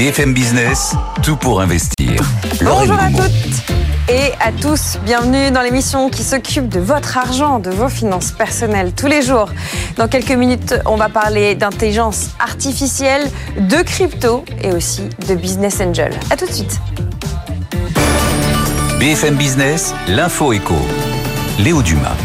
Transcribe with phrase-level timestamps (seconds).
[0.00, 2.22] BFM Business, tout pour investir.
[2.62, 7.68] Bonjour à toutes et à tous, bienvenue dans l'émission qui s'occupe de votre argent, de
[7.68, 9.50] vos finances personnelles tous les jours.
[9.98, 16.18] Dans quelques minutes, on va parler d'intelligence artificielle, de crypto et aussi de business angel.
[16.30, 16.80] A tout de suite.
[18.98, 20.76] BFM Business, l'info éco.
[21.58, 22.16] Léo Dumas.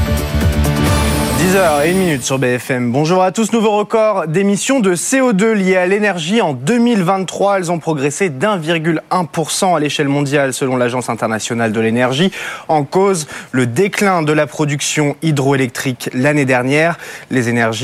[1.55, 2.91] 10h et 1 minute sur BFM.
[2.91, 3.53] Bonjour à tous.
[3.53, 7.59] Nouveau record d'émissions de CO2 liées à l'énergie en 2023.
[7.59, 12.29] Elles ont progressé d'1,1% à l'échelle mondiale selon l'Agence internationale de l'énergie.
[12.67, 16.97] En cause, le déclin de la production hydroélectrique l'année dernière.
[17.31, 17.43] Les,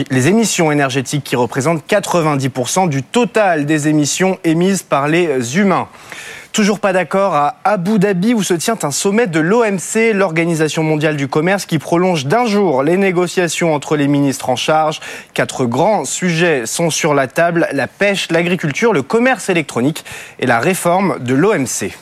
[0.10, 5.88] les émissions énergétiques qui représentent 90% du total des émissions émises par les humains.
[6.54, 11.16] Toujours pas d'accord à Abu Dhabi où se tient un sommet de l'OMC, l'Organisation mondiale
[11.16, 15.00] du commerce, qui prolonge d'un jour les négociations entre les ministres en charge.
[15.34, 20.04] Quatre grands sujets sont sur la table, la pêche, l'agriculture, le commerce électronique
[20.40, 21.96] et la réforme de l'OMC.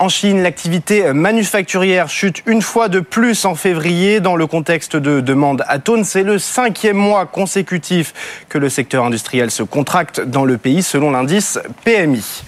[0.00, 5.20] En Chine, l'activité manufacturière chute une fois de plus en février dans le contexte de
[5.20, 6.02] demande atone.
[6.02, 11.12] C'est le cinquième mois consécutif que le secteur industriel se contracte dans le pays selon
[11.12, 12.42] l'indice PMI.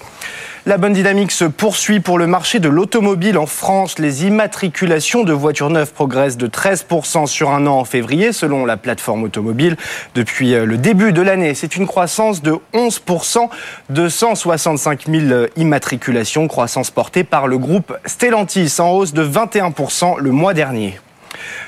[0.65, 3.99] La bonne dynamique se poursuit pour le marché de l'automobile en France.
[3.99, 8.77] Les immatriculations de voitures neuves progressent de 13% sur un an en février, selon la
[8.77, 9.75] plateforme automobile.
[10.15, 13.49] Depuis euh, le début de l'année, c'est une croissance de 11%,
[13.89, 20.31] de 165 000 immatriculations, croissance portée par le groupe Stellantis, en hausse de 21% le
[20.31, 20.97] mois dernier.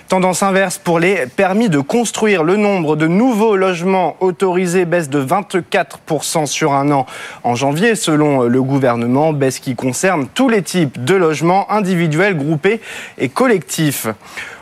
[0.08, 2.44] Tendance inverse pour les permis de construire.
[2.44, 7.08] Le nombre de nouveaux logements autorisés baisse de 24% sur un an
[7.44, 12.81] en janvier, selon le gouvernement, baisse qui concerne tous les types de logements individuels, groupés
[13.17, 14.08] et collectifs.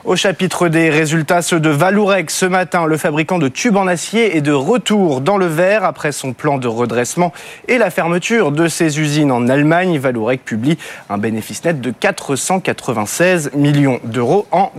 [0.05, 4.35] Au chapitre des résultats, ceux de Valourec ce matin, le fabricant de tubes en acier
[4.35, 7.31] est de retour dans le vert après son plan de redressement
[7.69, 9.97] et la fermeture de ses usines en Allemagne.
[9.99, 10.77] Valourec publie
[11.09, 14.73] un bénéfice net de 496 millions d'euros en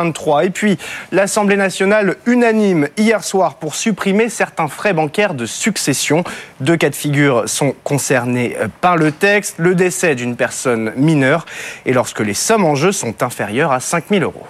[0.00, 0.44] 2023.
[0.44, 0.78] Et puis,
[1.12, 6.24] l'Assemblée nationale unanime hier soir pour supprimer certains frais bancaires de succession.
[6.60, 9.56] Deux cas de figure sont concernés par le texte.
[9.58, 11.46] Le décès d'une personne mineure
[11.86, 14.46] et lorsque les sommes en jeu sont inférieures à 5 000 euros.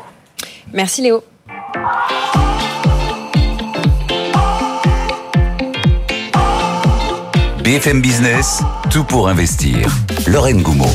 [0.73, 1.25] Merci Léo.
[7.71, 9.89] BFM Business, tout pour investir.
[10.27, 10.91] Lorraine Goumeau.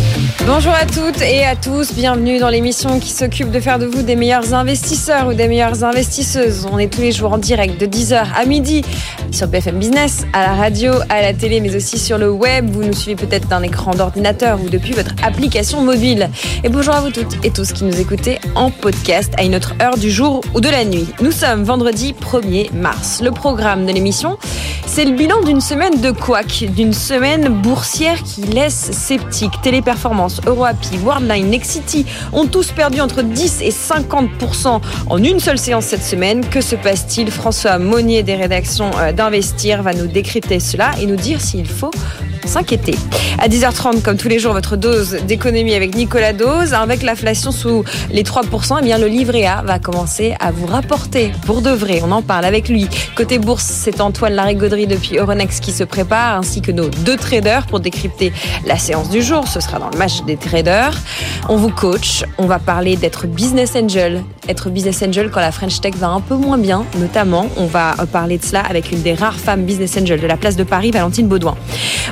[0.46, 4.02] Bonjour à toutes et à tous, bienvenue dans l'émission qui s'occupe de faire de vous
[4.02, 6.68] des meilleurs investisseurs ou des meilleures investisseuses.
[6.69, 8.84] On est tous les jours en direct de 10h à midi
[9.31, 12.69] sur BFM Business, à la radio, à la télé, mais aussi sur le web.
[12.69, 16.30] Vous nous suivez peut-être d'un écran d'ordinateur ou depuis votre application mobile.
[16.66, 19.74] Et bonjour à vous toutes et tous qui nous écoutez en podcast à une autre
[19.81, 21.08] heure du jour ou de la nuit.
[21.22, 23.22] Nous sommes vendredi 1er mars.
[23.24, 24.38] Le programme de l'émission,
[24.85, 29.62] c'est le bilan d'une semaine de couac, d'une semaine boursière qui laisse sceptique.
[29.62, 35.86] Téléperformance, EuroAPI, Worldline, Nexity ont tous perdu entre 10 et 50% en une seule séance
[35.86, 36.46] cette semaine.
[36.48, 41.42] Que se passe-t-il François Monnier des rédactions d'Investir va nous décrypter cela et nous dire
[41.42, 41.92] s'il faut
[42.48, 42.96] s'inquiéter.
[43.40, 46.74] À 10h30, comme tous les jours, votre dose d'économie avec Nicolas Dose.
[46.74, 51.32] Avec l'inflation sous les 3%, eh bien, le livret A va commencer à vous rapporter
[51.46, 52.02] pour de vrai.
[52.03, 52.88] On en parle avec lui.
[53.16, 57.66] Côté bourse, c'est Antoine Larigauderie depuis Euronext qui se prépare, ainsi que nos deux traders
[57.66, 58.32] pour décrypter
[58.68, 59.48] la séance du jour.
[59.48, 60.96] Ce sera dans le match des traders.
[61.50, 62.24] On vous coach.
[62.38, 64.24] On va parler d'être business angel.
[64.48, 67.48] Être business angel quand la French Tech va un peu moins bien, notamment.
[67.58, 70.56] On va parler de cela avec une des rares femmes business angel de la place
[70.56, 71.56] de Paris, Valentine Baudouin.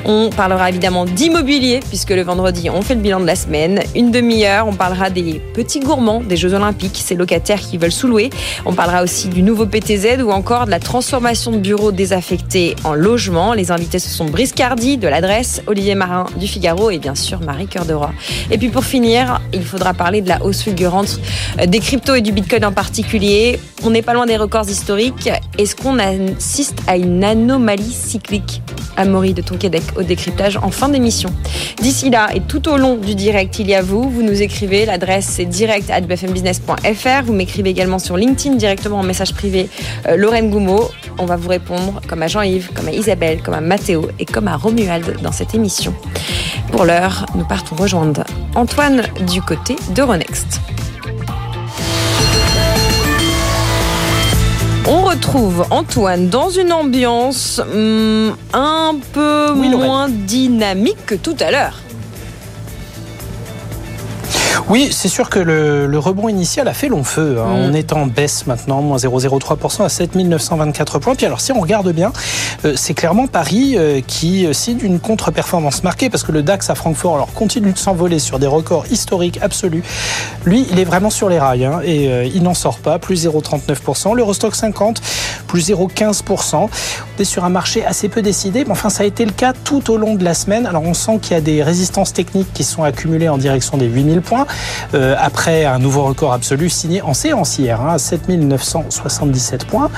[0.04, 3.80] On parlera évidemment d'immobilier, puisque le vendredi, on fait le bilan de la semaine.
[3.94, 8.30] Une demi-heure, on parlera des petits gourmands des Jeux Olympiques, ces locataires qui veulent sous-louer.
[8.66, 12.94] On parlera aussi du nouveau PTZ ou encore de la transformation de bureaux désaffectés en
[12.94, 13.54] logement.
[13.54, 17.40] Les invités, ce sont Brice Cardi de l'adresse, Olivier Marin du Figaro et bien sûr
[17.40, 18.12] Marie Cœur de Roi.
[18.50, 21.20] Et puis pour finir, il faudra parler de la hausse fulgurante
[21.66, 23.58] des cryptos et du Bitcoin en particulier.
[23.82, 25.30] On n'est pas loin des records historiques.
[25.58, 28.62] Est-ce qu'on assiste à une anomalie cyclique
[28.96, 31.30] Amaury de Tonquédec au décryptage en fin d'émission.
[31.80, 34.08] D'ici là et tout au long du direct, il y a vous.
[34.08, 34.86] Vous nous écrivez.
[34.86, 37.24] L'adresse c'est direct at bfmbusiness.fr.
[37.24, 39.68] Vous m'écrivez également sur LinkedIn directement en message privé
[40.08, 40.90] euh, Lorraine Goumeau.
[41.18, 44.48] On va vous répondre comme à Jean-Yves, comme à Isabelle, comme à Mathéo et comme
[44.48, 45.94] à Romuald dans cette émission.
[46.70, 48.24] Pour l'heure, nous partons rejoindre
[48.54, 50.60] Antoine du côté d'Euronext.
[54.86, 61.50] On retrouve Antoine dans une ambiance hum, un peu Oui, moins dynamique que tout à
[61.50, 61.78] l'heure.
[64.70, 67.36] Oui, c'est sûr que le, rebond initial a fait long feu.
[67.38, 67.48] Hein.
[67.48, 67.70] Mm.
[67.70, 71.14] On est en baisse maintenant, moins 0,03% à 7924 points.
[71.14, 72.12] Puis alors, si on regarde bien,
[72.64, 76.74] euh, c'est clairement Paris euh, qui signe une contre-performance marquée parce que le DAX à
[76.74, 79.82] Francfort alors, continue de s'envoler sur des records historiques absolus.
[80.46, 83.26] Lui, il est vraiment sur les rails hein, et euh, il n'en sort pas, plus
[83.26, 84.14] 0,39%.
[84.14, 85.00] L'Eurostock 50,
[85.46, 86.56] plus 0,15%.
[86.56, 86.68] On
[87.20, 89.90] est sur un marché assez peu décidé, mais enfin, ça a été le cas tout
[89.90, 90.66] au long de la semaine.
[90.66, 93.86] Alors, on sent qu'il y a des résistances techniques qui sont accumulées en direction des
[93.86, 94.46] 8000 points,
[94.94, 99.90] euh, après un nouveau record absolu signé en séance hier, hein, à 7977 points.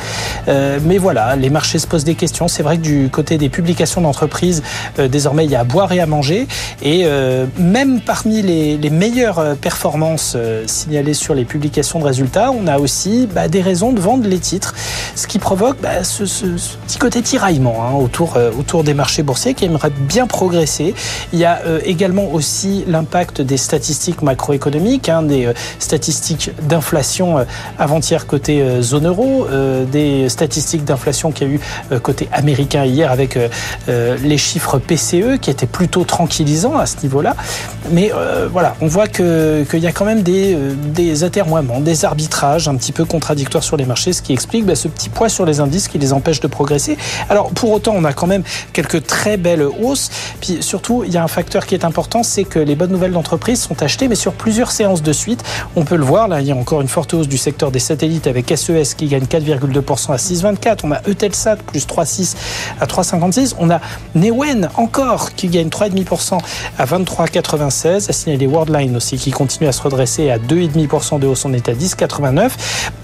[0.49, 2.49] Euh, mais voilà, les marchés se posent des questions.
[2.49, 4.62] C'est vrai que du côté des publications d'entreprises,
[4.99, 6.47] désormais, il y a à boire et à manger.
[6.82, 7.06] Et
[7.58, 10.37] même parmi les, les meilleures performances
[10.67, 14.38] signalées sur les publications de résultats, on a aussi bah, des raisons de vendre les
[14.38, 14.75] titres,
[15.14, 16.25] ce qui provoque bah, ce,
[16.87, 20.94] petit côté tiraillement hein, autour, euh, autour des marchés boursiers qui aimeraient bien progresser.
[21.32, 27.44] Il y a euh, également aussi l'impact des statistiques macroéconomiques, hein, des euh, statistiques d'inflation
[27.78, 29.46] avant-hier côté zone euro,
[29.90, 33.38] des statistiques d'inflation qu'il y a eu côté américain hier avec
[33.88, 37.34] les chiffres PCE qui étaient plutôt tranquillisants à ce niveau-là.
[37.90, 38.12] Mais
[38.52, 40.56] voilà, on voit qu'il y a quand même des,
[40.94, 44.76] des atermoiements, des arbitrages un petit peu contradictoires sur les marchés, ce qui explique bah,
[44.76, 46.96] ce petit poids sur les indices qui les empêche de progresser.
[47.28, 50.10] Alors pour autant, on a quand même quelques très belles hausses.
[50.40, 53.12] Puis surtout, il y a un facteur qui est important, c'est que les bonnes nouvelles
[53.12, 55.43] d'entreprise sont achetées, mais sur plusieurs séances de suite.
[55.75, 57.79] On peut le voir, là, il y a encore une forte hausse du secteur des
[57.79, 60.81] satellites avec SES e qui gagne 4,2% à 6,24.
[60.85, 62.37] On a Eutelsat plus 3,6
[62.81, 63.55] à 3,56.
[63.59, 63.81] On a
[64.15, 66.38] Newen encore qui gagne 3,5%
[66.79, 68.09] à 23,96.
[68.09, 71.44] A signalé Worldline aussi qui continue à se redresser à 2,5% de hausse.
[71.44, 72.50] On est à 10,89.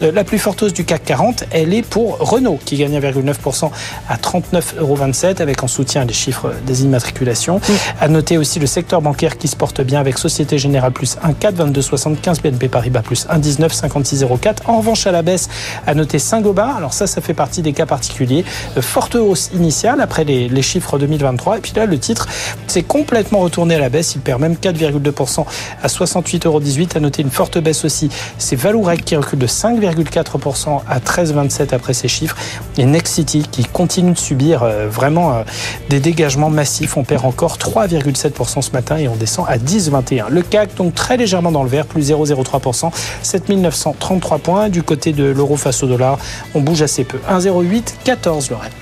[0.02, 3.70] Euh, la plus forte hausse du CAC 40, elle est pour Renault qui gagne 1,9%
[4.08, 4.98] à 39,27 euros
[5.40, 7.60] avec en soutien les chiffres des immatriculations.
[8.00, 11.72] À noter aussi le secteur bancaire qui se porte bien avec Société Générale plus 1,4,
[11.72, 14.58] 22,75, BNP Paribas plus 1,19, 56,04.
[14.66, 15.48] En revanche, à la baisse,
[15.86, 16.74] à noter Saint-Gobain.
[16.76, 18.44] Alors ça, ça fait partie des cas particuliers.
[18.76, 21.58] Euh, forte hausse initiale après les, les chiffres 2023.
[21.58, 22.28] Et puis là, le titre
[22.66, 24.14] s'est complètement retourné à la baisse.
[24.14, 25.44] Il perd même 4,2%
[25.82, 26.60] à 68,18 euros.
[26.94, 31.94] À noter une forte baisse aussi, c'est Valourec qui recule de 5,4% à 13,27 après
[31.94, 32.36] ces chiffres.
[32.78, 35.42] Et Next City qui continue de subir euh, vraiment euh,
[35.88, 36.96] des dégagements massifs.
[36.96, 40.28] On perd encore 3,7% ce matin et on descend à 10,21.
[40.28, 42.90] Le CAC donc très légèrement dans le vert, plus 0,03%,
[43.22, 44.68] 7933 points.
[44.68, 46.18] Du côté de l'euro face au dollar,
[46.54, 47.18] on bouge assez peu.
[47.30, 48.72] 1,08, 14 Lorraine.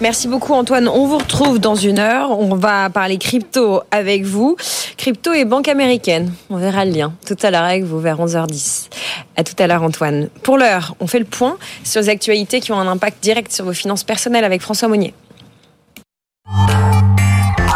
[0.00, 0.88] Merci beaucoup Antoine.
[0.88, 2.38] On vous retrouve dans une heure.
[2.38, 4.56] On va parler crypto avec vous.
[4.98, 6.32] Crypto et banque américaine.
[6.50, 8.88] On verra le lien tout à l'heure avec vous vers 11h10.
[9.36, 10.28] À tout à l'heure Antoine.
[10.42, 13.64] Pour l'heure, on fait le point sur les actualités qui ont un impact direct sur
[13.64, 15.14] vos finances personnelles avec François Monnier.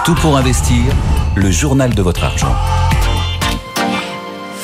[0.05, 0.93] Tout pour investir,
[1.37, 2.55] le journal de votre argent.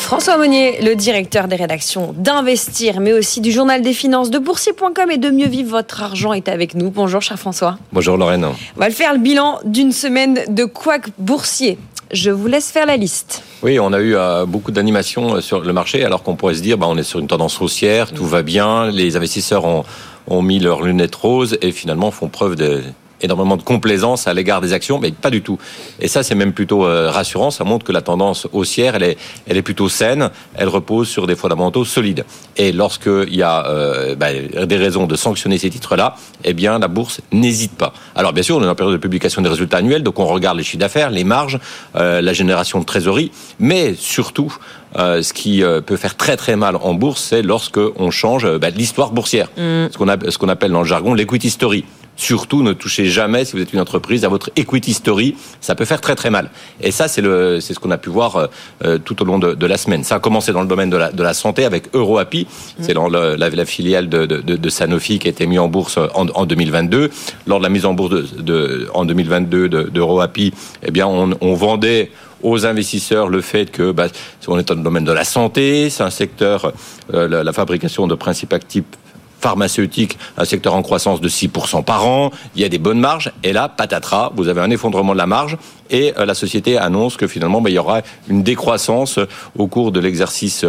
[0.06, 5.10] François Monnier, le directeur des rédactions d'Investir, mais aussi du journal des finances de boursier.com
[5.10, 6.90] et de mieux vivre votre argent est avec nous.
[6.90, 7.76] Bonjour, cher François.
[7.92, 8.44] Bonjour, Lorraine.
[8.44, 11.76] On va le faire le bilan d'une semaine de couac boursier.
[12.12, 13.42] Je vous laisse faire la liste.
[13.64, 16.62] Oui, on a eu euh, beaucoup d'animations euh, sur le marché, alors qu'on pourrait se
[16.62, 19.82] dire, bah, on est sur une tendance haussière, tout va bien, les investisseurs ont,
[20.28, 22.84] ont mis leurs lunettes roses et finalement font preuve de
[23.22, 25.58] énormément de complaisance à l'égard des actions, mais pas du tout.
[26.00, 27.50] Et ça, c'est même plutôt euh, rassurant.
[27.50, 30.30] Ça montre que la tendance haussière, elle est, elle est plutôt saine.
[30.54, 32.24] Elle repose sur des fondamentaux solides.
[32.56, 34.28] Et lorsqu'il y a euh, bah,
[34.66, 37.92] des raisons de sanctionner ces titres-là, eh bien, la bourse n'hésite pas.
[38.14, 40.58] Alors, bien sûr, on est en période de publication des résultats annuels, donc on regarde
[40.58, 41.58] les chiffres d'affaires, les marges,
[41.96, 44.54] euh, la génération de trésorerie, mais surtout,
[44.96, 49.10] ce qui peut faire très très mal en bourse, c'est lorsque on change bah, l'histoire
[49.10, 49.92] boursière, mm.
[49.92, 51.84] ce qu'on ce qu'on appelle dans le jargon l'equity story.
[52.16, 55.36] Surtout, ne touchez jamais, si vous êtes une entreprise, à votre equity story.
[55.60, 56.50] Ça peut faire très très mal.
[56.80, 58.46] Et ça, c'est le, c'est ce qu'on a pu voir euh,
[58.84, 60.02] euh, tout au long de, de, la semaine.
[60.02, 62.46] Ça a commencé dans le domaine de la, de la santé avec EuroAPI.
[62.80, 66.26] C'est dans la, la, filiale de, de, Sanofi qui a été mise en bourse en,
[66.28, 67.10] en 2022.
[67.46, 70.52] Lors de la mise en bourse de, en 2022 d'EuroAPI,
[70.84, 72.10] eh bien, on, on vendait
[72.42, 74.06] aux investisseurs le fait que bah,
[74.46, 76.72] on est dans le domaine de la santé, c'est un secteur,
[77.14, 78.84] euh, la, la, fabrication de principes actifs
[79.40, 83.32] pharmaceutique, un secteur en croissance de 6% par an, il y a des bonnes marges,
[83.42, 85.56] et là, patatras, vous avez un effondrement de la marge,
[85.90, 89.18] et euh, la société annonce que finalement, ben, il y aura une décroissance
[89.56, 90.64] au cours de l'exercice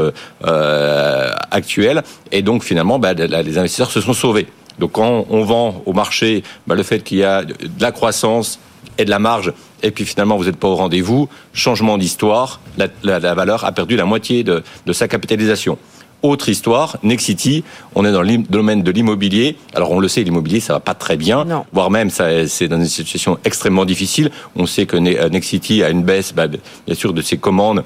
[0.45, 4.47] euh, actuel, et donc finalement, ben, les investisseurs se sont sauvés.
[4.79, 8.59] Donc quand on vend au marché ben, le fait qu'il y a de la croissance
[8.99, 12.59] et de la marge, et puis finalement vous n'êtes pas au rendez-vous, changement d'histoire,
[13.03, 15.79] la, valeur a perdu la moitié de sa capitalisation.
[16.23, 19.55] Autre histoire, Nexity, on est dans le domaine de l'immobilier.
[19.75, 22.87] Alors on le sait, l'immobilier ça va pas très bien, voire même c'est dans une
[22.87, 24.31] situation extrêmement difficile.
[24.55, 27.83] On sait que Nexity a une baisse, bah, bien sûr, de ses commandes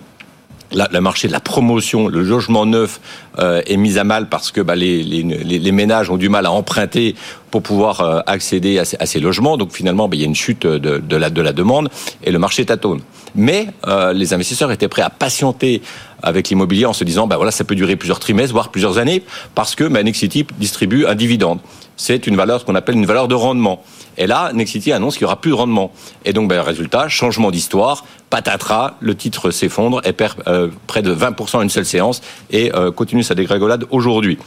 [0.74, 3.00] le marché de la promotion, le logement neuf
[3.40, 6.46] euh, est mis à mal parce que bah, les, les, les, ménages ont du mal
[6.46, 7.16] à emprunter
[7.50, 9.58] pour pouvoir euh, accéder à ces, à ces, logements.
[9.58, 11.90] Donc finalement, bah, il y a une chute de, de, la, de la demande
[12.24, 13.02] et le marché tâtonne.
[13.36, 15.82] Mais euh, les investisseurs étaient prêts à patienter
[16.24, 19.24] avec l'immobilier en se disant, bah voilà, ça peut durer plusieurs trimestres, voire plusieurs années,
[19.56, 21.60] parce que bah, Nexity distribue un dividende.
[21.98, 23.84] C'est une valeur, ce qu'on appelle une valeur de rendement.
[24.18, 25.92] Et là, Nexity annonce qu'il y aura plus de rendement.
[26.26, 31.14] Et donc, ben, résultat, changement d'histoire, patatras, le titre s'effondre et perd euh, près de
[31.14, 34.38] 20% en une seule séance et euh, continue sa dégringolade aujourd'hui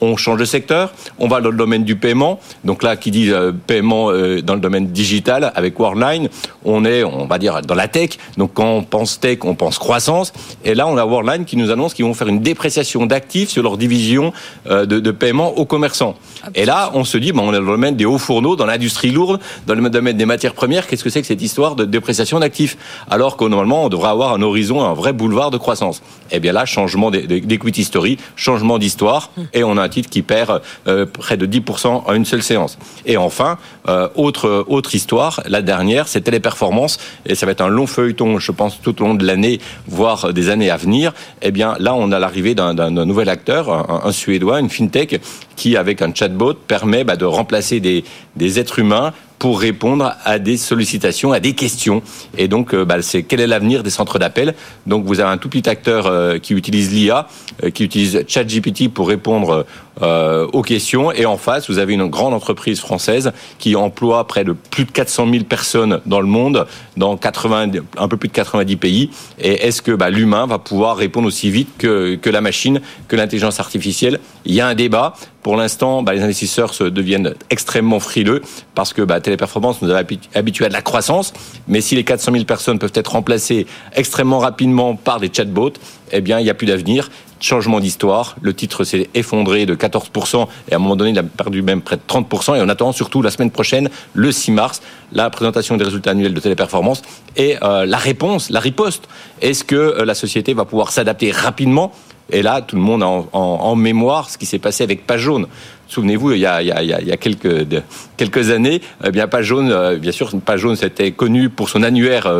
[0.00, 2.40] on change de secteur, on va dans le domaine du paiement.
[2.64, 6.28] Donc là, qui dit euh, paiement euh, dans le domaine digital avec Worldline,
[6.64, 8.10] on est, on va dire, dans la tech.
[8.36, 10.32] Donc quand on pense tech, on pense croissance.
[10.64, 13.62] Et là, on a Worldline qui nous annonce qu'ils vont faire une dépréciation d'actifs sur
[13.62, 14.32] leur division
[14.68, 16.14] euh, de, de, paiement aux commerçants.
[16.54, 19.10] Et là, on se dit, on est dans le domaine des hauts fourneaux, dans l'industrie
[19.10, 20.86] lourde, dans le domaine des matières premières.
[20.86, 22.76] Qu'est-ce que c'est que cette histoire de dépréciation d'actifs?
[23.10, 26.02] Alors que normalement, on devrait avoir un horizon, un vrai boulevard de croissance.
[26.30, 31.06] Eh bien là, changement d'equity story, changement d'histoire, et on a titre qui perd euh,
[31.06, 32.78] près de 10% en une seule séance.
[33.06, 37.86] Et enfin, euh, autre, histoire, la dernière, c'est Téléperformance, et ça va être un long
[37.86, 41.12] feuilleton, je pense, tout au long de l'année, voire des années à venir.
[41.42, 45.20] Eh bien, là, on a l'arrivée d'un nouvel acteur, un, un, Suédois, une FinTech,
[45.56, 48.04] qui, avec un chatbot, permet bah, de remplacer des,
[48.38, 52.02] des êtres humains pour répondre à des sollicitations, à des questions.
[52.36, 54.54] Et donc, euh, bah, c'est quel est l'avenir des centres d'appel
[54.86, 57.28] Donc, vous avez un tout petit acteur euh, qui utilise l'IA,
[57.62, 59.66] euh, qui utilise ChatGPT pour répondre
[60.02, 61.12] aux questions.
[61.12, 64.90] Et en face, vous avez une grande entreprise française qui emploie près de plus de
[64.90, 69.10] 400 000 personnes dans le monde, dans 80, un peu plus de 90 pays.
[69.38, 73.16] Et est-ce que bah, l'humain va pouvoir répondre aussi vite que, que la machine, que
[73.16, 74.20] l'intelligence artificielle?
[74.44, 75.14] Il y a un débat.
[75.42, 78.42] Pour l'instant, bah, les investisseurs se deviennent extrêmement frileux
[78.74, 80.02] parce que bah, Téléperformance nous a
[80.34, 81.32] habitués à de la croissance.
[81.68, 85.72] Mais si les 400 000 personnes peuvent être remplacées extrêmement rapidement par des chatbots,
[86.12, 87.10] eh bien, il n'y a plus d'avenir.
[87.40, 88.36] Changement d'histoire.
[88.40, 91.82] Le titre s'est effondré de 14% et à un moment donné, il a perdu même
[91.82, 92.56] près de 30%.
[92.56, 96.34] Et on attend surtout la semaine prochaine, le 6 mars, la présentation des résultats annuels
[96.34, 97.02] de Téléperformance
[97.36, 99.08] et euh, la réponse, la riposte.
[99.40, 101.92] Est-ce que euh, la société va pouvoir s'adapter rapidement?
[102.30, 105.46] Et là, tout le monde a en, mémoire ce qui s'est passé avec Page Jaune.
[105.86, 110.76] Souvenez-vous, il y a, quelques, années, eh bien Page Jaune, euh, bien sûr, Page Jaune,
[110.76, 112.30] c'était connu pour son annuaire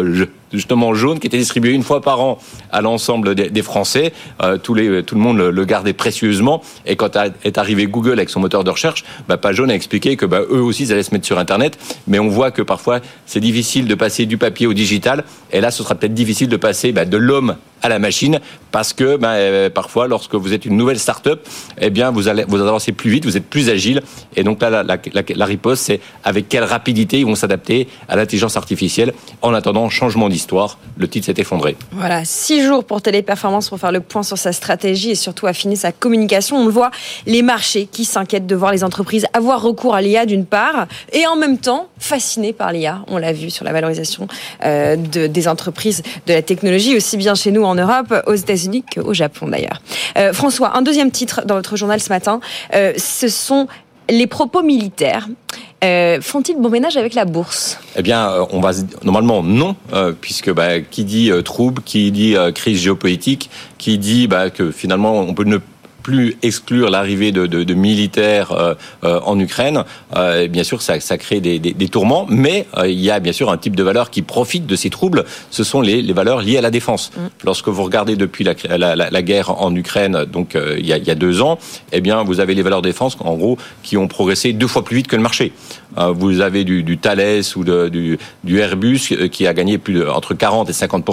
[0.52, 2.38] justement jaune qui était distribué une fois par an
[2.72, 4.12] à l'ensemble des, Français.
[4.42, 6.62] Euh, tout le monde le, gardait précieusement.
[6.86, 10.16] Et quand est arrivé Google avec son moteur de recherche, bah, Page Jaune a expliqué
[10.16, 11.78] que bah, eux aussi, ils allaient se mettre sur Internet.
[12.06, 15.24] Mais on voit que parfois, c'est difficile de passer du papier au digital.
[15.52, 18.40] Et là, ce sera peut-être difficile de passer bah, de l'homme à la machine
[18.72, 21.46] parce que bah, parfois, lorsque vous êtes une nouvelle start-up,
[21.80, 24.02] eh bien, vous allez vous avancez plus vite, vous plus agile.
[24.36, 29.12] Et donc là, la riposte, c'est avec quelle rapidité ils vont s'adapter à l'intelligence artificielle.
[29.42, 31.76] En attendant, changement d'histoire, le titre s'est effondré.
[31.90, 35.74] Voilà, six jours pour Téléperformance pour faire le point sur sa stratégie et surtout affiner
[35.74, 36.58] sa communication.
[36.58, 36.92] On le voit,
[37.26, 41.26] les marchés qui s'inquiètent de voir les entreprises avoir recours à l'IA d'une part et
[41.26, 43.02] en même temps fascinés par l'IA.
[43.08, 44.28] On l'a vu sur la valorisation
[44.64, 48.84] euh, de, des entreprises de la technologie, aussi bien chez nous en Europe, aux États-Unis
[48.94, 49.82] qu'au Japon d'ailleurs.
[50.16, 52.38] Euh, François, un deuxième titre dans votre journal ce matin,
[52.74, 53.66] euh, ce sont
[54.08, 55.28] les propos militaires.
[55.84, 57.78] Euh, font-ils bon ménage avec la bourse?
[57.96, 58.72] Eh bien, euh, on va
[59.04, 63.48] normalement non, euh, puisque bah, qui dit trouble, qui dit crise géopolitique,
[63.78, 65.58] qui dit bah, que finalement on peut ne
[66.02, 68.74] plus exclure l'arrivée de, de, de, militaires euh,
[69.04, 69.84] euh, en Ukraine,
[70.16, 73.32] euh, bien sûr, ça, ça crée des, des, des, tourments, mais il y a bien
[73.32, 76.40] sûr un type de valeur qui profite de ces troubles, ce sont les, les valeurs
[76.40, 77.10] liées à la défense.
[77.16, 77.20] Mm.
[77.44, 80.98] Lorsque vous regardez depuis la, la, la, la guerre en Ukraine, donc il y, a,
[80.98, 81.58] il, y a, deux ans,
[81.92, 84.96] eh bien, vous avez les valeurs défense, en gros, qui ont progressé deux fois plus
[84.96, 85.52] vite que le marché.
[86.14, 89.00] Vous avez du, du Thales ou de, du, du, Airbus
[89.32, 91.04] qui a gagné plus de, entre 40 et 50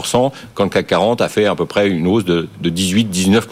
[0.54, 3.48] quand le CAC 40 a fait à peu près une hausse de, de 18-19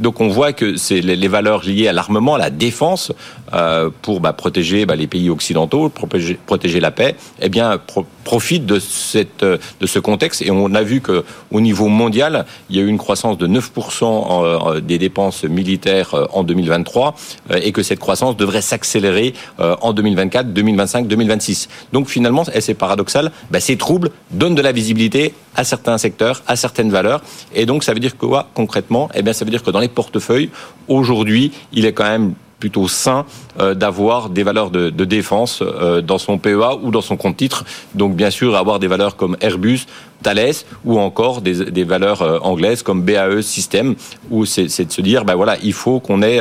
[0.00, 3.12] donc on voit que c'est les, valeurs liées à l'armement, à la défense,
[3.52, 8.66] euh, pour bah, protéger bah, les pays occidentaux, protéger, la paix, eh bien pro profitent
[8.66, 10.42] de, cette, de ce contexte.
[10.42, 13.46] Et on a vu que au niveau mondial, il y a eu une croissance de
[13.46, 17.14] 9% en, des dépenses militaires euh, en 2023
[17.50, 21.68] euh, et que cette croissance devrait s'accélérer euh, en 2024, 2025, 2026.
[21.92, 26.42] Donc finalement, et c'est paradoxal, bah, ces troubles donnent de la visibilité à certains secteurs,
[26.46, 27.22] à certaines valeurs.
[27.54, 29.08] Et donc ça veut dire quoi concrètement?
[29.14, 30.43] Eh bien ça veut dire que dans les portefeuilles,
[30.88, 32.34] aujourd'hui, il est quand même
[32.64, 33.26] plutôt sain
[33.60, 37.66] euh, d'avoir des valeurs de, défense euh, dans son PEA ou dans son compte titre.
[37.94, 39.80] Donc bien sûr avoir des valeurs comme Airbus,
[40.22, 43.96] Thales ou encore des, valeurs euh, anglaises comme BAE System
[44.30, 46.40] où c'est de se dire ben voilà il faut qu'on ait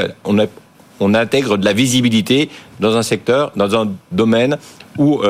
[1.02, 4.58] on intègre de la visibilité dans un secteur, dans un domaine
[4.98, 5.22] où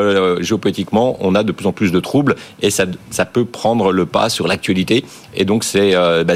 [0.42, 2.86] géopolitiquement on a de plus en plus de troubles et ça,
[3.26, 5.04] peut prendre le pas sur l'actualité.
[5.36, 5.94] Et donc c'est
[6.26, 6.36] bah,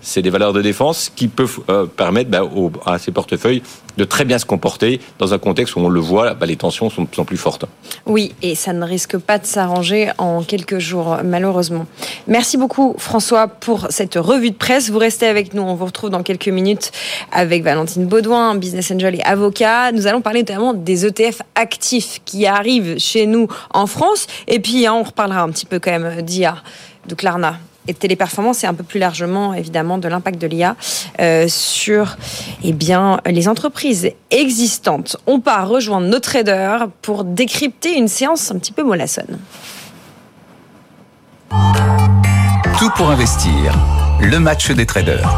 [0.00, 2.42] c'est des valeurs de défense qui peuvent euh, permettre bah,
[2.84, 3.62] à ces portefeuilles
[3.96, 6.90] de très bien se comporter dans un contexte où on le voit, bah, les tensions
[6.90, 7.64] sont de plus en plus fortes.
[8.04, 11.86] Oui, et ça ne risque pas de s'arranger en quelques jours, malheureusement.
[12.26, 14.90] Merci beaucoup, François, pour cette revue de presse.
[14.90, 15.62] Vous restez avec nous.
[15.62, 16.92] On vous retrouve dans quelques minutes
[17.32, 19.92] avec Valentine Baudouin, business angel et avocat.
[19.92, 24.26] Nous allons parler notamment des ETF actifs qui arrivent chez nous en France.
[24.46, 26.56] Et puis, hein, on reparlera un petit peu quand même d'IA,
[27.08, 30.76] de Klarna et de téléperformance et un peu plus largement évidemment de l'impact de l'IA
[31.20, 32.16] euh, sur
[32.62, 35.16] eh bien, les entreprises existantes.
[35.26, 39.38] On part rejoindre nos traders pour décrypter une séance un petit peu mollassonne.
[42.78, 43.74] Tout pour investir.
[44.20, 45.30] Le match des traders.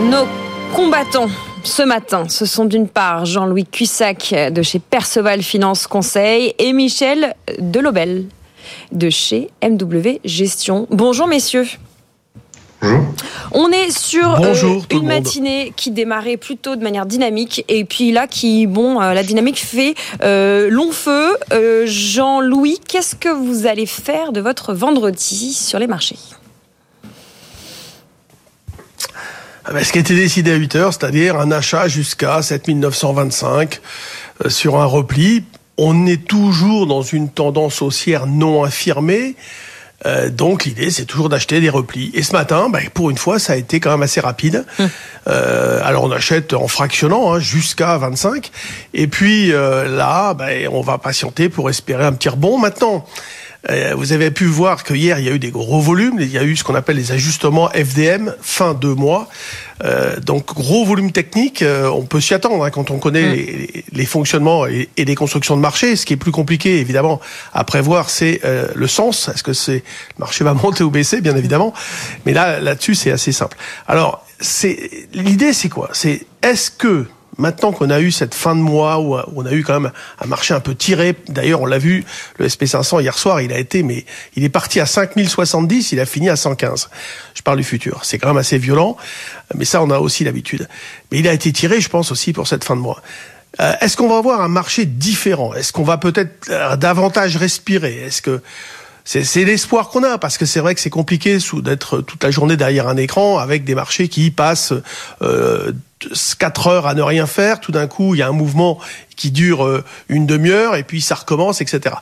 [0.00, 0.26] Nos
[0.74, 1.28] combattants
[1.64, 7.36] ce matin, ce sont d'une part Jean-Louis Cussac de chez Perceval Finance Conseil et Michel
[7.60, 8.26] Delobel
[8.92, 10.86] de chez MW Gestion.
[10.90, 11.66] Bonjour messieurs.
[12.80, 13.14] Bonjour.
[13.52, 15.06] On est sur euh, Bonjour, une monde.
[15.06, 19.58] matinée qui démarrait plutôt de manière dynamique et puis là qui bon euh, la dynamique
[19.58, 21.36] fait euh, long feu.
[21.86, 26.16] Jean-Louis, qu'est-ce que vous allez faire de votre vendredi sur les marchés?
[29.64, 33.80] Ah ben, ce qui a été décidé à 8 heures, c'est-à-dire un achat jusqu'à 7925
[34.44, 35.44] euh, sur un repli.
[35.78, 39.36] On est toujours dans une tendance haussière non affirmée.
[40.04, 42.10] Euh, donc l'idée, c'est toujours d'acheter des replis.
[42.14, 44.64] Et ce matin, ben, pour une fois, ça a été quand même assez rapide.
[45.28, 48.50] Euh, alors on achète en fractionnant hein, jusqu'à 25.
[48.94, 52.58] Et puis euh, là, ben, on va patienter pour espérer un petit rebond.
[52.58, 53.06] Maintenant,
[53.96, 56.18] vous avez pu voir que hier il y a eu des gros volumes.
[56.20, 59.28] Il y a eu ce qu'on appelle les ajustements FDM fin de mois.
[59.84, 61.62] Euh, donc gros volume technique.
[61.62, 65.14] euh, on peut s'y attendre hein, quand on connaît les, les fonctionnements et, et les
[65.14, 65.96] constructions de marché.
[65.96, 67.20] Ce qui est plus compliqué évidemment
[67.52, 69.28] à prévoir, c'est euh, le sens.
[69.28, 69.82] Est-ce que c'est
[70.16, 71.72] le marché va monter ou baisser, bien évidemment.
[72.26, 73.56] Mais là là-dessus c'est assez simple.
[73.86, 75.90] Alors c'est l'idée c'est quoi?
[75.92, 77.06] C'est est-ce que
[77.38, 80.26] Maintenant qu'on a eu cette fin de mois où on a eu quand même un
[80.26, 82.04] marché un peu tiré, d'ailleurs on l'a vu,
[82.38, 84.04] le SP500 hier soir, il a été, mais
[84.36, 86.90] il est parti à 5070, il a fini à 115.
[87.34, 88.98] Je parle du futur, c'est quand même assez violent,
[89.54, 90.68] mais ça on a aussi l'habitude.
[91.10, 93.00] Mais il a été tiré, je pense aussi pour cette fin de mois.
[93.60, 95.54] Euh, Est-ce qu'on va avoir un marché différent?
[95.54, 98.04] Est-ce qu'on va peut-être euh, davantage respirer?
[98.04, 98.42] Est-ce que
[99.04, 102.56] c'est l'espoir qu'on a parce que c'est vrai que c'est compliqué d'être toute la journée
[102.56, 104.72] derrière un écran avec des marchés qui passent
[105.22, 105.72] euh,
[106.38, 107.60] 4 heures à ne rien faire.
[107.60, 108.78] Tout d'un coup, il y a un mouvement
[109.16, 111.94] qui dure euh, une demi-heure et puis ça recommence, etc.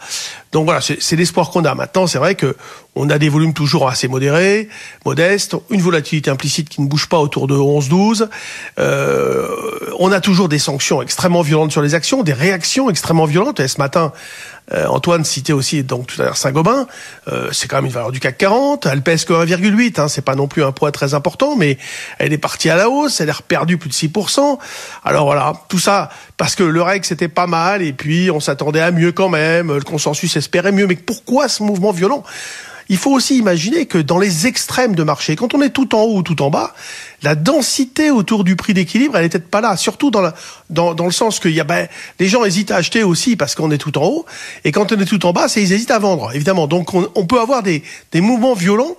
[0.53, 1.75] Donc voilà, c'est c'est l'espoir qu'on a.
[1.75, 2.57] Maintenant, c'est vrai que
[2.95, 4.69] on a des volumes toujours assez modérés,
[5.05, 8.29] modestes, une volatilité implicite qui ne bouge pas autour de 11-12.
[8.79, 9.49] Euh,
[9.99, 13.61] on a toujours des sanctions extrêmement violentes sur les actions, des réactions extrêmement violentes.
[13.61, 14.13] Et ce matin,
[14.73, 16.87] euh, Antoine citait aussi donc tout à l'heure Saint-Gobain.
[17.29, 18.87] Euh, c'est quand même une valeur du CAC 40.
[18.87, 20.01] Elle pèse que 1,8.
[20.01, 21.79] Hein, c'est pas non plus un poids très important, mais
[22.19, 23.21] elle est partie à la hausse.
[23.21, 24.59] Elle a perdu plus de 6%.
[25.05, 28.81] Alors voilà, tout ça parce que le REC c'était pas mal et puis on s'attendait
[28.81, 29.73] à mieux quand même.
[29.75, 30.87] Le consensus espérait mieux.
[30.87, 32.23] Mais pourquoi ce mouvement violent?
[32.91, 36.01] Il faut aussi imaginer que dans les extrêmes de marché, quand on est tout en
[36.03, 36.75] haut ou tout en bas,
[37.23, 39.77] la densité autour du prix d'équilibre, elle est peut-être pas là.
[39.77, 40.35] Surtout dans, la,
[40.71, 43.55] dans, dans le sens que y a, ben, les gens hésitent à acheter aussi parce
[43.55, 44.27] qu'on est tout en haut.
[44.65, 46.67] Et quand on est tout en bas, c'est ils hésitent à vendre, évidemment.
[46.67, 48.97] Donc on, on peut avoir des, des mouvements violents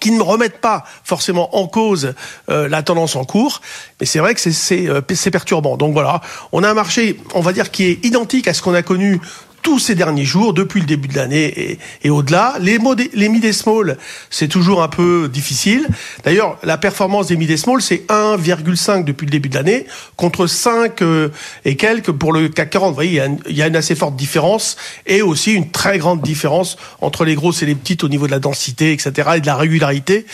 [0.00, 2.14] qui ne remettent pas forcément en cause
[2.48, 3.60] euh, la tendance en cours,
[4.00, 5.76] mais c'est vrai que c'est- euh, c'est perturbant.
[5.76, 8.72] Donc voilà, on a un marché, on va dire, qui est identique à ce qu'on
[8.72, 9.20] a connu
[9.64, 12.54] tous ces derniers jours, depuis le début de l'année et, et au-delà.
[12.60, 12.78] Les,
[13.14, 13.96] les mid et small,
[14.28, 15.88] c'est toujours un peu difficile.
[16.22, 20.46] D'ailleurs, la performance des mid et small, c'est 1,5 depuis le début de l'année, contre
[20.46, 21.30] 5 euh,
[21.64, 22.90] et quelques pour le CAC 40.
[22.90, 25.54] Vous voyez, il y, a une, il y a une assez forte différence et aussi
[25.54, 28.92] une très grande différence entre les grosses et les petites au niveau de la densité,
[28.92, 30.26] etc., et de la régularité.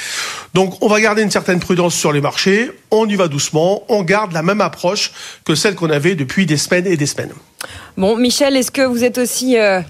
[0.54, 2.72] Donc, on va garder une certaine prudence sur les marchés.
[2.90, 3.84] On y va doucement.
[3.88, 5.12] On garde la même approche
[5.44, 7.30] que celle qu'on avait depuis des semaines et des semaines.
[7.96, 9.80] Bon, Michel, est-ce que vous êtes aussi euh,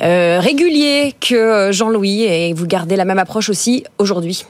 [0.00, 4.44] euh, régulier que euh, Jean-Louis et vous gardez la même approche aussi aujourd'hui?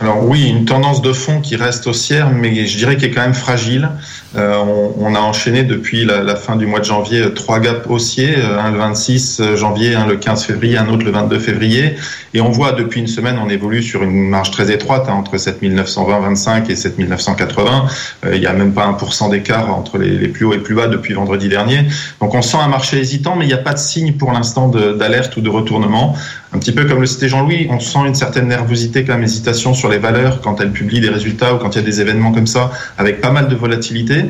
[0.00, 3.22] Alors oui, une tendance de fond qui reste haussière, mais je dirais qu'elle est quand
[3.22, 3.90] même fragile.
[4.36, 7.58] Euh, on, on a enchaîné depuis la, la fin du mois de janvier euh, trois
[7.58, 11.40] gaps haussiers, euh, un le 26 janvier, un le 15 février, un autre le 22
[11.40, 11.96] février.
[12.32, 15.36] Et on voit depuis une semaine, on évolue sur une marge très étroite hein, entre
[15.36, 17.86] 7920-25 et 7980.
[18.24, 20.76] Euh, il n'y a même pas 1% d'écart entre les, les plus hauts et plus
[20.76, 21.86] bas depuis vendredi dernier.
[22.20, 24.68] Donc on sent un marché hésitant, mais il n'y a pas de signe pour l'instant
[24.68, 26.14] d'alerte ou de retournement.
[26.52, 29.74] Un petit peu comme le citait Jean-Louis, on sent une certaine nervosité, quand même hésitation
[29.74, 32.32] sur les valeurs quand elles publient des résultats ou quand il y a des événements
[32.32, 34.24] comme ça, avec pas mal de volatilité.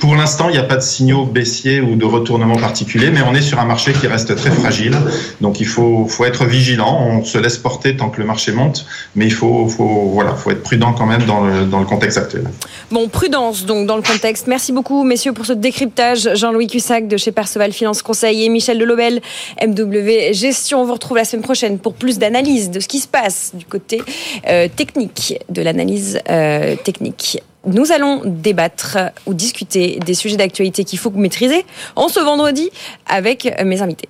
[0.00, 3.34] Pour l'instant, il n'y a pas de signaux baissiers ou de retournement particulier, mais on
[3.34, 4.96] est sur un marché qui reste très fragile.
[5.40, 7.00] Donc il faut, faut être vigilant.
[7.00, 10.52] On se laisse porter tant que le marché monte, mais il faut, faut, voilà, faut
[10.52, 12.44] être prudent quand même dans le, dans le contexte actuel.
[12.92, 14.46] Bon, prudence donc dans le contexte.
[14.46, 16.28] Merci beaucoup, messieurs, pour ce décryptage.
[16.34, 19.20] Jean-Louis Cussac de chez Perceval Finance Conseil et Michel Delobel,
[19.66, 20.82] MW Gestion.
[20.82, 23.64] On vous retrouve la semaine prochaine pour plus d'analyse de ce qui se passe du
[23.64, 24.02] côté
[24.48, 27.42] euh, technique, de l'analyse euh, technique.
[27.66, 31.66] Nous allons débattre ou discuter des sujets d'actualité qu'il faut maîtriser
[31.96, 32.70] en ce vendredi
[33.06, 34.08] avec mes invités.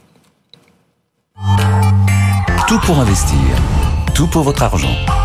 [2.69, 3.39] Tout pour investir.
[4.15, 5.15] Tout pour votre argent.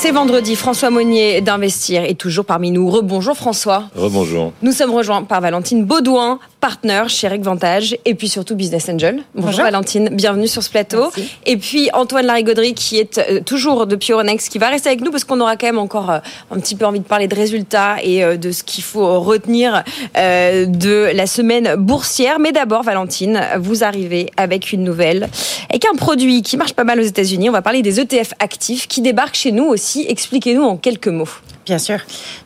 [0.00, 2.88] C'est vendredi, François Monnier d'Investir est toujours parmi nous.
[2.88, 3.90] Rebonjour François.
[3.94, 4.54] Rebonjour.
[4.62, 9.22] Nous sommes rejoints par Valentine Baudouin, partenaire chez Vantage et puis surtout Business Angel.
[9.34, 11.12] Bonjour, Valentine, bienvenue sur ce plateau.
[11.44, 15.10] Et puis Antoine Larigauderie qui est euh, toujours depuis Euronext, qui va rester avec nous
[15.10, 16.18] parce qu'on aura quand même encore euh,
[16.50, 19.84] un petit peu envie de parler de résultats et euh, de ce qu'il faut retenir
[20.16, 22.38] de la semaine boursière.
[22.38, 25.28] Mais d'abord, Valentine, vous arrivez avec une nouvelle,
[25.68, 27.50] avec un produit qui marche pas mal aux États-Unis.
[27.50, 31.28] On va parler des ETF actifs qui débarquent chez nous aussi Expliquez-nous en quelques mots.
[31.66, 31.98] Bien sûr.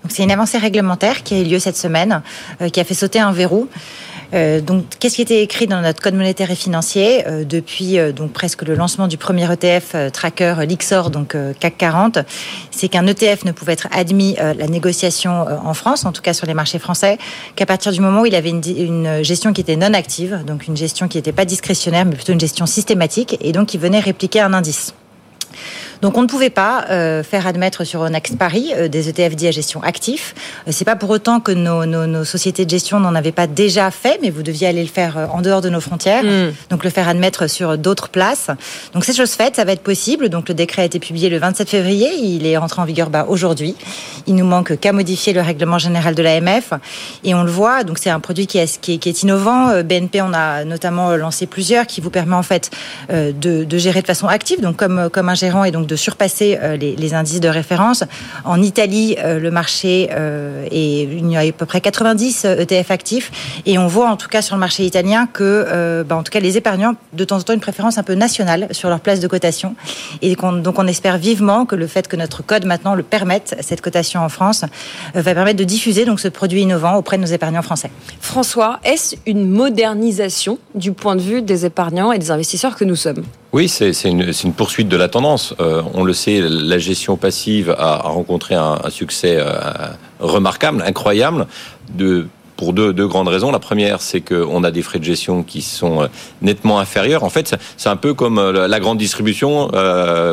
[0.03, 2.23] Donc c'est une avancée réglementaire qui a eu lieu cette semaine,
[2.61, 3.69] euh, qui a fait sauter un verrou.
[4.33, 8.33] Euh, donc, qu'est-ce qui était écrit dans notre code monétaire et financier euh, depuis donc
[8.33, 12.19] presque le lancement du premier ETF tracker l'Ixor, donc CAC 40
[12.73, 16.33] C'est qu'un ETF ne pouvait être admis à la négociation en France, en tout cas
[16.33, 17.19] sur les marchés français,
[17.55, 20.67] qu'à partir du moment où il avait une, une gestion qui était non active, donc
[20.67, 24.01] une gestion qui n'était pas discrétionnaire, mais plutôt une gestion systématique, et donc qui venait
[24.01, 24.95] répliquer un indice.
[26.05, 29.49] Donc on ne pouvait pas euh, faire admettre sur Onex Paris euh, des ETF dits
[29.49, 30.35] à gestion actif.
[30.69, 33.47] Euh, c'est pas pour autant que nos, nos, nos sociétés de gestion n'en avaient pas
[33.47, 36.53] déjà fait, mais vous deviez aller le faire en dehors de nos frontières, mm.
[36.69, 38.51] donc le faire admettre sur d'autres places.
[38.93, 40.29] Donc c'est chose faite, ça va être possible.
[40.29, 43.25] Donc le décret a été publié le 27 février, il est entré en vigueur bah,
[43.27, 43.75] aujourd'hui.
[44.27, 46.75] Il nous manque qu'à modifier le règlement général de l'AMF
[47.25, 47.83] et on le voit.
[47.83, 49.83] Donc c'est un produit qui est, qui est, qui est innovant.
[49.83, 52.71] BNP on a notamment lancé plusieurs qui vous permet en fait
[53.11, 53.33] de,
[53.65, 56.77] de gérer de façon active, donc comme comme un gérant et donc de surpasser euh,
[56.77, 58.05] les, indices de référence.
[58.45, 62.91] En Italie, euh, le marché euh, est, il y a à peu près 90 ETF
[62.91, 66.33] actifs et on voit en tout cas sur le marché italien que, bah, en tout
[66.33, 69.21] cas, les épargnants de temps en temps une préférence un peu nationale sur leur place
[69.21, 69.77] de cotation
[70.23, 73.81] et donc on espère vivement que le fait que notre code maintenant le permette cette
[73.81, 74.65] cotation en France
[75.15, 77.91] va permettre de diffuser donc ce produit innovant auprès de nos épargnants français.
[78.21, 82.97] François, est-ce une modernisation du point de vue des épargnants et des investisseurs que nous
[82.97, 83.25] sommes?
[83.55, 85.55] Oui, c'est une, poursuite de la tendance.
[85.61, 89.61] Euh, on le sait, la gestion passive a, rencontré un, succès euh,
[90.19, 91.47] remarquable, incroyable,
[92.57, 93.53] pour deux, grandes raisons.
[93.53, 96.07] La première, c'est qu'on a des frais de gestion qui sont euh,
[96.43, 97.23] nettement inférieurs.
[97.23, 99.71] En fait, c'est un peu comme la grande distribution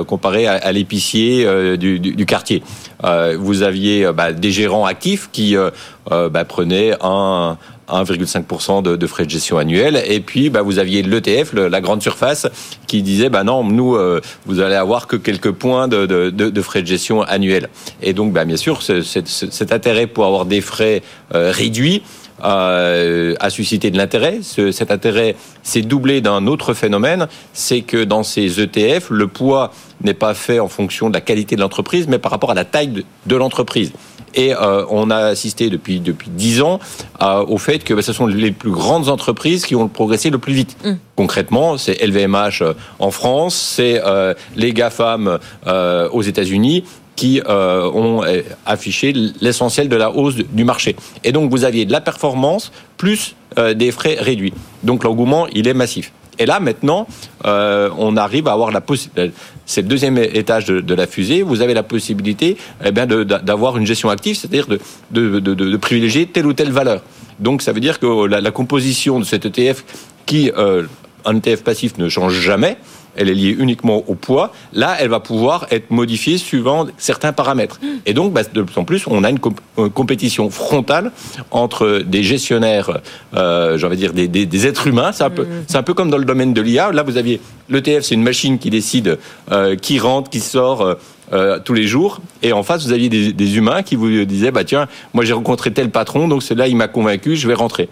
[0.08, 2.64] comparée à, l'épicier du, quartier.
[3.38, 5.56] Vous aviez bah, des gérants actifs qui
[6.10, 10.02] bah, prenaient un, 1,5% de, frais de gestion annuels.
[10.08, 12.48] Et puis, bah, vous aviez l'ETF, la grande surface,
[12.88, 16.88] qui disait, bah non, nous, euh, vous allez avoir que quelques points de, frais de
[16.88, 17.70] gestion annuels.
[18.02, 21.02] Et donc, bah, bien sûr, cet intérêt pour avoir des frais
[21.34, 22.04] euh, réduits,
[22.44, 24.40] euh, a suscité de l'intérêt.
[24.42, 29.72] Ce, cet intérêt s'est doublé d'un autre phénomène, c'est que dans ces ETF, le poids
[30.04, 32.66] n'est pas fait en fonction de la qualité de l'entreprise, mais par rapport à la
[32.66, 33.92] taille de l'entreprise.
[34.36, 36.80] Et euh, on a assisté depuis depuis dix ans
[37.22, 40.38] euh, au fait que bah, ce sont les plus grandes entreprises qui ont progressé le
[40.38, 40.78] plus vite.
[40.84, 40.94] Mm.
[41.16, 46.84] Concrètement, c'est LVMH euh, en France, c'est euh, les GAFAM euh, aux États-Unis
[47.18, 48.24] qui ont
[48.66, 50.96] affiché l'essentiel de la hausse du marché.
[51.24, 53.36] Et donc vous aviez de la performance plus
[53.76, 54.54] des frais réduits.
[54.82, 56.12] Donc l'engouement, il est massif.
[56.42, 57.06] Et là, maintenant,
[57.46, 59.32] euh, on arrive à avoir la possibilité.
[59.72, 61.44] C'est le deuxième étage de, la fusée.
[61.44, 66.52] Vous avez la possibilité eh bien, d'avoir une gestion active, c'est-à-dire de, privilégier telle ou
[66.52, 67.02] telle valeur.
[67.40, 69.86] Donc, ça veut dire que la, la composition de cet ETF,
[70.26, 70.84] qui, euh,
[71.24, 72.76] un ETF passif, ne change jamais,
[73.16, 74.54] elle est liée uniquement au poids.
[74.74, 77.80] Là, elle va pouvoir être modifiée suivant certains paramètres.
[78.06, 81.12] Et donc, bah, de plus en plus, on a une, comp une compétition frontale
[81.52, 83.00] entre des gestionnaires,
[83.36, 85.12] euh, j'en dire des, des, des, êtres humains.
[85.12, 85.76] C'est un, peu, mm.
[85.76, 86.92] un peu comme dans le domaine de l'IA.
[86.92, 89.18] Là, vous aviez l'ETF, c'est une machine qui décide
[89.52, 90.82] euh, qui rentre, qui sort.
[90.82, 90.96] Euh,
[91.34, 92.20] euh, tous les jours.
[92.42, 95.32] Et en face, vous aviez des, des humains qui vous disaient, bah tiens, moi j'ai
[95.32, 97.88] rencontré tel patron, donc celui-là il m'a convaincu, je vais rentrer.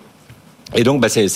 [0.75, 1.29] Et donc, bah, c'est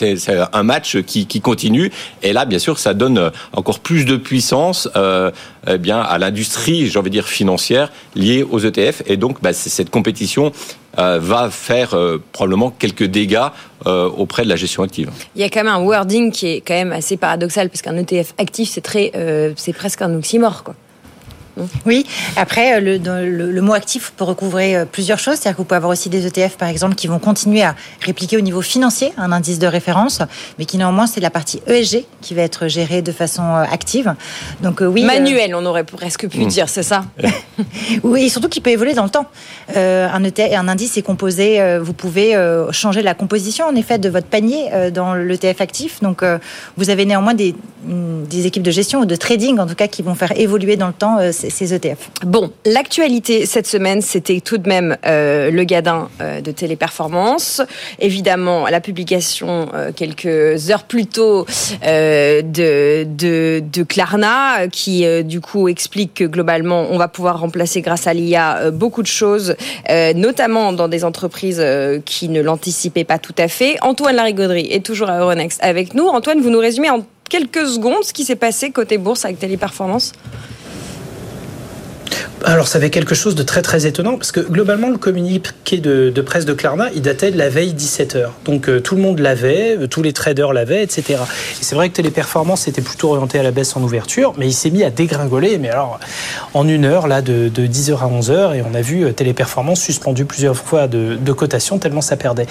[0.53, 1.91] un match qui, qui, continue.
[2.21, 5.31] Et là, bien sûr, ça donne encore plus de puissance euh,
[5.67, 9.03] eh bien à l'industrie, j'ai envie de dire financière, liée aux ETF.
[9.07, 10.51] Et donc, bah, cette compétition
[10.99, 13.47] euh, va faire euh, probablement quelques dégâts
[13.87, 15.09] euh, auprès de la gestion active.
[15.35, 17.97] Il y a quand même un wording qui est quand même assez paradoxal parce qu'un
[17.97, 19.11] ETF actif, c'est très,
[19.55, 20.75] c'est presque un oxymore, quoi.
[21.85, 25.35] Oui, après, le, le, mot actif peut recouvrir euh, plusieurs choses.
[25.35, 28.37] C'est-à-dire que vous pouvez avoir aussi des ETF, par exemple, qui vont continuer à répliquer
[28.37, 30.21] au niveau financier un indice de référence,
[30.57, 34.15] mais qui néanmoins, c'est la partie ESG qui va être gérée de façon euh, active.
[34.61, 35.03] Donc, euh, oui.
[35.03, 36.47] Manuel, on aurait presque pu hmm.
[36.47, 37.05] dire, c'est ça
[38.03, 39.27] Oui, et surtout qui peut évoluer dans le temps.
[39.75, 42.35] un, ETF, un indice est composé, vous pouvez
[42.71, 46.01] changer la composition, en effet, de votre panier dans l'ETF actif.
[46.01, 46.23] Donc,
[46.77, 50.01] vous avez néanmoins des, des équipes de gestion ou de trading, en tout cas, qui
[50.01, 52.09] vont faire évoluer dans le temps ces ETF.
[52.25, 57.61] Bon, l'actualité cette semaine, c'était tout de même euh, le gadin euh, de Téléperformance.
[57.99, 61.45] Évidemment, la publication euh, quelques heures plus tôt
[61.83, 68.07] de, de, de, Klarna, qui du coup explique que globalement, on va pouvoir remplacer grâce
[68.07, 69.55] à l'IA beaucoup de choses,
[70.15, 71.63] notamment dans des entreprises
[72.05, 73.77] qui ne l'anticipaient pas tout à fait.
[73.81, 76.07] Antoine Larigauderie est toujours à Euronext avec nous.
[76.07, 80.13] Antoine, vous nous résumez en quelques secondes ce qui s'est passé côté bourse avec Téléperformance?
[82.45, 86.09] Alors, ça avait quelque chose de très très étonnant parce que globalement, le communiqué de,
[86.09, 88.27] de presse de Klarna, il datait de la veille 17h.
[88.45, 91.03] Donc, euh, tout le monde l'avait, euh, tous les traders l'avaient, etc.
[91.09, 94.53] Et c'est vrai que Téléperformance était plutôt orienté à la baisse en ouverture, mais il
[94.53, 95.57] s'est mis à dégringoler.
[95.57, 95.99] Mais alors,
[96.53, 99.79] en une heure, là, de, de 10h à 11h, et on a vu euh, Téléperformance
[99.79, 102.47] suspendu plusieurs fois de, de cotation tellement ça perdait.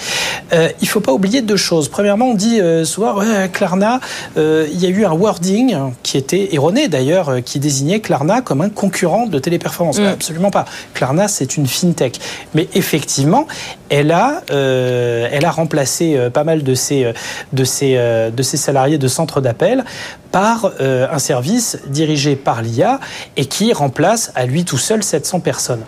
[0.53, 1.89] Euh, il faut pas oublier deux choses.
[1.89, 3.99] Premièrement, on dit euh, soir, ouais, Klarna,
[4.35, 8.69] il y a eu un wording qui était erroné d'ailleurs, qui désignait Klarna comme un
[8.69, 9.82] concurrent de Téléperformance.
[9.91, 10.05] Mm.
[10.05, 10.65] Absolument pas.
[10.93, 12.19] Klarna, c'est une fintech.
[12.53, 13.47] Mais effectivement,
[13.89, 17.13] elle a, euh, elle a remplacé euh, pas mal de ses, euh,
[17.53, 19.83] de ses, de ses salariés de centre d'appel
[20.31, 22.99] par un service dirigé par l'IA
[23.37, 25.83] et qui remplace à lui tout seul 700 personnes.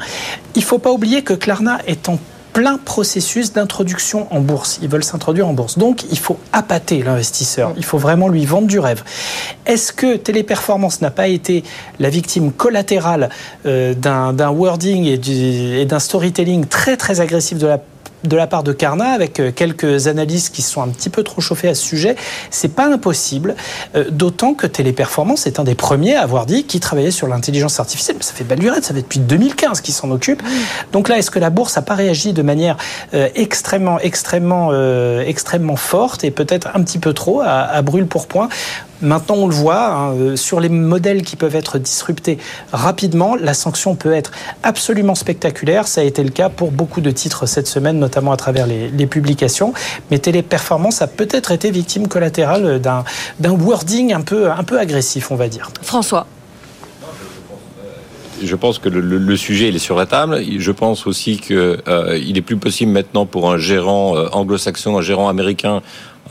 [0.53, 2.19] Il faut pas oublier que Klarna est en
[2.55, 4.79] plein processus d'introduction en bourse.
[4.81, 5.77] Ils veulent s'introduire en bourse.
[5.77, 7.73] Donc, il faut appâter l'investisseur.
[7.75, 9.03] Il faut vraiment lui vendre du rêve.
[9.65, 11.65] Est-ce que Téléperformance n'a pas été
[11.99, 13.29] la victime collatérale
[13.65, 17.81] euh, d'un wording et d'un storytelling très très agressif de la
[18.27, 21.41] de la part de Carnat, avec euh, quelques analystes qui sont un petit peu trop
[21.41, 22.15] chauffés à ce sujet,
[22.49, 23.55] c'est pas impossible.
[23.95, 27.79] Euh, d'autant que Téléperformance est un des premiers à avoir dit qu'il travaillait sur l'intelligence
[27.79, 28.17] artificielle.
[28.17, 30.41] Mais ça fait belle lurette, ça fait depuis 2015 qu'il s'en occupe.
[30.91, 32.77] Donc là, est-ce que la bourse a pas réagi de manière
[33.13, 34.71] euh, extrêmement, extrêmement,
[35.21, 38.49] extrêmement forte et peut-être un petit peu trop à, brûle pour point?
[39.01, 42.37] Maintenant, on le voit, hein, sur les modèles qui peuvent être disruptés
[42.71, 44.31] rapidement, la sanction peut être
[44.63, 45.87] absolument spectaculaire.
[45.87, 49.05] Ça a été le cas pour beaucoup de titres cette semaine, notamment à travers les,
[49.05, 49.73] publications.
[50.09, 53.03] Mais Téléperformance a peut-être été victime collatérale d'un
[53.51, 55.69] wording un peu, un peu agressif, on va dire.
[55.81, 56.27] François
[58.43, 60.43] je pense que le, sujet il est sur la table.
[60.57, 61.77] Je pense aussi qu'il euh,
[62.11, 65.81] est plus possible maintenant pour un gérant euh, anglo-saxon, un gérant américain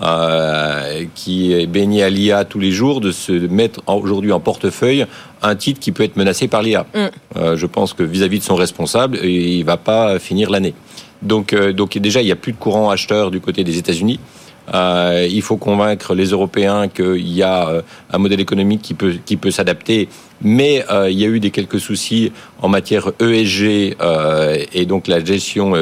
[0.03, 5.07] euh, qui est baigné à l'IA tous les jours, de se mettre aujourd'hui en portefeuille
[5.40, 6.85] un titre qui peut être menacé par l'IA.
[6.94, 6.99] Mm.
[7.37, 10.75] Euh, je pense que vis-à-vis de son responsable, il va pas finir l'année.
[11.24, 14.20] Donc, euh, donc déjà, il n'y a plus de courant acheteur du côté des États-Unis.
[14.72, 19.37] Euh, il faut convaincre les Européens qu'il y a un modèle économique qui peut, qui
[19.37, 20.08] peut s'adapter,
[20.40, 22.32] mais il y a eu des quelques soucis
[22.62, 23.96] en matière ESG
[24.72, 25.74] et donc la gestion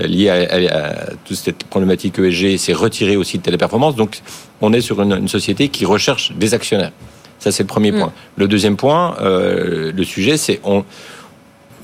[0.00, 3.94] euh, lié à, toute cette problématique ESG s'est retiré aussi de Téléperformance.
[3.94, 4.22] Donc,
[4.60, 6.92] on est sur une, société qui recherche des actionnaires.
[7.38, 7.98] Ça, c'est le premier mm.
[7.98, 8.12] point.
[8.36, 10.84] Le deuxième point, euh, le sujet, c'est on.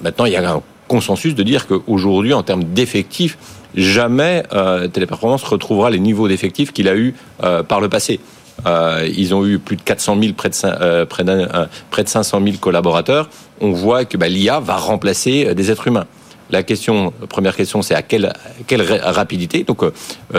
[0.02, 3.38] Maintenant, il y a un consensus de dire qu'aujourd'hui, en termes d'effectifs,
[3.76, 8.18] jamais euh, Téléperformance retrouvera les niveaux d'effectifs qu'il a eu euh, par le passé.
[8.66, 13.30] Euh, ils ont eu plus de 400 000, près de, près, de 500 000 collaborateurs.
[13.60, 16.06] On voit que bah, l'IA va remplacer des êtres humains.
[16.50, 18.32] La question, première question, c'est à quelle,
[18.66, 19.62] quelle rapidité.
[19.62, 19.82] Donc,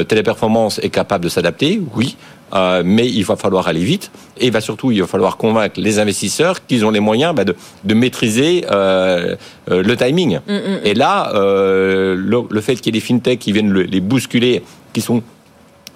[0.10, 2.18] Téléperformance est capable de s'adapter, oui,
[2.54, 4.12] euh, mais il va falloir aller vite.
[4.38, 7.44] Et il va surtout, il va falloir convaincre les investisseurs qu'ils ont les moyens bah,
[7.44, 9.36] de, de, maîtriser euh,
[9.70, 10.40] euh le timing.
[10.48, 10.80] Mm, mm, mm.
[10.86, 14.64] Et là, euh, le, le, fait qu'il y ait des fintechs qui viennent les bousculer,
[14.94, 15.22] qui sont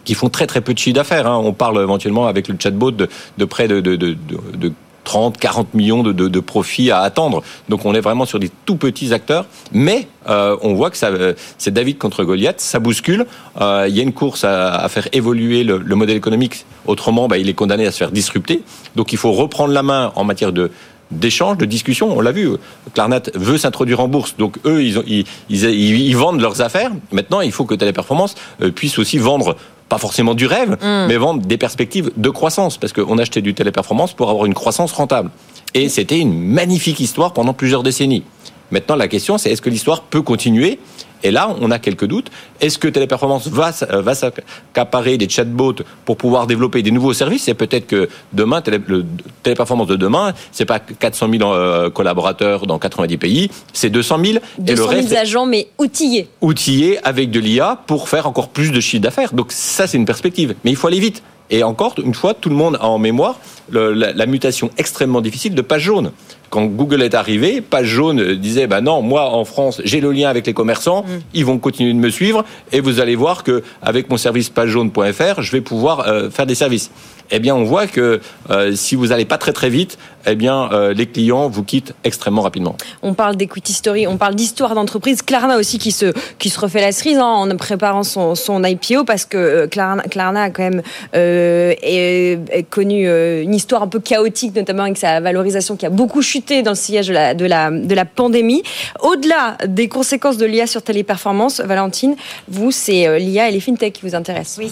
[0.05, 1.27] qui font très très peu de chiffre d'affaires.
[1.27, 1.41] Hein.
[1.43, 4.15] On parle éventuellement avec le chatbot de, de près de, de, de,
[4.55, 4.71] de
[5.05, 7.41] 30, 40 millions de, de, profits à attendre.
[7.69, 11.33] Donc on est vraiment sur des tout petits acteurs, mais euh, on voit que euh,
[11.57, 13.25] c'est David contre Goliath, ça bouscule.
[13.61, 16.65] Euh, il y a une course à, faire évoluer le, le, modèle économique.
[16.85, 18.63] Autrement, bah, il est condamné à se faire disrupter.
[18.95, 20.71] Donc il faut reprendre la main en matière de
[21.11, 22.17] d'échange, de discussion.
[22.17, 22.49] On l'a vu,
[22.95, 26.91] Klarnat veut s'introduire en bourse, donc eux, ils, ils, vendent leurs affaires.
[27.11, 28.33] Maintenant, il faut que Téléperformance
[28.73, 29.55] puisse aussi vendre
[29.89, 31.07] pas forcément du rêve, mm.
[31.07, 34.91] mais vendre des perspectives de croissance, parce qu'on achetait du téléperformance pour avoir une croissance
[34.91, 35.29] rentable.
[35.73, 38.23] Et c'était une magnifique histoire pendant plusieurs décennies.
[38.71, 40.79] Maintenant, la question, c'est est-ce que l'histoire peut continuer
[41.25, 42.29] et là, on a quelques doutes.
[42.61, 47.47] Est-ce que Téléperformance va, va s'accaparer des chatbots pour pouvoir développer des nouveaux services?
[47.47, 49.03] Et peut-être que demain, le
[49.41, 54.37] Téléperformance de demain, c'est pas 400 000 euh, collaborateurs dans 90 pays, c'est 200 000.
[54.59, 56.27] 200 et le reste, 000 agents, mais outillés.
[56.41, 59.33] Outillés avec de l'IA pour faire encore plus de chiffre d'affaires.
[59.33, 60.53] Donc ça, c'est une perspective.
[60.63, 61.23] Mais il faut aller vite.
[61.49, 63.39] Et encore une fois, tout le monde a en mémoire
[63.71, 66.11] la, mutation extrêmement difficile de page jaune.
[66.49, 70.29] Quand Google est arrivé, page jaune disait bah non, moi en France, j'ai le lien
[70.29, 71.21] avec les commerçants, mm.
[71.33, 75.41] ils vont continuer de me suivre et vous allez voir que avec mon service pagejaune.fr,
[75.41, 76.91] je vais pouvoir euh, faire des services
[77.31, 80.69] eh bien, on voit que euh, si vous n'allez pas très très vite, eh bien,
[80.71, 82.75] euh, les clients vous quittent extrêmement rapidement.
[83.03, 85.21] On parle d'equity story, on parle d'histoire d'entreprise.
[85.21, 89.03] Klarna aussi qui se qui se refait la cerise hein, en préparant son, son IPO
[89.05, 90.81] parce que euh, Klarna, Klarna a quand même
[91.13, 93.07] est, connu
[93.41, 96.75] une histoire un peu chaotique, notamment avec sa valorisation qui a beaucoup chuté dans le
[96.75, 98.63] sillage de la de la de la pandémie.
[99.01, 102.15] Au-delà des conséquences de l'IA sur téléperformance, Valentine,
[102.47, 104.57] vous c'est l'IA et les fintech qui vous intéressent.
[104.57, 104.71] Oui.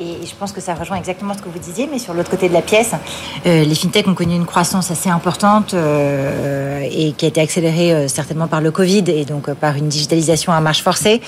[0.00, 2.48] Et je pense que ça rejoint exactement ce que vous disiez, mais sur l'autre côté
[2.48, 2.92] de la pièce,
[3.46, 7.92] euh, les fintechs ont connu une croissance assez importante euh, et qui a été accélérée
[7.92, 11.20] euh, certainement par le Covid et donc par une digitalisation à marche forcée.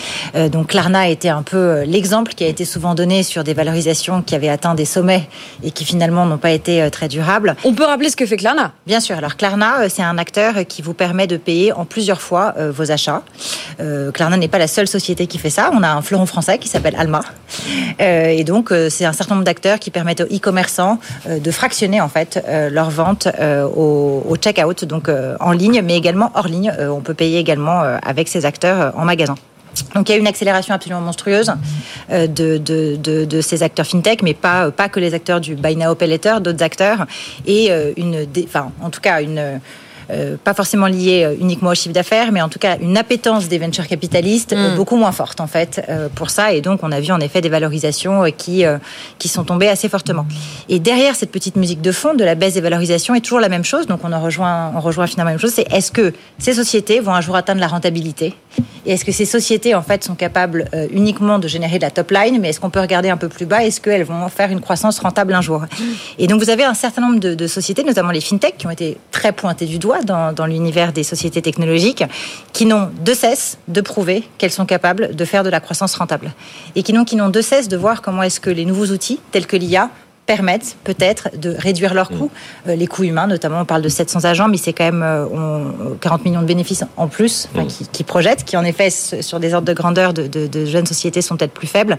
[0.52, 4.22] donc Klarna a été un peu l'exemple qui a été souvent donné sur des valorisations
[4.22, 5.28] qui avaient atteint des sommets
[5.64, 7.56] et qui finalement n'ont pas été très durables.
[7.64, 8.72] On peut rappeler ce que fait Klarna?
[8.86, 9.16] Bien sûr.
[9.16, 13.22] Alors Klarna, c'est un acteur qui vous permet de payer en plusieurs fois vos achats.
[14.14, 15.70] Klarna n'est pas la seule société qui fait ça.
[15.72, 17.22] On a un fleuron français qui s'appelle Alma.
[17.98, 21.50] et donc donc, euh, c'est un certain nombre d'acteurs qui permettent aux e-commerçants euh, de
[21.50, 23.26] fractionner en fait euh, leurs ventes
[23.74, 26.70] au, au check-out, donc en ligne, mais également hors ligne.
[26.78, 29.34] on peut payer également avec ces acteurs en magasin.
[29.94, 31.52] Donc il y a une accélération absolument monstrueuse
[32.10, 36.08] de, de, ces acteurs fintech, mais pas, pas que les acteurs du Buy Now Pay
[36.08, 37.06] Later, d'autres acteurs,
[37.46, 39.60] et une, enfin, en tout cas une
[40.12, 43.48] euh, pas forcément lié euh, uniquement au chiffre d'affaires, mais en tout cas une appétence
[43.48, 44.76] des venture capitalistes euh, mm.
[44.76, 45.80] beaucoup moins forte en fait
[46.14, 46.52] pour ça.
[46.52, 48.64] Et donc on a vu en effet des valorisations qui
[49.18, 50.26] qui sont tombées assez fortement.
[50.68, 53.48] Et derrière cette petite musique de fond de la baisse des valorisations est toujours la
[53.48, 53.86] même chose.
[53.86, 55.52] Donc on en rejoint on rejoint finalement la même chose.
[55.54, 58.34] C'est est-ce que ces sociétés vont un jour atteindre la rentabilité?
[58.86, 62.10] Et est-ce que ces sociétés en fait sont capables uniquement de générer de la top
[62.10, 63.64] line, mais est-ce qu'on peut regarder un peu plus bas?
[63.64, 65.64] Est-ce qu'elles vont faire une croissance rentable un jour?
[66.18, 68.70] Et donc vous avez un certain nombre de, de sociétés, notamment les fintech, qui ont
[68.70, 72.04] été très pointées du doigt dans, l'univers des sociétés technologiques
[72.52, 76.32] qui n'ont de cesse de prouver qu'elles sont capables de faire de la croissance rentable.
[76.74, 79.20] Et qui n'ont qui n'ont de cesse de voir comment est-ce que les nouveaux outils
[79.32, 79.90] tels que l'IA
[80.30, 82.30] permettent peut-être de réduire leurs coûts,
[82.66, 82.70] mm.
[82.70, 83.62] euh, les coûts humains notamment.
[83.62, 85.04] On parle de 700 agents, mais c'est quand même
[86.00, 87.66] 40 euh, millions de bénéfices en plus mm.
[87.90, 91.52] qui, projettent, qui en effet sur des ordres de grandeur de, jeunes sociétés sont peut-être
[91.52, 91.96] plus faibles.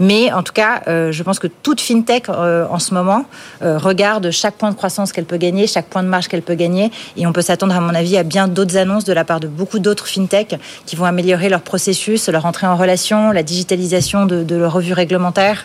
[0.00, 3.26] Mais en tout cas, euh, je pense que toute fintech en ce moment
[3.60, 6.90] regarde chaque point de croissance qu'elle peut gagner, chaque point de marge qu'elle peut gagner,
[7.16, 9.46] et on peut s'attendre à mon avis à bien d'autres annonces de la part de
[9.46, 14.42] beaucoup d'autres fintech qui vont améliorer leur processus, leur entrée en relation, la digitalisation de,
[14.42, 15.64] de leur revue réglementaire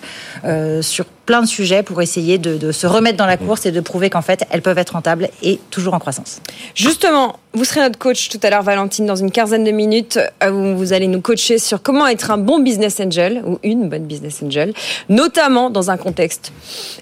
[0.81, 4.09] sur plein de sujets pour essayer de, se remettre dans la course et de prouver
[4.09, 6.41] qu'en fait, elles peuvent être rentables et toujours en croissance.
[6.75, 10.51] Justement, vous serez notre coach tout à l'heure, Valentine, dans une quinzaine de minutes, euh,
[10.51, 14.05] où vous allez nous coacher sur comment être un bon business angel ou une bonne
[14.05, 14.73] business angel,
[15.09, 16.51] notamment dans un contexte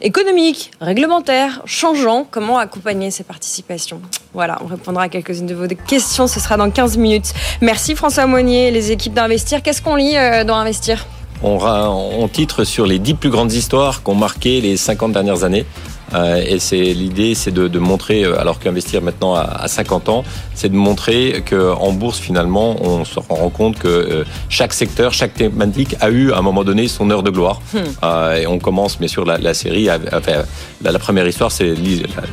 [0.01, 4.01] économique, réglementaire, changeant, comment accompagner ces participations?
[4.33, 7.33] Voilà, on répondra à quelques-unes de vos questions, ce sera dans 15 minutes.
[7.61, 9.63] Merci François Monnier, les équipes d'Investir.
[9.63, 11.05] Qu'est-ce qu'on lit euh, dans Investir?
[11.43, 15.65] On, titre sur les dix plus grandes histoires qu'ont marqué les 50 dernières années.
[16.13, 20.69] Euh, et c'est l'idée, c'est de, montrer, euh, alors qu'investir maintenant à, 50 ans, c'est
[20.69, 25.95] de montrer qu'en bourse finalement, on se rend compte que euh, chaque secteur, chaque thématique
[25.99, 27.61] a eu à un moment donné son heure de gloire.
[27.73, 28.35] Hmm.
[28.37, 29.89] et on commence bien sûr la, série.
[29.91, 30.43] enfin,
[30.83, 31.73] la, première histoire, c'est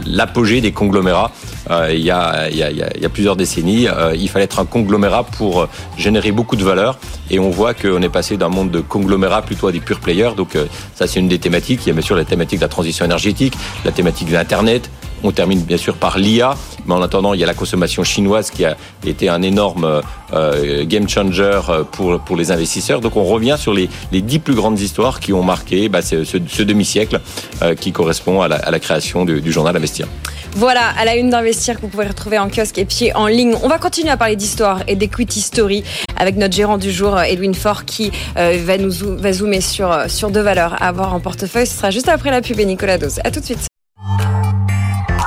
[0.07, 1.31] l'apogée des conglomérats.
[1.91, 4.65] il, y a, il, y a, il y a plusieurs décennies, il fallait être un
[4.65, 6.99] conglomérat pour générer beaucoup de valeur.
[7.31, 10.31] Et on voit qu'on est passé d'un monde de conglomérats plutôt à des pure players.
[10.37, 10.57] Donc
[10.95, 11.81] ça, c'est une des thématiques.
[11.85, 14.91] Il y a bien sûr la thématique de la transition énergétique, la thématique de l'Internet.
[15.25, 18.51] On termine bien sûr par l'IA, mais en attendant, il y a la consommation chinoise
[18.51, 20.03] qui a été un énorme
[20.33, 23.01] euh, game changer euh, pour, pour les investisseurs.
[23.01, 26.63] Donc on revient sur les, les dix plus grandes histoires qui ont marqué bah, ce,
[26.63, 27.21] demi-siècle
[27.63, 30.07] euh, qui correspond à la, à création du, journal Investir.
[30.55, 33.55] Voilà, à la une d'Investir que vous pouvez retrouver en kiosque et puis en ligne.
[33.63, 35.85] On va continuer à parler d'histoire et d'equity story
[36.17, 40.41] avec notre gérant du jour, Edwin Faure, qui va nous va zoomer sur, sur deux
[40.41, 41.67] valeurs à avoir en portefeuille.
[41.67, 43.21] Ce sera juste après la pub et Nicolas Dose.
[43.25, 43.69] À tout de suite.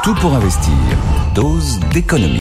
[0.03, 0.73] Tout pour investir.
[1.35, 2.39] Dose d'économie.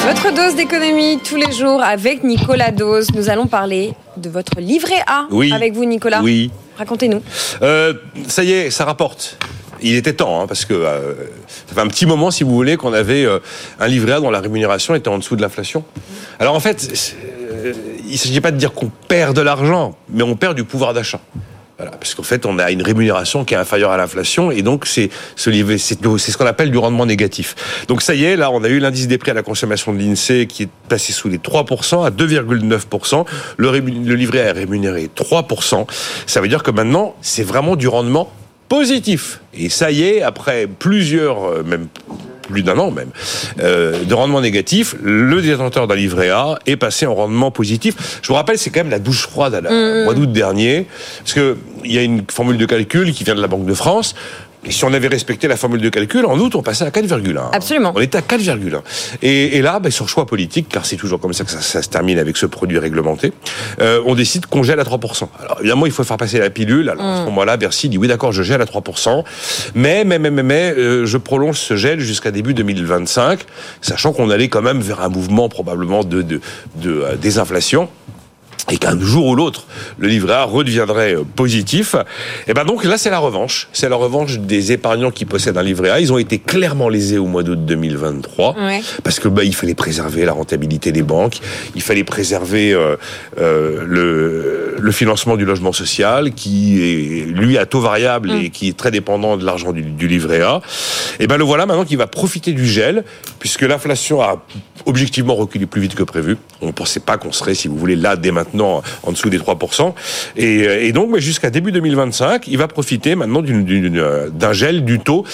[0.00, 3.08] Votre dose d'économie tous les jours avec Nicolas Dose.
[3.14, 5.52] Nous allons parler de votre livret A Oui.
[5.52, 6.22] avec vous, Nicolas.
[6.22, 6.50] Oui.
[6.78, 7.22] Racontez-nous.
[7.62, 7.92] Euh,
[8.26, 9.36] ça y est, ça rapporte.
[9.82, 11.12] Il était temps, hein, parce que euh,
[11.68, 13.38] ça fait un petit moment, si vous voulez, qu'on avait euh,
[13.78, 15.84] un livret A dont la rémunération était en dessous de l'inflation.
[16.38, 17.14] Alors en fait,
[17.50, 17.72] euh,
[18.06, 20.94] il ne s'agit pas de dire qu'on perd de l'argent, mais on perd du pouvoir
[20.94, 21.20] d'achat.
[21.76, 24.86] Voilà, parce qu'en fait, on a une rémunération qui est inférieure à l'inflation, et donc
[24.86, 27.56] c'est ce qu'on appelle du rendement négatif.
[27.88, 29.98] Donc ça y est, là, on a eu l'indice des prix à la consommation de
[29.98, 33.26] l'Insee qui est passé sous les 3% à 2,9%.
[33.56, 35.86] Le, le livret est rémunéré 3%.
[36.26, 38.30] Ça veut dire que maintenant, c'est vraiment du rendement
[38.68, 39.40] positif.
[39.52, 41.88] Et ça y est, après plusieurs, euh, même
[42.46, 43.10] plus d'un an même,
[43.60, 48.20] euh, de rendement négatif, le détenteur d'un livret A est passé en rendement positif.
[48.22, 50.86] Je vous rappelle, c'est quand même la douche froide à la, au mois d'août dernier,
[51.18, 53.74] parce que il y a une formule de calcul qui vient de la Banque de
[53.74, 54.14] France.
[54.64, 57.50] Et si on avait respecté la formule de calcul, en août, on passait à 4,1.
[57.52, 57.92] Absolument.
[57.94, 58.80] On était à 4,1.
[59.22, 61.82] Et, et là, ben, sur choix politique, car c'est toujours comme ça que ça, ça
[61.82, 63.32] se termine avec ce produit réglementé,
[63.80, 65.28] euh, on décide qu'on gèle à 3%.
[65.40, 66.88] Alors évidemment, il faut faire passer la pilule.
[66.88, 69.24] Alors à ce moment-là, Bercy dit oui, d'accord, je gèle à 3%,
[69.74, 73.40] mais mais mais mais, mais euh, je prolonge ce gel jusqu'à début 2025,
[73.80, 76.40] sachant qu'on allait quand même vers un mouvement probablement de de,
[76.76, 77.88] de euh, désinflation
[78.70, 79.66] et qu'un jour ou l'autre,
[79.98, 81.96] le livret A redeviendrait euh, positif,
[82.46, 83.68] et ben donc là c'est la revanche.
[83.72, 86.00] C'est la revanche des épargnants qui possèdent un livret A.
[86.00, 88.80] Ils ont été clairement lésés au mois d'août 2023 Ouais.
[89.02, 91.38] parce que bah, il fallait préserver la rentabilité des banques,
[91.74, 92.96] il fallait préserver euh,
[93.38, 98.68] euh, le, le financement du logement social qui est lui à taux variable et qui
[98.68, 100.60] est très dépendant de l'argent du, du livret A.
[101.20, 103.04] Et ben le voilà maintenant qui va profiter du gel
[103.40, 104.42] puisque l'inflation a
[104.86, 106.36] objectivement reculé plus vite que prévu.
[106.62, 109.38] On ne pensait pas qu'on serait, si vous voulez, là dès maintenant en dessous des
[109.38, 109.92] 3%.
[110.36, 115.00] Et, et donc mais jusqu'à début 2025, il va profiter maintenant euh, d'un gel du
[115.00, 115.24] taux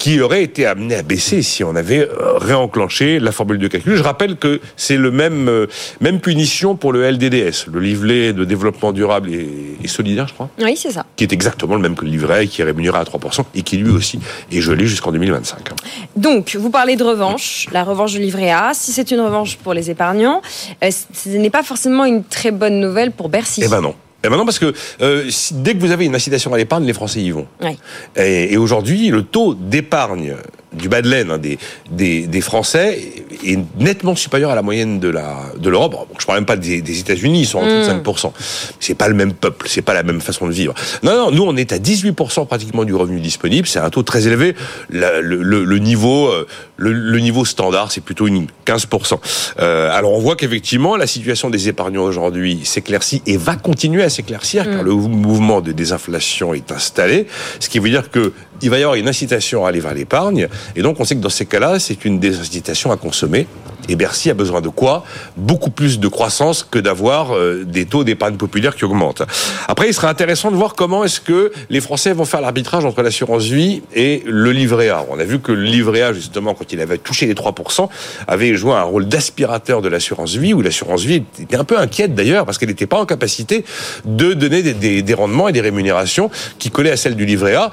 [0.00, 3.96] qui aurait été amené à baisser si on avait euh, réenclenché la formule de calcul.
[3.96, 5.66] Je rappelle que c'est le même euh,
[6.00, 10.74] même punition pour le LDDS, le livret de développement durable et, solidaire, je crois, Oui,
[10.76, 11.04] c'est ça.
[11.16, 13.76] qui est exactement le même que le livret, qui est rémunéré à 3% et qui
[13.76, 14.18] lui aussi
[14.50, 15.68] est gelé jusqu'en 2025.
[16.16, 18.70] Donc, vous parlez de revanche, la revanche du livret A.
[18.72, 20.40] Si c'est une revanche pour les épargnants,
[20.82, 23.60] euh, ce n'est pas forcément une très bonne nouvelle pour Bercy.
[23.62, 23.94] Eh ben non.
[24.22, 26.84] Eh ben non, parce que euh, si- dès que vous avez une incitation à l'épargne,
[26.84, 27.46] les Français y vont.
[27.62, 27.76] Ouais.
[28.16, 30.34] Et, et aujourd'hui, le taux d'épargne
[30.72, 31.58] du bas de laine hein, des,
[31.90, 33.00] des, des Français
[33.44, 35.92] est nettement supérieur à la moyenne de la de l'Europe.
[35.92, 38.32] Bon, je parle même pas des, des États-Unis, ils sont en dessous de 5%.
[38.78, 40.74] C'est pas le même peuple, c'est pas la même façon de vivre.
[41.02, 43.66] Non, non, nous on est à 18% pratiquement du revenu disponible.
[43.66, 44.54] C'est un taux très élevé.
[44.90, 46.46] La- le, le, le niveau euh,
[46.76, 49.18] le, le niveau standard, c'est plutôt une 15%.
[49.58, 54.08] Euh, alors on voit qu'effectivement la situation des épargnants aujourd'hui s'éclaircit et va continuer à
[54.10, 57.26] s'éclaircir car le mouvement de désinflation est installé,
[57.58, 58.32] ce qui veut dire que
[58.62, 61.20] il va y avoir une incitation à aller vers l'épargne et donc on sait que
[61.20, 63.46] dans ces cas-là, c'est une désincitation à consommer.
[63.88, 65.04] Et Bercy a besoin de quoi
[65.36, 69.22] Beaucoup plus de croissance que d'avoir euh, des taux d'épargne populaire qui augmentent.
[69.68, 73.02] Après, il sera intéressant de voir comment est-ce que les Français vont faire l'arbitrage entre
[73.02, 75.04] l'assurance vie et le livret A.
[75.10, 77.88] On a vu que le livret A, justement, quand il avait touché les 3%,
[78.26, 82.14] avait joué un rôle d'aspirateur de l'assurance vie, où l'assurance vie était un peu inquiète
[82.14, 83.64] d'ailleurs, parce qu'elle n'était pas en capacité
[84.04, 87.70] de donner des, rendements et des rémunérations qui collaient à celles du livret A.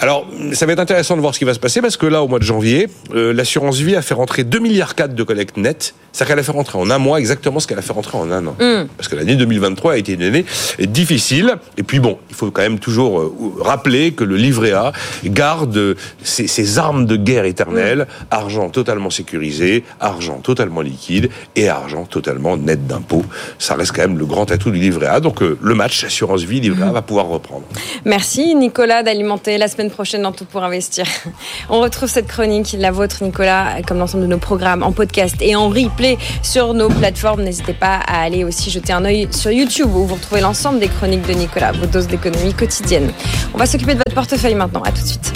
[0.00, 2.22] Alors, ça va être intéressant de voir ce qui va se passer, parce que là,
[2.22, 5.56] au mois de janvier, euh, l'assurance vie a fait rentrer 2 milliards 4 de collecte
[5.56, 5.94] nette.
[6.14, 8.30] C'est-à-dire qu'elle a fait rentrer en un mois exactement ce qu'elle a fait rentrer en
[8.30, 8.54] un an.
[8.96, 10.44] Parce que l'année 2023 a été une année
[10.78, 11.56] difficile.
[11.76, 14.92] Et puis bon, il faut quand même toujours euh, rappeler que le livret A
[15.24, 22.04] garde ses, ses armes de guerre éternelles, argent totalement sécurisé, argent totalement liquide et argent
[22.04, 23.24] totalement net d'impôts.
[23.58, 25.18] Ça reste quand même le grand atout du livret A.
[25.18, 27.64] Donc euh, le match assurance vie livret A va pouvoir reprendre.
[28.04, 31.06] Merci Nicolas d'alimenter la semaine prochaine dans Tout pour investir.
[31.68, 35.56] On retrouve cette chronique, la vôtre Nicolas, comme l'ensemble de nos programmes en podcast et
[35.56, 36.03] en replay
[36.42, 37.42] sur nos plateformes.
[37.42, 40.88] N'hésitez pas à aller aussi jeter un œil sur YouTube où vous retrouvez l'ensemble des
[40.88, 43.10] chroniques de Nicolas, vos doses d'économie quotidienne.
[43.54, 44.82] On va s'occuper de votre portefeuille maintenant.
[44.82, 45.32] À tout de suite.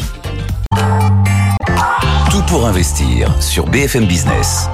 [2.30, 4.68] Tout pour investir sur BFM Business.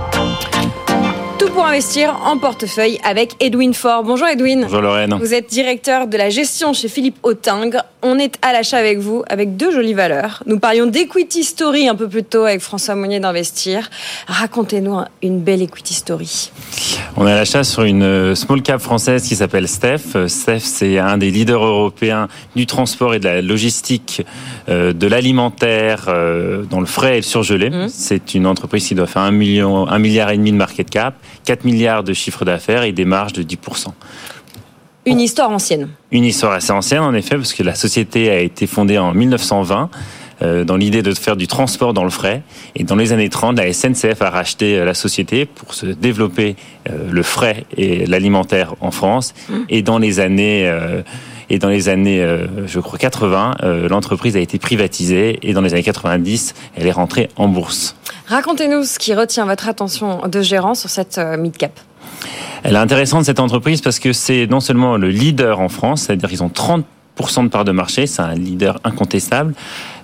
[1.65, 4.03] Pour investir en portefeuille avec Edwin Faure.
[4.05, 4.65] Bonjour Edwin.
[4.65, 5.15] Bonjour Lorraine.
[5.19, 7.87] Vous êtes directeur de la gestion chez Philippe Autingre.
[8.03, 10.43] On est à l'achat avec vous avec deux jolies valeurs.
[10.45, 13.89] Nous parlions d'equity story un peu plus tôt avec François Monnier d'Investir.
[14.27, 16.53] Racontez-nous une belle equity story.
[17.17, 20.17] On est à l'achat sur une euh, small cap française qui s'appelle Steph.
[20.17, 24.27] Euh, Steph, c'est un des leaders européens du transport et de la logistique,
[24.69, 27.71] euh, de l'alimentaire, euh, dans le frais et le surgelé.
[27.71, 27.89] Mmh.
[27.89, 31.15] C'est une entreprise qui doit faire un million, un milliard et demi de market cap,
[31.45, 33.89] 4 milliards de chiffre d'affaires et des marges de 10%.
[35.07, 35.91] Une histoire ancienne.
[36.11, 39.91] Une histoire assez ancienne, en effet, parce que la société a été fondée en 1920.
[40.43, 42.43] euh, dans l'idée de faire du transport dans le frais.
[42.75, 46.57] Et dans les années 30, la SNCF a racheté euh, la société pour se développer
[46.91, 49.33] le frais et l'alimentaire en France.
[49.49, 49.55] Mmh.
[49.69, 50.71] Et dans les années
[51.51, 52.25] et dans les années,
[52.67, 53.57] je crois 80,
[53.89, 57.97] l'entreprise a été privatisée et dans les années 90, elle est rentrée en bourse.
[58.27, 61.79] Racontez-nous ce qui retient votre attention de gérant sur cette mid-cap.
[62.63, 66.31] Elle est intéressante cette entreprise parce que c'est non seulement le leader en France, c'est-à-dire
[66.31, 69.55] qu'ils ont 30% de part de marché, c'est un leader incontestable.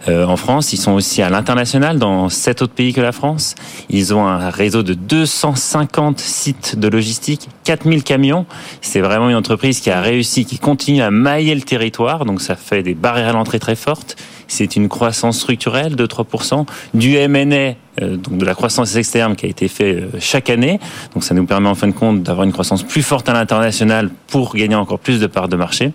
[0.08, 3.54] Euh, en France, ils sont aussi à l'international dans sept autres pays que la France.
[3.88, 8.46] Ils ont un réseau de 250 sites de logistique, 4000 camions.
[8.80, 12.56] C'est vraiment une entreprise qui a réussi, qui continue à mailler le territoire, donc ça
[12.56, 14.16] fait des barrières à l'entrée très fortes.
[14.50, 19.46] C'est une croissance structurelle de 3%, du M&A euh, donc de la croissance externe qui
[19.46, 20.78] a été fait euh, chaque année.
[21.12, 24.10] Donc ça nous permet en fin de compte d'avoir une croissance plus forte à l'international
[24.28, 25.92] pour gagner encore plus de parts de marché.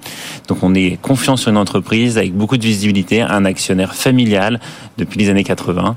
[0.50, 4.60] Donc on est confiant sur une entreprise avec beaucoup de visibilité, un actionnaire familial
[4.98, 5.96] depuis les années 80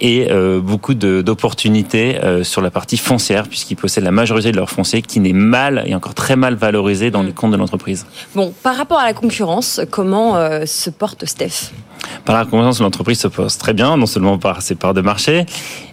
[0.00, 5.02] et euh, beaucoup d'opportunités sur la partie foncière puisqu'ils possèdent la majorité de leur foncier
[5.02, 8.06] qui n'est mal et encore très mal valorisé dans les comptes de l'entreprise.
[8.34, 10.36] Bon, par rapport à la concurrence, comment
[10.66, 11.72] se porte Steph?
[12.24, 15.46] Par la concurrence, l'entreprise se pose très bien, non seulement par ses parts de marché,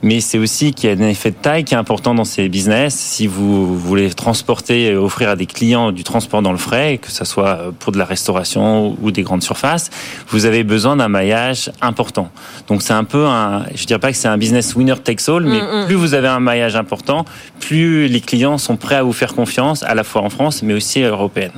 [0.04, 2.50] mais c'est aussi qu'il y a un effet de taille qui est important dans ces
[2.50, 2.96] business.
[2.96, 7.12] Si vous voulez transporter, et offrir à des clients du transport dans le frais, que
[7.12, 9.90] ce soit pour de la restauration ou des grandes surfaces,
[10.30, 12.30] vous avez besoin d'un maillage important.
[12.68, 15.44] Donc c'est un peu un, je dirais pas que c'est un business winner takes all,
[15.44, 15.86] mais mm, mm.
[15.88, 17.26] plus vous avez un maillage important,
[17.60, 20.74] plus les clients sont prêts à vous faire confiance, à la fois en France, mais
[20.74, 21.52] aussi européenne.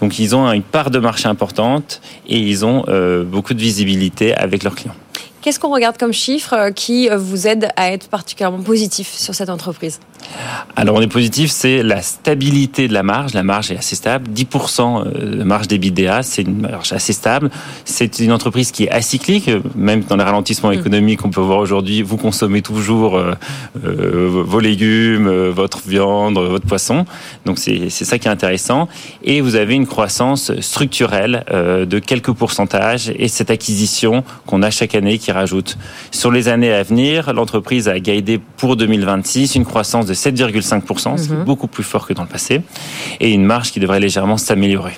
[0.00, 3.81] Donc ils ont une part de marché importante et ils ont euh, beaucoup de visibilité
[4.34, 4.94] avec leurs clients.
[5.42, 9.34] Qu'est-ce qu'on regarde comme chiffre euh, qui euh, vous aide à être particulièrement positif sur
[9.34, 9.98] cette entreprise?
[10.76, 13.34] Alors on est positif, c'est la stabilité de la marge.
[13.34, 14.30] La marge est assez stable.
[14.32, 17.50] 10% euh, de marge d'EBITDA, c'est une marge assez stable.
[17.84, 20.74] C'est une entreprise qui est acyclique, même dans les ralentissements mm.
[20.74, 22.02] économiques qu'on peut voir aujourd'hui.
[22.02, 23.20] Vous consommez toujours
[23.74, 27.04] vos légumes, votre viande, votre poisson.
[27.46, 28.88] Donc c'est ça qui est intéressant.
[29.24, 34.94] Et vous avez une croissance structurelle de quelques pourcentages et cette acquisition qu'on a chaque
[34.94, 35.76] année qui rajoute.
[36.10, 41.26] Sur les années à venir, l'entreprise a guidé pour 2026 une croissance de 7,5%, ce
[41.26, 41.44] qui est mhm.
[41.44, 42.62] beaucoup plus fort que dans le passé,
[43.20, 44.94] et une marge qui devrait légèrement s'améliorer.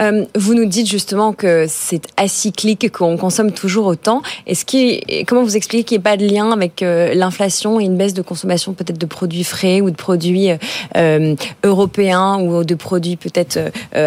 [0.00, 4.22] Euh, vous nous dites justement que c'est acyclique, qu'on consomme toujours autant.
[4.46, 7.96] Est-ce comment vous expliquez qu'il n'y a pas de lien avec euh, l'inflation et une
[7.96, 10.50] baisse de consommation peut-être de produits frais ou de produits
[10.96, 13.58] euh, européens ou de produits peut-être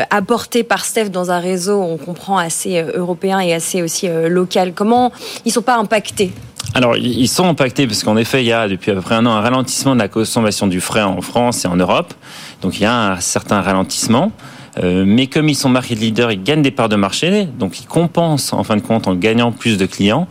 [0.10, 4.74] apportés par Steph dans un réseau, on comprend, assez européen et assez aussi local?
[4.74, 5.12] Comment
[5.46, 6.32] ils ne sont pas impactés?
[6.74, 9.26] Alors, ils sont impactés parce qu'en effet, il y a depuis à peu près un
[9.26, 12.14] an un ralentissement de la consommation du frais en France et en Europe.
[12.62, 14.32] Donc, il y a un certain ralentissement.
[14.78, 17.86] Euh, mais comme ils sont market leaders, ils gagnent des parts de marché, donc ils
[17.86, 20.28] compensent en fin de compte en gagnant plus de clients.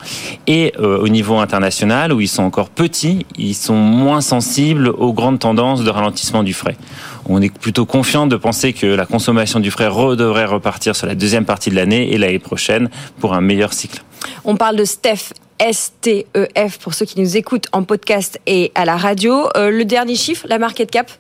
[0.47, 5.13] Et euh, au niveau international, où ils sont encore petits, ils sont moins sensibles aux
[5.13, 6.77] grandes tendances de ralentissement du frais.
[7.27, 11.15] On est plutôt confiant de penser que la consommation du frais devrait repartir sur la
[11.15, 14.03] deuxième partie de l'année et l'année prochaine pour un meilleur cycle.
[14.45, 18.97] On parle de Steph STEF pour ceux qui nous écoutent en podcast et à la
[18.97, 19.49] radio.
[19.57, 21.11] Euh, le dernier chiffre, la market cap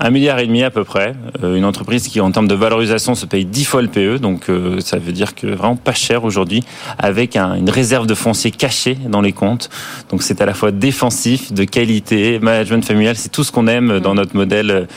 [0.00, 1.14] un milliard et demi à peu près.
[1.42, 4.18] Euh, une entreprise qui, en termes de valorisation, se paye 10 fois le PE.
[4.18, 6.62] Donc, euh, ça veut dire que vraiment pas cher aujourd'hui,
[6.98, 9.70] avec une réserve de foncier cachée dans les comptes.
[10.10, 13.16] Donc, c'est à la fois défensif, de qualité, management familial.
[13.16, 14.88] C'est tout ce qu'on aime dans notre modèle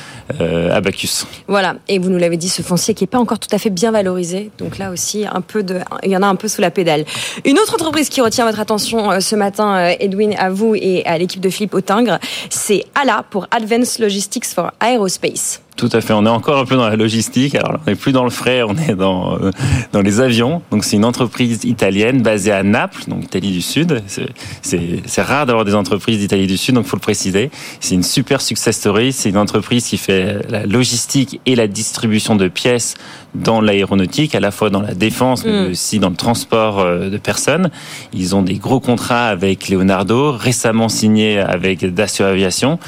[0.42, 1.28] euh, Abacus.
[1.48, 1.76] Voilà.
[1.88, 3.92] Et vous nous l'avez dit, ce foncier qui est pas encore tout à fait bien
[3.92, 4.52] valorisé.
[4.58, 7.06] Donc là aussi, un peu de, il y en a un peu sous la pédale.
[7.46, 11.42] Une autre entreprise qui retient votre attention ce matin, Edwin, à vous et à l'équipe
[11.42, 12.20] de Philippe Autingre,
[12.50, 15.60] c'est ALA pour Advanced Logistics for Aerospace.
[15.78, 16.12] Tout à fait.
[16.14, 17.54] On est encore un peu dans la logistique.
[17.54, 19.52] Alors, on n'est plus dans le frais, on est dans euh,
[19.94, 20.64] dans les avions.
[20.72, 24.02] Donc, c'est une entreprise italienne basée à Naples, donc Italie du Sud.
[24.08, 27.52] C'est rare d'avoir des entreprises d'Italie du Sud, donc faut le préciser.
[27.80, 29.14] C'est une super success story.
[29.14, 32.96] C'est une entreprise qui fait la logistique et la distribution de pièces
[33.36, 35.72] dans l'aéronautique, à la fois dans la défense, mais mm.
[35.72, 37.70] aussi dans le transport euh, de personnes.
[38.14, 42.80] Ils ont des gros contrats avec Leonardo, récemment signés avec Dacio Aviation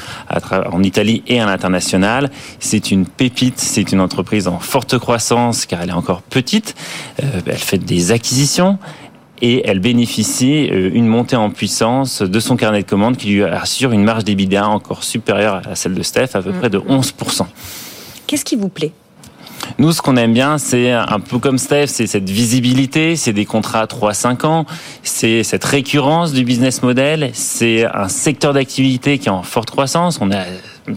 [0.72, 2.30] en Italie et à l'international.
[2.58, 6.74] C'est c'est une pépite, c'est une entreprise en forte croissance car elle est encore petite.
[7.22, 8.78] Euh, elle fait des acquisitions
[9.42, 13.44] et elle bénéficie euh, une montée en puissance de son carnet de commandes qui lui
[13.44, 17.44] assure une marge d'EBITDA encore supérieure à celle de Steph, à peu près de 11%.
[18.26, 18.92] Qu'est-ce qui vous plaît?
[19.78, 23.44] Nous, ce qu'on aime bien, c'est un peu comme Steph, c'est cette visibilité, c'est des
[23.44, 24.66] contrats 3-5 ans,
[25.02, 30.18] c'est cette récurrence du business model, c'est un secteur d'activité qui est en forte croissance.
[30.22, 30.44] On a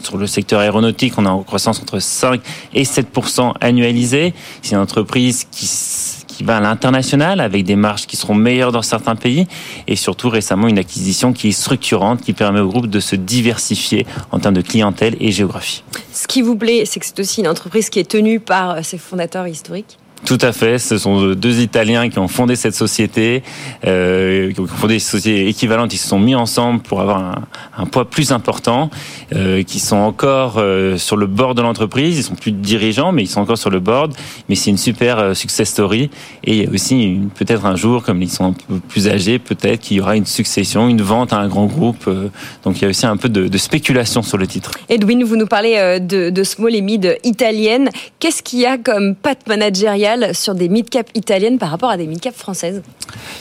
[0.01, 2.41] sur le secteur aéronautique, on a en croissance entre 5
[2.73, 4.33] et 7% annualisé.
[4.61, 8.71] C'est une entreprise qui qui qui va à l'international avec des marges qui seront meilleures
[8.71, 9.47] dans certains pays
[9.87, 14.05] et surtout récemment une acquisition qui est structurante, qui permet au groupe de se diversifier
[14.31, 15.83] en termes de clientèle et géographie.
[16.11, 18.97] Ce qui vous plaît, c'est que c'est aussi une entreprise qui est tenue par ses
[18.97, 19.99] fondateurs historiques.
[20.25, 20.79] Tout à fait.
[20.79, 23.43] Ce sont deux Italiens qui ont fondé cette société,
[23.85, 25.93] euh, qui ont fondé des sociétés équivalentes.
[25.93, 27.45] Ils se sont mis ensemble pour avoir un,
[27.77, 28.89] un poids plus important,
[29.35, 32.17] euh, qui sont encore euh, sur le bord de l'entreprise.
[32.17, 34.13] Ils sont plus dirigeants, mais ils sont encore sur le board.
[34.47, 36.09] Mais c'est une super euh, success story.
[36.45, 39.39] Et il y a aussi peut-être un jour, comme ils sont un peu plus âgés,
[39.39, 42.05] peut-être qu'il y aura une succession, une vente à un grand groupe.
[42.07, 42.29] Euh,
[42.63, 44.71] donc il y a aussi un peu de, de spéculation sur le titre.
[44.87, 47.89] Edwin, vous nous parlez de, de small et mid italiennes.
[48.19, 52.07] Qu'est-ce qu'il y a comme patte managériale sur des mid-cap italiennes par rapport à des
[52.07, 52.81] mid-cap françaises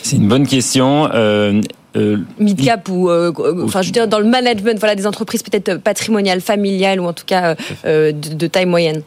[0.03, 1.09] C'est une bonne question.
[1.13, 1.61] Euh,
[1.95, 3.33] euh, mid-cap ou, euh,
[3.65, 7.13] enfin, je veux dire, dans le management, voilà, des entreprises peut-être patrimoniales, familiales ou en
[7.13, 7.55] tout cas
[7.85, 9.03] euh, de, de, taille moyenne.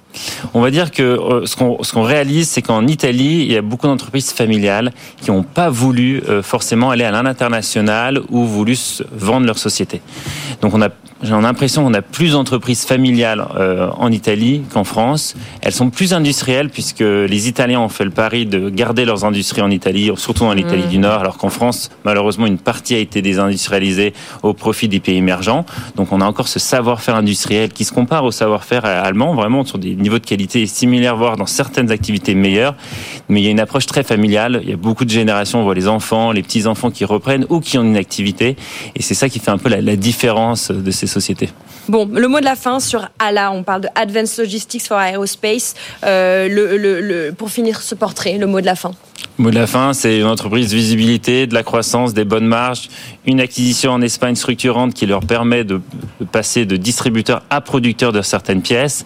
[0.53, 3.63] On va dire que ce qu'on ce qu'on réalise, c'est qu'en Italie, il y a
[3.63, 8.77] beaucoup d'entreprises familiales qui n'ont pas voulu forcément aller à l'international ou voulu
[9.11, 10.01] vendre leur société.
[10.61, 10.89] Donc on a
[11.23, 15.35] j'ai l'impression qu'on a plus d'entreprises familiales euh, en Italie qu'en France.
[15.61, 19.61] Elles sont plus industrielles puisque les Italiens ont fait le pari de garder leurs industries
[19.61, 20.89] en Italie, surtout en Italie mmh.
[20.89, 24.13] du Nord, alors qu'en France, malheureusement, une partie a été désindustrialisée
[24.43, 25.65] au profit des pays émergents.
[25.95, 29.77] Donc on a encore ce savoir-faire industriel qui se compare au savoir-faire allemand, vraiment sur
[29.77, 32.75] des niveaux de qualité similaires, voire dans certaines activités meilleures.
[33.29, 34.59] Mais il y a une approche très familiale.
[34.63, 37.61] Il y a beaucoup de générations, on voit les enfants, les petits-enfants qui reprennent ou
[37.61, 38.57] qui ont une activité.
[38.95, 41.49] Et c'est ça qui fait un peu la, la différence de ces sociétés.
[41.87, 45.75] Bon, le mot de la fin sur ALA, on parle de Advanced Logistics for Aerospace.
[46.03, 48.91] Euh, le, le, le, pour finir ce portrait, le mot de la fin.
[49.37, 52.89] Le mot de la fin, c'est une entreprise visibilité, de la croissance, des bonnes marges,
[53.25, 55.81] une acquisition en Espagne structurante qui leur permet de
[56.31, 59.03] passer de distributeur à producteur de certaines pièces,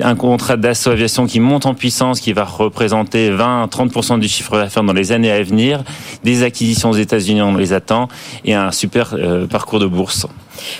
[0.00, 4.82] un contrat d'assaut aviation qui monte en puissance, qui va représenter 20-30% du chiffre d'affaires
[4.82, 5.84] dans les années à venir,
[6.24, 8.08] des acquisitions aux États-Unis, on les attend,
[8.44, 10.26] et un super euh, parcours de bourse.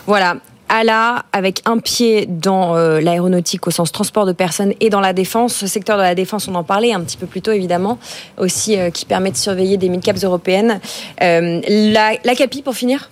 [0.07, 0.37] Voilà,
[0.69, 5.13] ALA avec un pied dans euh, l'aéronautique au sens transport de personnes et dans la
[5.13, 5.55] défense.
[5.55, 7.99] Ce secteur de la défense, on en parlait un petit peu plus tôt évidemment,
[8.39, 10.81] aussi euh, qui permet de surveiller des mid-caps européennes.
[11.23, 13.11] Euh, la, la CAPI pour finir?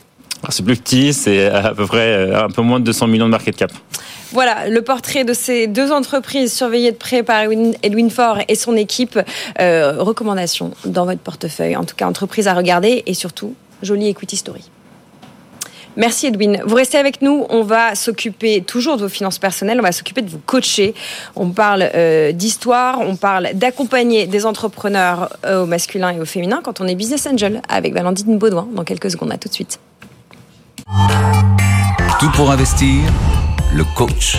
[0.51, 3.57] C'est plus petit, c'est à peu près un peu moins de 200 millions de market
[3.57, 3.73] cap.
[4.31, 7.45] Voilà le portrait de ces deux entreprises surveillées de près par
[7.83, 9.19] Edwin Faure et son équipe.
[9.59, 14.69] Recommandations dans votre portefeuille, en tout cas entreprise à regarder et surtout jolie equity story.
[15.97, 16.61] Merci Edwin.
[16.65, 17.47] Vous restez avec nous.
[17.51, 19.79] On va s'occuper toujours de vos finances personnelles.
[19.79, 20.95] On va s'occuper de vous coacher.
[21.37, 23.01] On parle euh, d'histoire.
[23.01, 27.27] On parle d'accompagner des entrepreneurs euh, au masculin et au féminin quand on est business
[27.27, 29.33] angel avec Valentine Baudouin dans quelques secondes.
[29.33, 29.79] À tout de suite.
[32.21, 33.01] Tout pour investir.
[33.73, 34.37] Le coach.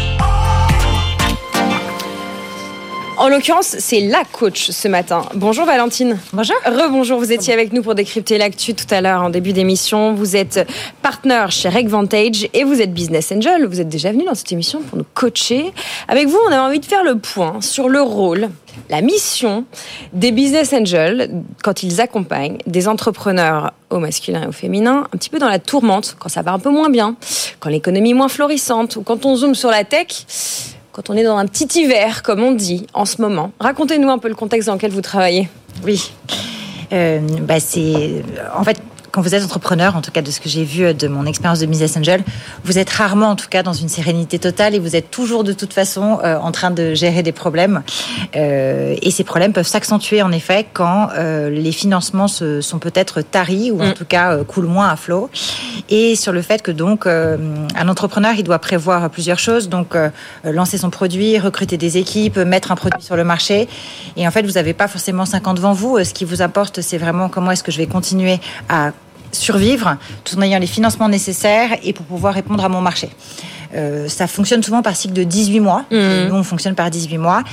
[3.17, 5.23] En l'occurrence, c'est la coach ce matin.
[5.35, 6.17] Bonjour Valentine.
[6.33, 6.55] Bonjour.
[6.65, 10.13] Rebonjour, vous étiez avec nous pour décrypter l'actu tout à l'heure en début d'émission.
[10.13, 10.67] Vous êtes
[11.01, 13.67] partenaire chez Regvantage et vous êtes business angel.
[13.67, 15.71] Vous êtes déjà venu dans cette émission pour nous coacher.
[16.09, 18.49] Avec vous, on avait envie de faire le point sur le rôle,
[18.89, 19.63] la mission
[20.11, 21.31] des business angels
[21.63, 25.59] quand ils accompagnent des entrepreneurs au masculin et au féminin, un petit peu dans la
[25.59, 27.15] tourmente, quand ça va un peu moins bien,
[27.61, 30.25] quand l'économie est moins florissante ou quand on zoome sur la tech
[30.95, 33.51] quand on est dans un petit hiver, comme on dit en ce moment.
[33.59, 35.49] Racontez-nous un peu le contexte dans lequel vous travaillez.
[35.83, 36.13] Oui.
[36.93, 38.23] Euh, bah c'est
[38.55, 38.81] en fait
[39.15, 41.25] quand vous êtes entrepreneur, en tout cas de ce que j'ai vu euh, de mon
[41.25, 42.21] expérience de business angel,
[42.65, 45.53] vous êtes rarement en tout cas dans une sérénité totale et vous êtes toujours de
[45.53, 47.81] toute façon euh, en train de gérer des problèmes.
[48.35, 53.21] Euh, et ces problèmes peuvent s'accentuer en effet quand euh, les financements se, sont peut-être
[53.21, 53.93] taris ou en mm.
[53.93, 55.29] tout cas coulent moins à flot.
[55.87, 59.95] Et sur le fait que donc un entrepreneur il doit prévoir plusieurs choses, donc
[60.43, 63.69] lancer son produit, recruter des équipes, mettre un produit sur le marché.
[64.17, 66.03] Et en fait vous n'avez pas forcément 5 ans devant vous.
[66.03, 68.91] Ce qui vous importe c'est vraiment comment est-ce que je vais continuer à
[69.31, 73.09] survivre tout en ayant les financements nécessaires et pour pouvoir répondre à mon marché.
[73.75, 75.85] Euh, ça fonctionne souvent par cycle de 18 mois.
[75.91, 76.27] Mmh.
[76.29, 77.43] Nous, on fonctionne par 18 mois.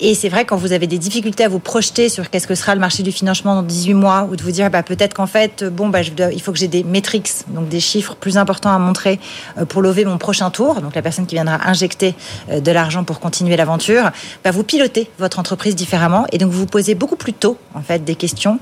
[0.00, 2.74] Et c'est vrai, quand vous avez des difficultés à vous projeter sur qu'est-ce que sera
[2.74, 5.64] le marché du financement dans 18 mois, ou de vous dire, bah, peut-être qu'en fait,
[5.64, 8.74] bon, bah, je dois, il faut que j'ai des métriques, donc des chiffres plus importants
[8.74, 9.18] à montrer
[9.58, 10.80] euh, pour lever mon prochain tour.
[10.80, 12.14] Donc la personne qui viendra injecter
[12.50, 14.10] euh, de l'argent pour continuer l'aventure,
[14.44, 16.26] bah, vous pilotez votre entreprise différemment.
[16.32, 18.58] Et donc, vous vous posez beaucoup plus tôt, en fait, des questions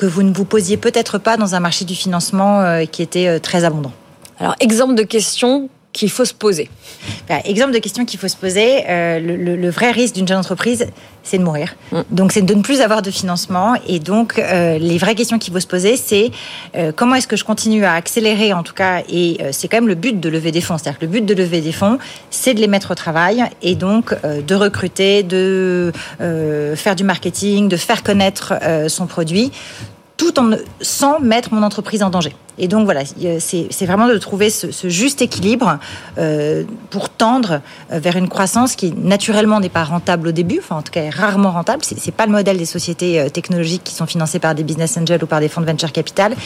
[0.00, 3.26] que vous ne vous posiez peut-être pas dans un marché du financement euh, qui était
[3.26, 3.92] euh, très abondant.
[4.38, 6.68] Alors, exemple de question qu'il faut se poser
[7.28, 10.86] bah, Exemple de question qu'il faut se poser, euh, le, vrai risque d'une jeune entreprise,
[11.22, 11.74] c'est de mourir.
[11.92, 12.00] Mm.
[12.10, 13.74] Donc c'est de ne plus avoir de financement.
[13.88, 16.30] Et donc euh, les vraies questions qu'il faut se poser, c'est
[16.76, 19.88] euh, comment est-ce que je continue à accélérer en tout cas, et c'est quand même
[19.88, 20.78] le but de lever des fonds.
[20.78, 21.98] C'est-à-dire que le but de lever des fonds,
[22.30, 27.76] c'est de les mettre au travail et donc de recruter, de faire du marketing, de
[27.76, 28.54] faire connaître
[28.88, 29.50] son produit
[30.20, 30.50] tout en
[30.82, 32.36] sans mettre mon entreprise en danger.
[32.58, 35.78] Et donc voilà, c'est vraiment de trouver ce, juste équilibre
[36.18, 40.76] euh, pour tendre euh, vers une croissance qui naturellement n'est pas rentable au début, enfin
[40.76, 41.82] en tout cas est rarement rentable.
[41.82, 45.24] C'est pas le modèle des sociétés euh, technologiques qui sont financées par des business angels
[45.24, 46.36] ou par des fonds de venture capital,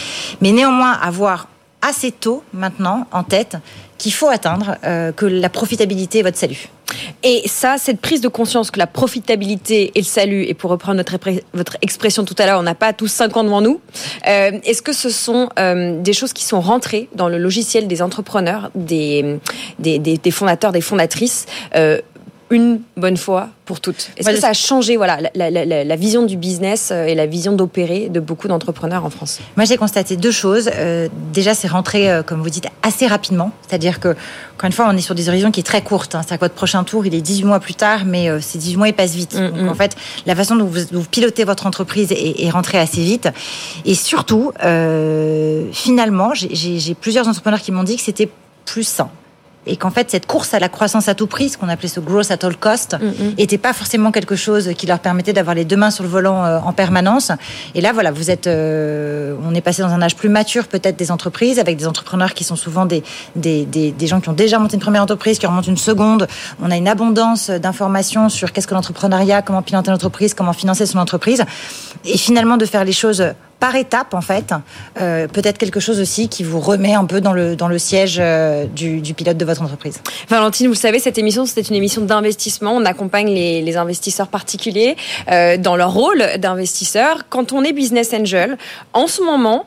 [0.40, 1.48] mais néanmoins avoir
[1.82, 3.56] assez tôt maintenant en tête
[4.04, 4.76] qu'il faut atteindre,
[5.16, 6.68] que la profitabilité est votre salut.
[7.22, 10.98] Et ça, cette prise de conscience que la profitabilité et le salut, et pour reprendre
[10.98, 11.16] notre,
[11.54, 13.80] votre expression tout à l'heure, on n'a pas tous 5 ans devant nous,
[14.26, 18.02] euh, est-ce que ce sont euh, des choses qui sont rentrées dans le logiciel des
[18.02, 19.38] entrepreneurs, des,
[19.78, 22.00] des, des, fondateurs, des fondatrices euh,
[22.54, 26.90] une bonne fois pour toutes Est-ce que ça a changé voilà, la, vision du business
[26.92, 29.40] euh, et la vision d'opérer de beaucoup d'entrepreneurs en France?
[29.56, 30.70] Moi, j'ai constaté deux choses.
[30.74, 33.50] Euh, déjà, c'est rentré, euh, comme vous dites, assez rapidement.
[33.66, 34.08] C'est-à-dire que,
[34.54, 36.14] encore une fois, on est sur des horizons qui est très courtes.
[36.14, 36.20] Hein.
[36.22, 38.88] C'est-à-dire que votre prochain tour, il est 18 mois plus tard, mais ces 18 mois,
[38.88, 39.34] ils passent vite.
[39.34, 39.68] Mm, Donc, mm.
[39.68, 39.96] en fait,
[40.26, 43.28] la façon dont vous, pilotez votre entreprise est, est, rentrée assez vite.
[43.84, 44.52] Et surtout,
[45.72, 48.28] finalement, j'ai plusieurs entrepreneurs qui m'ont dit que c'était
[48.64, 49.10] plus sain
[49.66, 52.00] et qu'en fait cette course à la croissance à tout prix, ce qu'on appelait ce
[52.00, 52.96] growth at all cost,
[53.36, 53.62] n'était mm, mm.
[53.62, 56.58] pas forcément quelque chose qui leur permettait d'avoir les deux mains sur le volant euh,
[56.58, 57.32] en permanence.
[57.74, 60.96] Et là, voilà, vous êtes, euh, on est passé dans un âge plus mature peut-être
[60.96, 63.02] des entreprises, avec des entrepreneurs qui sont souvent des,
[63.36, 66.26] des, des, des, gens qui ont déjà monté une première entreprise, qui remontent une seconde.
[66.62, 70.98] On a une abondance d'informations sur qu'est-ce que l'entrepreneuriat, comment piloter l'entreprise, comment financer son
[70.98, 71.44] entreprise,
[72.04, 73.24] et finalement de faire les choses
[73.64, 74.52] par étape en fait,
[75.00, 78.18] euh, peut-être quelque chose aussi qui vous remet un peu dans le, dans le siège
[78.20, 80.02] euh, du, pilote de votre entreprise.
[80.28, 82.72] Valentine, vous le savez, cette émission, c'était une émission d'investissement.
[82.72, 84.96] On accompagne les, investisseurs particuliers
[85.30, 87.22] euh, dans leur rôle d'investisseur.
[87.30, 88.58] Quand on est business angel,
[88.92, 89.64] en ce moment,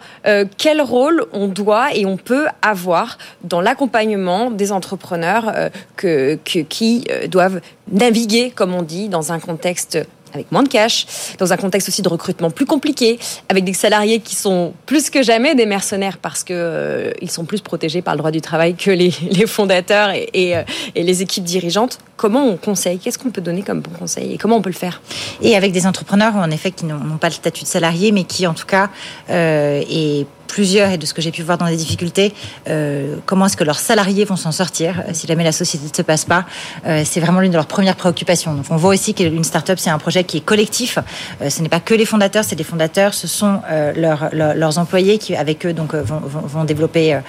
[0.57, 5.51] quel rôle on doit et on peut avoir dans l'accompagnement des entrepreneurs
[5.95, 9.97] que, qui doivent naviguer, comme on dit, dans un contexte
[10.37, 11.05] avec moins de cash,
[11.37, 13.19] dans un contexte aussi de recrutement plus compliqué,
[13.49, 17.45] avec des salariés qui sont plus que jamais des mercenaires parce que euh, ils sont
[17.45, 19.11] plus protégés par le droit du travail que les,
[19.47, 20.63] fondateurs et, euh,
[20.95, 21.99] et, les équipes dirigeantes.
[22.15, 22.99] Comment on conseille?
[22.99, 25.01] Qu'est-ce qu'on peut donner comme bon conseil et comment on peut le faire?
[25.41, 28.47] Et avec des entrepreneurs en effet qui n'ont pas le statut de salarié, mais qui
[28.47, 28.89] en tout cas
[29.29, 32.33] euh, est plusieurs, et de ce que j'ai pu voir dans les difficultés,
[32.69, 35.95] euh, comment est-ce que leurs salariés vont s'en sortir euh, si jamais la société ne
[35.95, 36.45] se passe pas.
[36.85, 38.53] Euh, c'est vraiment l'une de leurs premières préoccupations.
[38.53, 40.99] Donc on voit aussi qu'une start-up, c'est un projet qui est collectif.
[41.47, 43.61] ce n'est pas que les fondateurs, c'est des fondateurs, ce sont
[43.95, 47.19] leurs, leurs, employés qui, avec eux, donc, vont, vont, développer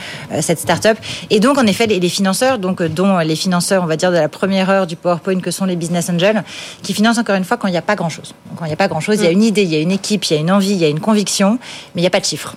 [0.40, 0.98] cette start-up.
[1.30, 4.16] Et donc, en effet, les, les, financeurs, donc, dont les financeurs, on va dire, de
[4.16, 6.42] la première heure du PowerPoint que sont les business angels,
[6.82, 8.34] qui financent encore une fois quand il n'y a pas grand-chose.
[8.56, 9.32] Quand il n'y a pas grand-chose, il y a mm.
[9.32, 10.88] une idée, il y a une équipe, il y a une envie, il y a
[10.88, 11.58] une conviction,
[11.94, 12.56] mais il n'y a pas de chiffres.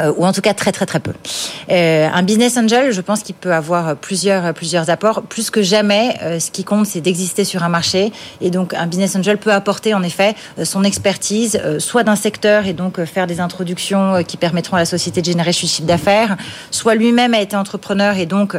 [0.00, 1.12] Euh, ou en tout cas très très très peu.
[1.70, 5.22] Euh, un business angel, je pense qu'il peut avoir plusieurs plusieurs apports.
[5.22, 8.12] Plus que jamais, euh, ce qui compte, c'est d'exister sur un marché.
[8.40, 12.72] Et donc, un business angel peut apporter en effet son expertise, soit d'un secteur et
[12.72, 16.36] donc faire des introductions qui permettront à la société de générer ce chiffre d'affaires,
[16.70, 18.56] soit lui-même a été entrepreneur et donc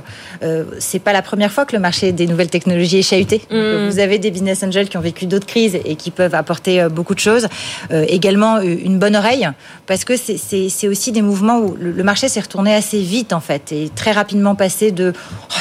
[0.80, 3.42] c'est pas la première fois que le marché des nouvelles technologies est chahuté.
[3.52, 3.90] Mm.
[3.90, 7.16] Vous avez des business angels qui ont vécu d'autres crises et qui peuvent apporter beaucoup
[7.16, 7.48] de choses.
[7.92, 9.50] également une bonne oreille
[9.88, 13.90] parce que c'est aussi des où le marché s'est retourné assez vite en fait et
[13.94, 15.14] très rapidement passé de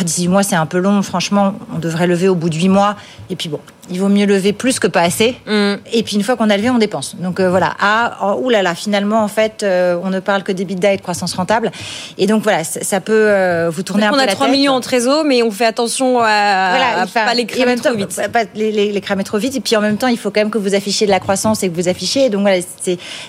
[0.03, 2.97] 18 mois c'est un peu long franchement on devrait lever au bout de 8 mois
[3.31, 3.61] et puis bon
[3.91, 5.36] il vaut mieux lever plus que pas assez.
[5.47, 5.74] Mm.
[5.93, 7.16] Et puis une fois qu'on a levé, on dépense.
[7.16, 7.74] Donc euh, voilà.
[7.80, 11.34] Ah, oh, oulala, finalement, en fait, euh, on ne parle que d'EBITDA et de croissance
[11.34, 11.70] rentable.
[12.18, 14.36] Et donc voilà, ça, peut euh, vous tourner un peu la tête.
[14.39, 17.76] On a 3 millions en trésor, mais on fait attention à, voilà, pas les cramer
[17.76, 18.20] trop vite.
[18.32, 19.57] Pas les, les, cramer trop vite.
[19.57, 21.62] Et puis en même temps, il faut quand même que vous affichiez de la croissance
[21.62, 22.30] et que vous affichiez.
[22.30, 22.62] donc voilà,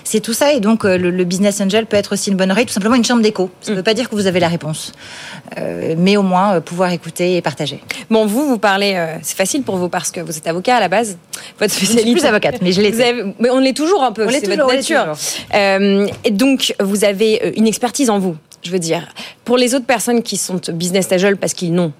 [0.04, 0.52] c'est tout ça.
[0.52, 3.22] Et donc le, business angel peut être aussi une bonne oreille, tout simplement une chambre
[3.22, 3.50] d'écho.
[3.60, 3.78] Ça ne mm.
[3.78, 4.92] veut pas dire que vous avez la réponse,
[5.96, 7.80] mais au moins pouvoir écouter et partager.
[8.10, 10.88] Bon, vous, vous parlez, c'est facile pour vous parce que vous êtes avocat à la
[10.88, 11.18] base.
[11.58, 12.02] Votre spécialité.
[12.02, 12.92] Je suis plus avocate, mais je l'ai.
[13.38, 14.26] Mais on l'est toujours un peu.
[14.26, 14.40] Toujours.
[14.48, 15.14] Votre nature.
[15.54, 18.36] Euh, et donc, vous avez euh, une expertise en vous.
[18.62, 19.08] Je veux dire,
[19.44, 21.92] pour les autres personnes qui sont business casual parce qu'ils n'ont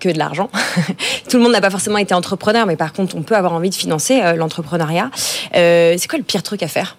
[0.00, 0.50] que de l'argent.
[1.28, 3.70] Tout le monde n'a pas forcément été entrepreneur, mais par contre, on peut avoir envie
[3.70, 5.10] de financer euh, l'entrepreneuriat.
[5.52, 6.96] c'est quoi le pire truc à faire?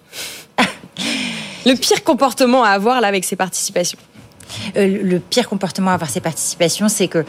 [1.65, 3.97] Le pire comportement à avoir là avec ses participations?
[4.75, 7.23] Le pire comportement à avoir ses participations, c'est que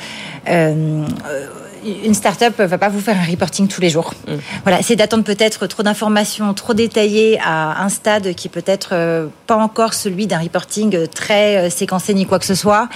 [1.85, 4.14] une start-up va pas vous faire un reporting tous les jours.
[4.26, 4.32] Mm.
[4.64, 9.57] Voilà, c'est d'attendre peut-être trop d'informations, trop détaillées à un stade qui peut-être euh, pas
[9.57, 12.89] encore celui d'un reporting très euh, séquencé ni quoi que ce soit.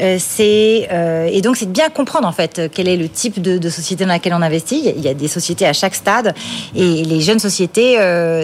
[0.00, 0.88] Euh, c'est
[1.32, 4.12] et donc c'est de bien comprendre en fait quel est le type de, société dans
[4.12, 4.92] laquelle on investit.
[4.96, 6.34] Il y a des sociétés à chaque stade
[6.74, 7.96] et les jeunes sociétés,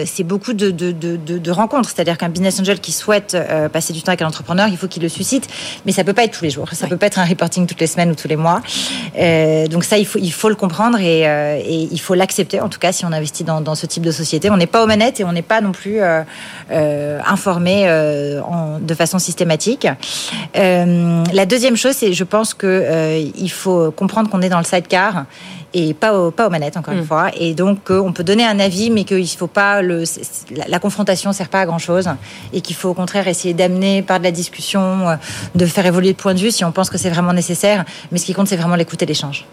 [0.05, 1.89] c'est beaucoup de, de, de rencontres.
[1.89, 3.37] C'est-à-dire qu'un business angel qui souhaite
[3.71, 5.47] passer du temps avec un entrepreneur, il faut qu'il le suscite,
[5.85, 6.67] mais ça peut pas être tous les jours.
[6.73, 8.61] Ça peut pas être un reporting toutes les semaines ou tous les mois.
[9.69, 12.59] donc ça, il faut, le comprendre et, euh, et il faut l'accepter.
[12.59, 14.87] En tout cas, si on investit dans, ce type de société, on n'est pas aux
[14.87, 16.23] manettes et on n'est pas non plus euh,
[16.71, 19.87] euh informé de façon systématique.
[20.53, 25.25] la deuxième chose, c'est je pense que il faut comprendre qu'on est dans le sidecar
[25.75, 27.05] et pas, au, pas aux manettes, encore une mm.
[27.05, 27.31] fois.
[27.37, 30.03] Et donc, on peut donner un avis, mais qu'il faut pas le,
[30.67, 32.09] la, confrontation sert pas à grand chose
[32.53, 35.15] et qu'il faut au contraire essayer d'amener par de la discussion, euh,
[35.53, 37.83] de faire évoluer le point de vue si on pense que c'est vraiment nécessaire.
[38.11, 39.45] Mais ce qui compte, c'est vraiment l'écoute et l'échange.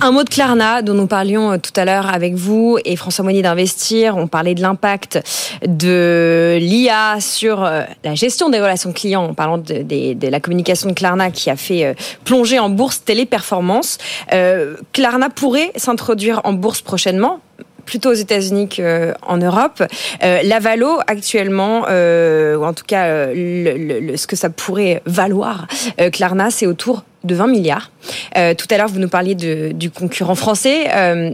[0.00, 3.24] Un mot de Klarna, dont nous parlions euh, tout à l'heure avec vous et François
[3.24, 4.16] Monnier d'Investir.
[4.18, 5.20] On parlait de l'impact
[5.66, 10.90] de l'IA sur euh, la gestion des relations clients en parlant de, de, la communication
[10.90, 13.98] de Klarna qui a fait plonger en bourse Téléperformance.
[14.32, 17.40] Euh, Klarna pourrait s'introduire en bourse prochainement
[17.84, 19.82] plutôt aux États-Unis qu'en Europe.
[20.22, 25.66] Euh, Lavalo, actuellement, euh, ou en tout cas euh, ce que ça pourrait valoir,
[26.00, 27.92] euh, Klarna, c'est autour de 20 milliards.
[28.34, 30.88] tout à l'heure, vous nous parliez du concurrent français,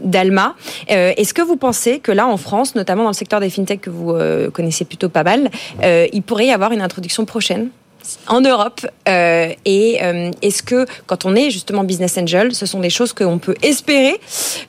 [0.05, 0.55] d'Alma.
[0.87, 3.89] Est-ce que vous pensez que là, en France, notamment dans le secteur des fintechs que
[3.89, 4.15] vous
[4.53, 5.51] connaissez plutôt pas mal,
[5.83, 7.71] il pourrait y avoir une introduction prochaine?
[8.27, 12.81] En Europe euh, Et euh, est-ce que quand on est justement business angel, ce sont
[12.81, 14.21] des choses qu'on peut espérer,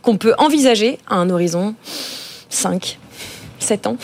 [0.01, 1.75] qu'on peut envisager à un horizon
[2.49, 2.97] 5,
[3.59, 3.97] 7 ans?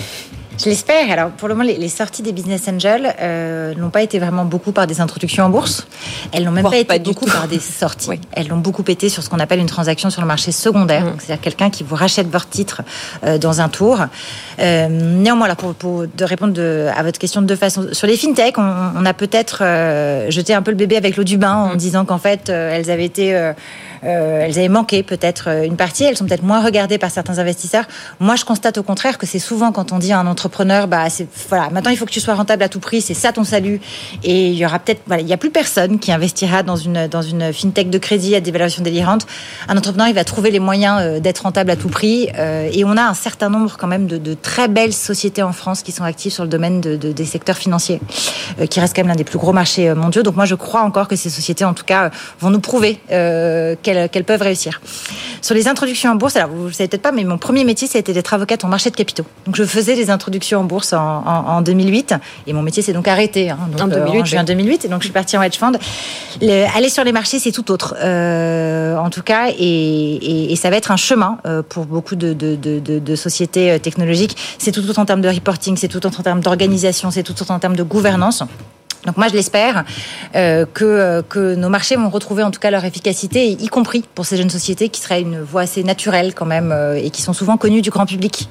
[0.57, 1.09] Je l'espère.
[1.11, 4.71] Alors, pour le moment, les, sorties des business angels euh, n'ont pas été vraiment beaucoup
[4.71, 5.87] par des introductions en bourse.
[6.31, 8.19] Elles n'ont même pas été beaucoup par des sorties.
[8.31, 11.05] Elles l'ont beaucoup été sur ce qu'on appelle une transaction sur le marché secondaire.
[11.05, 11.15] Mm.
[11.19, 12.81] C'est-à-dire quelqu'un qui vous rachète votre titre
[13.23, 13.99] euh, dans un tour.
[14.59, 17.87] Euh, néanmoins, là, pour, pour de répondre de, à votre question de deux façons.
[17.91, 21.23] Sur les fintech, on, on a peut-être euh, jeté un peu le bébé avec l'eau
[21.23, 21.77] du bain en mm.
[21.77, 23.35] disant qu'en fait, euh, elles avaient été
[24.05, 27.39] euh, elles avaient manqué peut-être euh, une partie, elles sont peut-être moins regardées par certains
[27.39, 27.85] investisseurs.
[28.19, 31.05] Moi, je constate au contraire que c'est souvent quand on dit à un entrepreneur, bah,
[31.49, 33.81] voilà, maintenant il faut que tu sois rentable à tout prix, c'est ça ton salut.
[34.23, 37.07] Et il y aura peut-être, voilà, il y a plus personne qui investira dans une,
[37.07, 39.25] dans une fintech de crédit à des valeurs délirantes.
[39.67, 42.27] Un entrepreneur, il va trouver les moyens euh, d'être rentable à tout prix.
[42.35, 45.91] et on a un certain nombre quand même de, très belles sociétés en France qui
[45.91, 47.99] sont actives sur le domaine de, de, des secteurs financiers,
[48.69, 50.23] qui reste quand même l'un des plus gros marchés mondiaux.
[50.23, 53.94] Donc moi, je crois encore que ces sociétés, en tout cas, vont nous prouver qu'elles
[54.11, 54.81] qu'elles peuvent réussir.
[55.45, 57.87] Sur les introductions en bourse, alors vous ne savez peut-être pas, mais mon premier métier,
[57.87, 59.25] ça a été d'être avocate en marché de capitaux.
[59.45, 62.15] Donc je faisais des introductions en bourse en, 2008,
[62.47, 65.05] et mon métier s'est donc arrêté hein, en 2008, euh, en 2008, et donc je
[65.05, 65.77] suis partie en hedge fund.
[66.41, 70.89] aller sur les marchés, c'est tout autre, euh, en tout cas, et, ça va être
[70.89, 74.35] un chemin euh, pour beaucoup de, de sociétés technologiques.
[74.57, 77.39] C'est tout autre en termes de reporting, c'est tout autre en termes d'organisation, c'est tout
[77.39, 78.43] autre en termes de gouvernance.
[79.05, 79.85] Donc moi, je l'espère
[80.35, 84.03] euh, que, euh, que nos marchés vont retrouver en tout cas leur efficacité, y compris
[84.15, 87.21] pour ces jeunes sociétés qui seraient une voie assez naturelle quand même euh, et qui
[87.21, 88.49] sont souvent connues du grand public.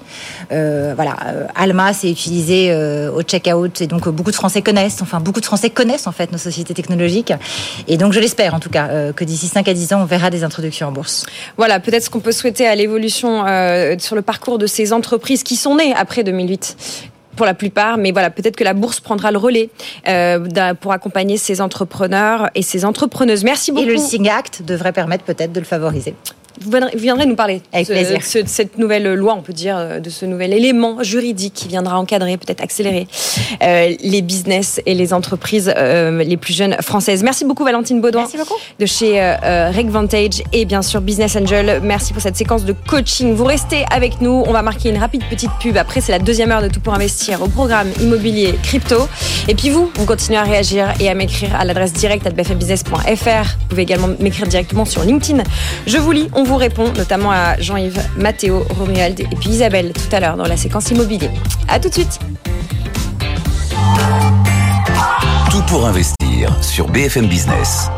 [0.51, 1.17] Voilà,
[1.57, 2.75] Alma c'est utilisé
[3.09, 6.31] au checkout et donc beaucoup de Français connaissent, enfin beaucoup de Français connaissent en fait
[6.31, 7.33] nos sociétés technologiques.
[7.89, 10.31] Et donc je l'espère en tout cas que d'ici 5 à 10 ans, on verra
[10.31, 11.27] des introductions en bourse.
[11.57, 13.45] Voilà, peut-être ce qu'on peut souhaiter à l'évolution
[13.99, 16.77] sur le parcours de ces entreprises qui sont nées après 2008
[17.37, 19.70] pour la plupart, mais voilà, peut-être que la bourse prendra le relais
[20.09, 23.45] euh, pour accompagner ces entrepreneurs et ces entrepreneuses.
[23.45, 23.89] Merci beaucoup.
[23.89, 26.14] Et le Sing Act devrait permettre peut-être de le favoriser.
[26.61, 28.19] Vous viendrez nous parler Avec plaisir.
[28.19, 32.37] de cette nouvelle loi, on peut dire, de ce nouvel élément juridique qui viendra encadrer,
[32.37, 33.07] peut-être accélérer
[33.63, 37.23] euh, les business et les entreprises euh, les plus jeunes françaises.
[37.23, 38.27] Merci beaucoup Valentine Baudouin
[38.79, 41.81] de chez euh, Vantage et bien sûr Business Angel.
[41.83, 43.35] Merci pour cette séquence de coaching.
[43.35, 44.45] Vous restez avec nous.
[44.47, 45.77] On va marquer une rapide petite pub.
[45.77, 49.09] Après, c'est la deuxième heure de Tout pour investir au programme immobilier crypto.
[49.49, 52.97] Et puis vous, vous continuez à réagir et à m'écrire à l'adresse directe à bfmbusiness.fr.
[52.97, 55.43] Vous pouvez également m'écrire directement sur LinkedIn.
[55.87, 56.29] Je vous lis.
[56.35, 60.47] On vous répond, notamment à Jean-Yves, Mathéo, Romuald et puis Isabelle tout à l'heure dans
[60.47, 61.31] la séquence immobilier.
[61.69, 62.19] A tout de suite.
[65.51, 67.89] Tout pour investir sur BFM Business.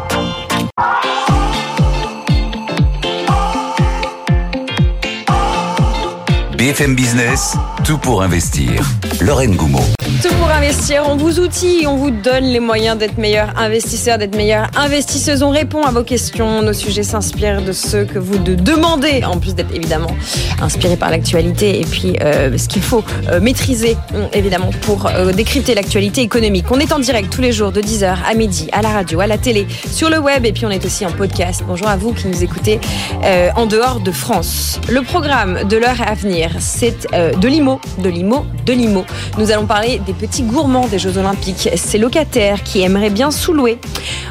[6.56, 8.82] BFM Business, tout pour investir.
[9.20, 9.78] Lorraine Goumeau.
[10.22, 14.34] Tout pour investir, on vous outille, on vous donne les moyens d'être meilleur investisseur, d'être
[14.34, 15.42] meilleure investisseuse.
[15.42, 19.38] On répond à vos questions, nos sujets s'inspirent de ceux que vous de demandez, en
[19.38, 20.10] plus d'être évidemment
[20.60, 23.96] inspiré par l'actualité et puis euh, ce qu'il faut euh, maîtriser
[24.32, 26.66] évidemment pour euh, décrypter l'actualité économique.
[26.70, 29.26] On est en direct tous les jours de 10h à midi, à la radio, à
[29.26, 31.62] la télé, sur le web et puis on est aussi en podcast.
[31.66, 32.80] Bonjour à vous qui nous écoutez
[33.54, 34.80] en dehors de France.
[34.88, 39.04] Le programme de l'heure à venir, c'est de l'IMO, de l'IMO, de l'IMO.
[39.38, 43.78] Nous allons parler des petits gourmands des Jeux Olympiques, ces locataires qui aimeraient bien sous-louer.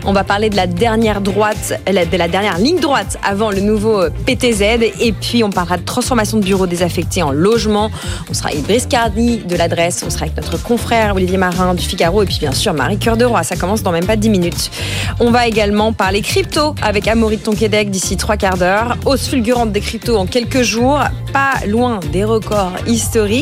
[0.05, 4.01] On va parler de la dernière droite, de la dernière ligne droite avant le nouveau
[4.01, 4.61] euh, PTZ.
[4.99, 7.89] Et puis on parlera de transformation de bureaux désaffectés en logement.
[8.29, 10.03] On sera avec Brice de l'adresse.
[10.05, 12.21] On sera avec notre confrère Olivier Marin du Figaro.
[12.21, 13.25] Et puis bien sûr Marie Cœur de.
[13.43, 14.71] Ça commence dans même pas 10 minutes.
[15.19, 18.97] On va également parler crypto avec Amaury de d'ici trois quarts d'heure.
[19.05, 20.99] Hausse fulgurante des cryptos en quelques jours.
[21.33, 23.34] Pas loin des records historiques.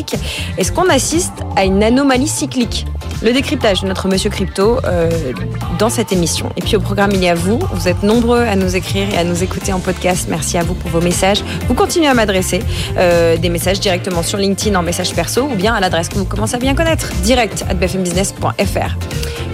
[0.58, 2.86] Est-ce qu'on assiste à une anomalie cyclique?
[3.22, 5.32] Le décryptage de notre monsieur crypto euh,
[5.78, 6.50] dans cette émission.
[6.56, 7.58] Et puis au programme, il y a vous.
[7.72, 10.26] Vous êtes nombreux à nous écrire et à nous écouter en podcast.
[10.28, 11.42] Merci à vous pour vos messages.
[11.68, 12.60] Vous continuez à m'adresser
[12.98, 16.24] euh, des messages directement sur LinkedIn en message perso ou bien à l'adresse que vous
[16.24, 18.96] commencez à bien connaître, direct at bfmbusiness.fr.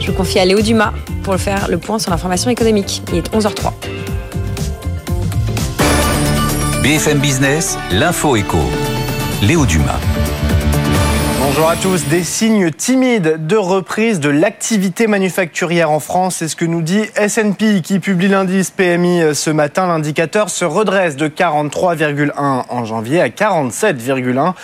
[0.00, 3.02] Je vous confie à Léo Dumas pour faire le point sur l'information économique.
[3.12, 3.72] Il est 11h03.
[6.82, 8.58] BFM Business, l'info éco.
[9.42, 10.09] Léo Dumas.
[11.60, 12.06] Bonjour à tous.
[12.06, 16.36] Des signes timides de reprise de l'activité manufacturière en France.
[16.36, 19.86] C'est ce que nous dit S&P qui publie l'indice PMI ce matin.
[19.86, 22.32] L'indicateur se redresse de 43,1
[22.66, 24.54] en janvier à 47,1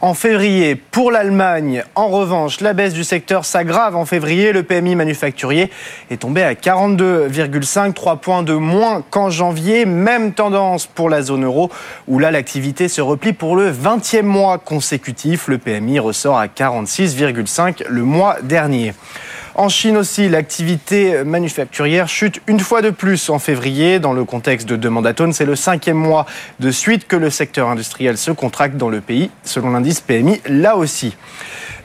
[0.00, 0.74] en février.
[0.74, 4.52] Pour l'Allemagne, en revanche, la baisse du secteur s'aggrave en février.
[4.52, 5.70] Le PMI manufacturier
[6.10, 9.84] est tombé à 42,5, 3 points de moins qu'en janvier.
[9.84, 11.70] Même tendance pour la zone euro,
[12.08, 15.48] où là, l'activité se replie pour le 20e mois consécutif.
[15.48, 18.94] Le PMI ressort à 46,5 le mois dernier.
[19.56, 23.98] En Chine aussi, l'activité manufacturière chute une fois de plus en février.
[23.98, 26.24] Dans le contexte de demande à tonnes, c'est le cinquième mois
[26.60, 30.76] de suite que le secteur industriel se contracte dans le pays, selon l'indice PMI, là
[30.76, 31.16] aussi.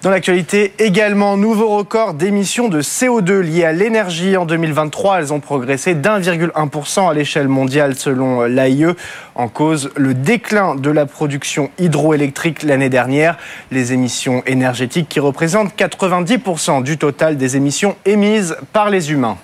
[0.05, 5.17] Dans l'actualité également, nouveau record d'émissions de CO2 liées à l'énergie en 2023.
[5.17, 8.85] Elles ont progressé d'1,1% à l'échelle mondiale selon l'AIE.
[9.33, 13.39] En cause, le déclin de la production hydroélectrique l'année dernière.
[13.71, 19.39] Les émissions énergétiques qui représentent 90% du total des émissions émises par les humains.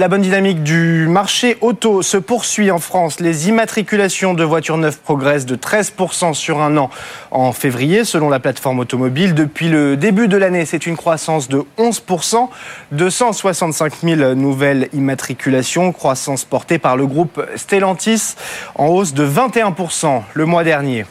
[0.00, 3.20] La bonne dynamique du marché auto se poursuit en France.
[3.20, 6.88] Les immatriculations de voitures neuves progressent de 13% sur un an
[7.30, 9.34] en février, selon la plateforme automobile.
[9.34, 12.48] Depuis le début de l'année, c'est une croissance de 11%,
[12.92, 18.36] 265 000 nouvelles immatriculations, croissance portée par le groupe Stellantis,
[18.76, 21.04] en hausse de 21% le mois dernier.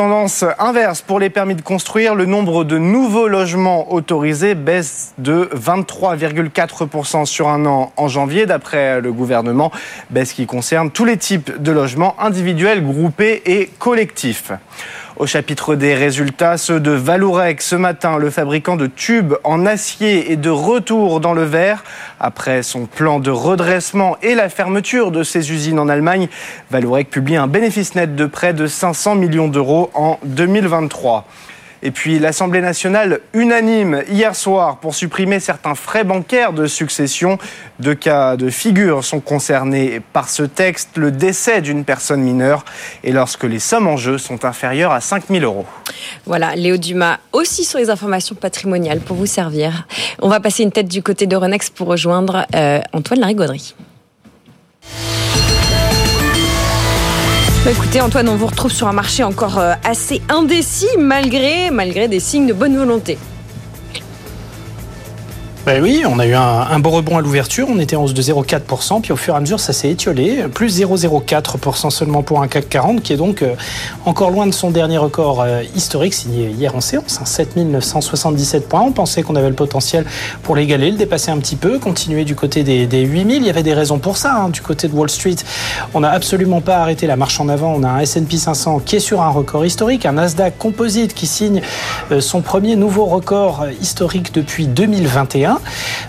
[0.00, 5.50] Tendance inverse pour les permis de construire, le nombre de nouveaux logements autorisés baisse de
[5.54, 9.70] 23,4% sur un an en janvier, d'après le gouvernement,
[10.08, 14.52] baisse qui concerne tous les types de logements individuels, groupés et collectifs.
[15.20, 17.60] Au chapitre des résultats, ceux de Vallourec.
[17.60, 21.84] Ce matin, le fabricant de tubes en acier est de retour dans le vert.
[22.18, 26.28] Après son plan de redressement et la fermeture de ses usines en Allemagne,
[26.70, 31.26] Vallourec publie un bénéfice net de près de 500 millions d'euros en 2023.
[31.82, 37.38] Et puis l'Assemblée nationale unanime hier soir pour supprimer certains frais bancaires de succession.
[37.78, 42.64] Deux cas de figure sont concernés par ce texte, le décès d'une personne mineure
[43.02, 45.66] et lorsque les sommes en jeu sont inférieures à 5 000 euros.
[46.26, 49.86] Voilà, Léo Dumas aussi sur les informations patrimoniales pour vous servir.
[50.20, 53.74] On va passer une tête du côté de Renex pour rejoindre euh, Antoine Larigauderie.
[57.62, 62.08] Bah, écoutez Antoine, on vous retrouve sur un marché encore euh, assez indécis malgré, malgré
[62.08, 63.18] des signes de bonne volonté.
[65.66, 68.14] Ben oui, on a eu un, un beau rebond à l'ouverture, on était en hausse
[68.14, 72.40] de 0,4%, puis au fur et à mesure ça s'est étiolé, plus 0,04% seulement pour
[72.40, 73.54] un CAC 40 qui est donc euh,
[74.06, 78.80] encore loin de son dernier record euh, historique signé hier en séance, hein, 7977 points.
[78.80, 80.06] On pensait qu'on avait le potentiel
[80.42, 83.36] pour l'égaler, le dépasser un petit peu, continuer du côté des, des 8000.
[83.36, 85.36] Il y avait des raisons pour ça, hein, du côté de Wall Street.
[85.92, 87.74] On n'a absolument pas arrêté la marche en avant.
[87.76, 91.26] On a un S&P 500 qui est sur un record historique, un Nasdaq Composite qui
[91.26, 91.60] signe
[92.12, 95.59] euh, son premier nouveau record historique depuis 2021.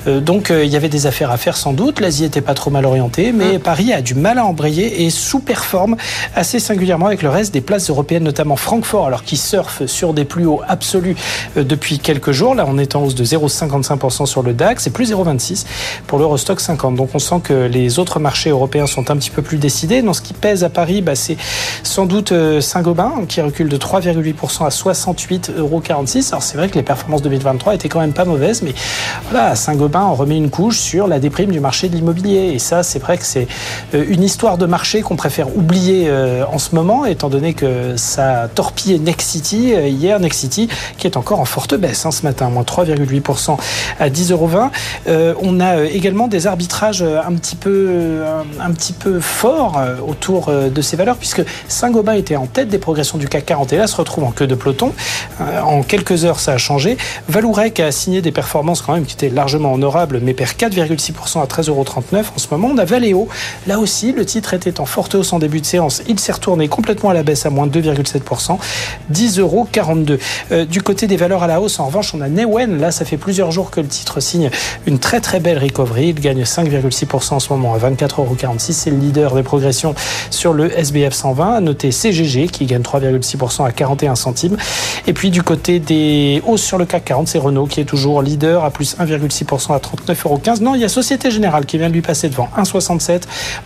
[0.08, 2.00] Donc il y avait des affaires à faire sans doute.
[2.00, 5.96] L'Asie était pas trop mal orientée, mais Paris a du mal à embrayer et sous-performe
[6.36, 10.26] assez singulièrement avec le reste des places européennes, notamment Francfort, alors qui surfe sur des
[10.26, 11.16] plus hauts absolus
[11.56, 12.56] depuis quelques jours.
[12.56, 15.66] Là, on est en hausse de 0,55% sur le DAX et plus 0,26
[16.08, 16.96] pour l'Eurostock 50.
[16.96, 20.02] Donc on sent que les autres marchés européens sont un petit peu plus décidés.
[20.02, 21.38] Dans ce qui pèse à Paris, bah, c'est
[21.84, 25.82] sans doute euh, Saint-Gobain qui recule de 3,8% à 68,46 euros.
[26.32, 28.74] Alors c'est vrai que les performances 2023 étaient quand même pas mauvaises, mais
[29.32, 32.52] voilà, Saint-Gobain en remet une couche sur la déprime du marché de l'immobilier.
[32.54, 33.48] Et ça, c'est vrai que c'est
[33.94, 37.96] euh, une histoire de marché qu'on préfère oublier euh, en ce moment, étant donné que
[37.96, 42.50] ça a torpillé Nexity hier, Nexity qui est encore en forte baisse hein, ce matin,
[42.50, 43.58] moins 3,8%
[44.00, 44.50] à 10,20 euros.
[45.42, 48.24] On a également des arbitrages un petit peu,
[48.60, 53.18] un petit peu forts autour de ces valeurs, puisque Saint-Gobain était en tête des progressions
[53.18, 54.94] du CAC 40 et là se retrouve en queue de peloton.
[55.40, 56.98] Euh, en quelques heures, ça a changé.
[57.30, 61.70] Valourec a signé des performances quand même qui largement honorables, mais perd 4,6% à 13,39
[61.70, 62.70] euros en ce moment.
[62.74, 63.28] On a Valeo.
[63.68, 66.02] Là aussi, le titre était en forte hausse en début de séance.
[66.08, 68.58] Il s'est retourné complètement à la baisse à moins 2,7%,
[69.12, 69.68] 10,42 euros.
[70.52, 72.80] Euh, du côté des valeurs à la hausse, en revanche, on a Newen.
[72.80, 74.50] Là, ça fait plusieurs jours que le titre signe
[74.86, 76.10] une très très belle recovery.
[76.10, 78.36] Il gagne 5,6% en ce moment à 24,46 euros.
[78.58, 79.96] C'est le leader des progressions
[80.30, 81.56] sur le SBF 120.
[81.56, 84.58] À noter CGG qui gagne 3,6% à 41 centimes.
[85.08, 88.22] Et puis du côté des hausses sur le CAC 40, c'est Renault qui est toujours
[88.22, 90.40] leader à plus 1,6% à 39,15 euros.
[90.62, 93.24] Non, il y a Société Générale qui vient de lui passer devant 1,67.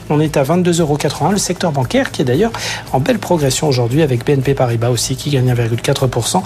[0.09, 0.97] On est à 22,81 euros.
[1.31, 2.51] Le secteur bancaire qui est d'ailleurs
[2.93, 6.41] en belle progression aujourd'hui avec BNP Paribas aussi qui gagne 1,4%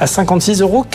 [0.00, 0.86] à 56,14 euros.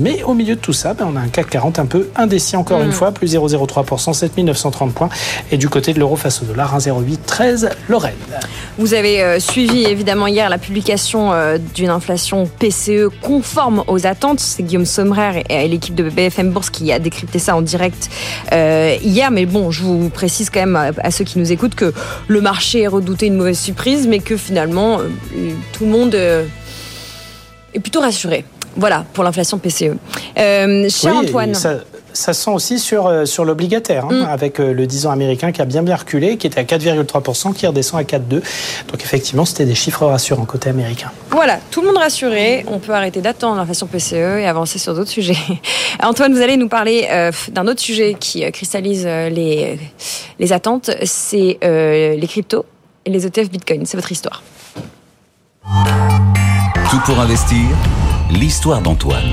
[0.00, 2.56] Mais au milieu de tout ça, ben, on a un CAC 40 un peu indécis
[2.56, 2.92] encore une mm.
[2.92, 5.08] fois, plus 0,03%, 7930 points.
[5.50, 8.14] Et du côté de l'euro face au dollar, 1,0813 Lorraine.
[8.78, 14.40] Vous avez euh, suivi évidemment hier la publication euh, d'une inflation PCE conforme aux attentes.
[14.40, 18.08] C'est Guillaume Sommerer et l'équipe de BFM Bourse qui a décrypté ça en direct
[18.52, 19.30] euh, hier.
[19.30, 21.92] Mais bon, je vous précise quand même à ceux qui nous écoutent que
[22.28, 24.98] le marché redoutait une mauvaise surprise, mais que finalement
[25.72, 28.44] tout le monde est plutôt rassuré.
[28.76, 29.96] Voilà pour l'inflation PCE.
[30.36, 31.80] cher Antoine ça
[32.14, 34.28] sent aussi sur, euh, sur l'obligataire, hein, mm.
[34.28, 37.52] avec euh, le 10 ans américain qui a bien bien reculé, qui était à 4,3%,
[37.52, 38.42] qui redescend à 4,2%.
[38.88, 41.10] Donc effectivement, c'était des chiffres rassurants côté américain.
[41.30, 42.64] Voilà, tout le monde rassuré.
[42.68, 45.36] On peut arrêter d'attendre l'inflation PCE et avancer sur d'autres sujets.
[46.02, 49.78] Antoine, vous allez nous parler euh, d'un autre sujet qui cristallise les,
[50.38, 52.64] les attentes, c'est les cryptos
[53.04, 53.86] et les ETF Bitcoin.
[53.86, 54.42] C'est votre histoire.
[56.90, 57.64] Tout pour investir,
[58.30, 59.32] l'histoire d'Antoine.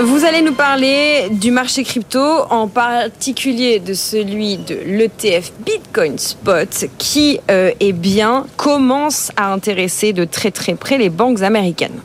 [0.00, 2.18] Vous allez nous parler du marché crypto,
[2.48, 10.14] en particulier de celui de l'ETF Bitcoin Spot, qui, euh, eh bien, commence à intéresser
[10.14, 12.00] de très très près les banques américaines.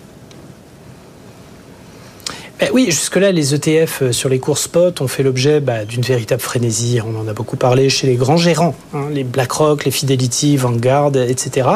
[2.59, 6.01] Ben oui, jusque-là, les ETF euh, sur les cours spot ont fait l'objet bah, d'une
[6.01, 6.99] véritable frénésie.
[7.05, 11.11] On en a beaucoup parlé chez les grands gérants, hein, les BlackRock, les Fidelity, Vanguard,
[11.15, 11.69] etc.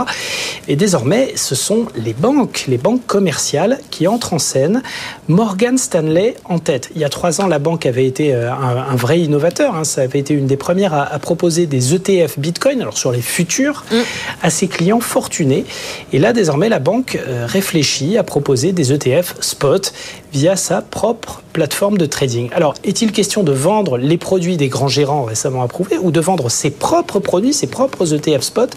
[0.68, 4.82] Et désormais, ce sont les banques, les banques commerciales qui entrent en scène.
[5.28, 6.90] Morgan Stanley en tête.
[6.96, 9.76] Il y a trois ans, la banque avait été euh, un, vrai innovateur.
[9.76, 9.84] Hein.
[9.84, 13.86] Ça avait été une des premières à, proposer des ETF Bitcoin, alors sur les futurs,
[13.92, 13.98] mm.
[14.42, 15.64] à ses clients fortunés.
[16.12, 19.94] Et là, désormais, la banque euh, réfléchit à proposer des ETF spot
[20.32, 22.50] via sa propre plateforme de trading.
[22.54, 26.50] Alors, est-il question de vendre les produits des grands gérants récemment approuvés ou de vendre
[26.50, 28.76] ses propres produits, ses propres ETF spot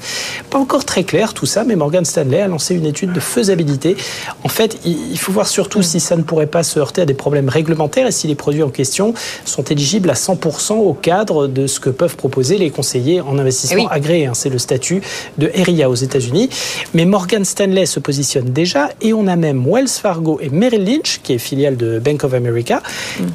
[0.51, 3.97] Pas encore très clair tout ça, mais Morgan Stanley a lancé une étude de faisabilité.
[4.43, 7.14] En fait, il faut voir surtout si ça ne pourrait pas se heurter à des
[7.14, 9.14] problèmes réglementaires et si les produits en question
[9.45, 13.89] sont éligibles à 100% au cadre de ce que peuvent proposer les conseillers en investissement
[13.91, 14.27] eh agréés.
[14.27, 14.35] Hein.
[14.35, 15.03] C'est le statut
[15.39, 16.51] de RIA aux États-Unis.
[16.95, 21.20] Mais Morgan Stanley se positionne déjà et on a même Wells Fargo et Merrill Lynch,
[21.22, 22.63] qui est filiale de Bank of America,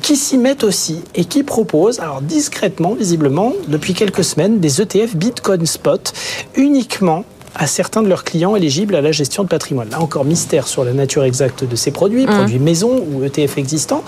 [0.02, 5.16] qui s'y mettent aussi et qui proposent, alors discrètement, visiblement, depuis quelques semaines, des ETF
[5.16, 6.14] Bitcoin Spot
[6.56, 7.26] uniquement
[7.56, 9.90] à certains de leurs clients éligibles à la gestion de patrimoine.
[9.90, 12.30] Là encore, mystère sur la nature exacte de ces produits, mmh.
[12.30, 14.04] produits maison ou ETF existants,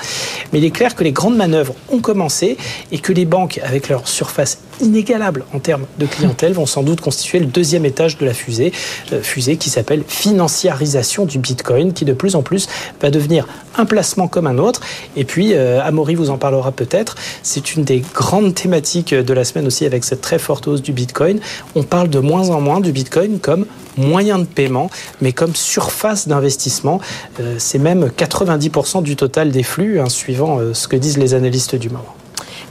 [0.51, 2.57] mais il est clair que les grandes manœuvres ont commencé
[2.91, 7.01] et que les banques, avec leur surface inégalable en termes de clientèle, vont sans doute
[7.01, 8.71] constituer le deuxième étage de la fusée,
[9.13, 12.67] euh, fusée qui s'appelle financiarisation du Bitcoin, qui de plus en plus
[13.01, 14.81] va devenir un placement comme un autre.
[15.15, 19.43] Et puis, euh, Amaury vous en parlera peut-être, c'est une des grandes thématiques de la
[19.43, 21.39] semaine aussi avec cette très forte hausse du Bitcoin.
[21.75, 23.65] On parle de moins en moins du Bitcoin comme
[23.97, 24.89] moyen de paiement,
[25.21, 27.01] mais comme surface d'investissement.
[27.39, 31.75] Euh, c'est même 90% du total des flux, hein, suivant ce que disent les analystes
[31.75, 32.15] du moment.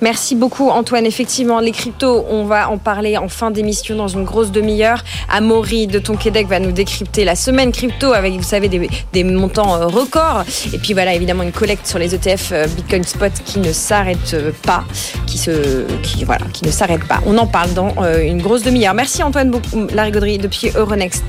[0.03, 1.05] Merci beaucoup Antoine.
[1.05, 5.05] Effectivement, les cryptos, on va en parler en fin d'émission dans une grosse demi-heure.
[5.28, 9.86] Amaury de Tonquédec va nous décrypter la semaine crypto avec, vous savez, des, montants euh,
[9.86, 10.44] records.
[10.72, 14.32] Et puis voilà, évidemment, une collecte sur les ETF euh, Bitcoin Spot qui ne s'arrête
[14.32, 14.84] euh, pas,
[15.26, 15.84] qui se,
[16.24, 17.20] voilà, qui ne s'arrête pas.
[17.26, 18.94] On en parle dans une grosse demi-heure.
[18.94, 19.53] Merci Antoine
[19.92, 21.24] Larigauderie depuis Euronext.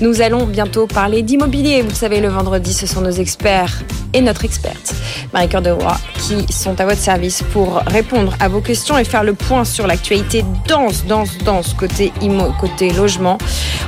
[0.00, 1.82] Nous allons bientôt parler d'immobilier.
[1.82, 4.94] Vous le savez, le vendredi, ce sont nos experts et notre experte,
[5.32, 9.24] Marie-Cœur de Roy, qui sont à votre service pour répondre à vos questions et faire
[9.24, 12.12] le point sur l'actualité dense, dense, dense côté
[12.60, 13.38] côté logement.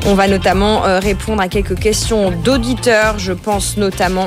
[0.06, 3.18] On va notamment euh, répondre à quelques questions d'auditeurs.
[3.18, 4.26] Je pense notamment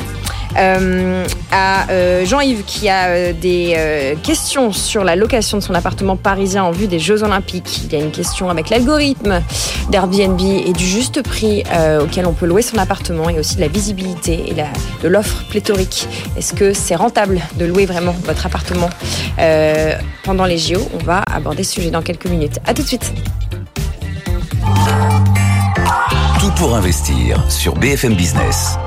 [0.55, 6.63] à euh, Jean-Yves qui a euh, des questions sur la location de son appartement parisien
[6.63, 7.81] en vue des Jeux Olympiques.
[7.85, 9.41] Il y a une question avec l'algorithme
[9.89, 11.63] d'Airbnb et du juste prix
[12.01, 16.07] auquel on peut louer son appartement et aussi de la visibilité et de l'offre pléthorique.
[16.37, 18.89] Est-ce que c'est rentable de louer vraiment votre appartement
[20.23, 22.59] pendant les JO On va aborder ce sujet dans quelques minutes.
[22.65, 23.11] À tout de suite.
[26.39, 28.77] Tout pour investir sur BFM Business.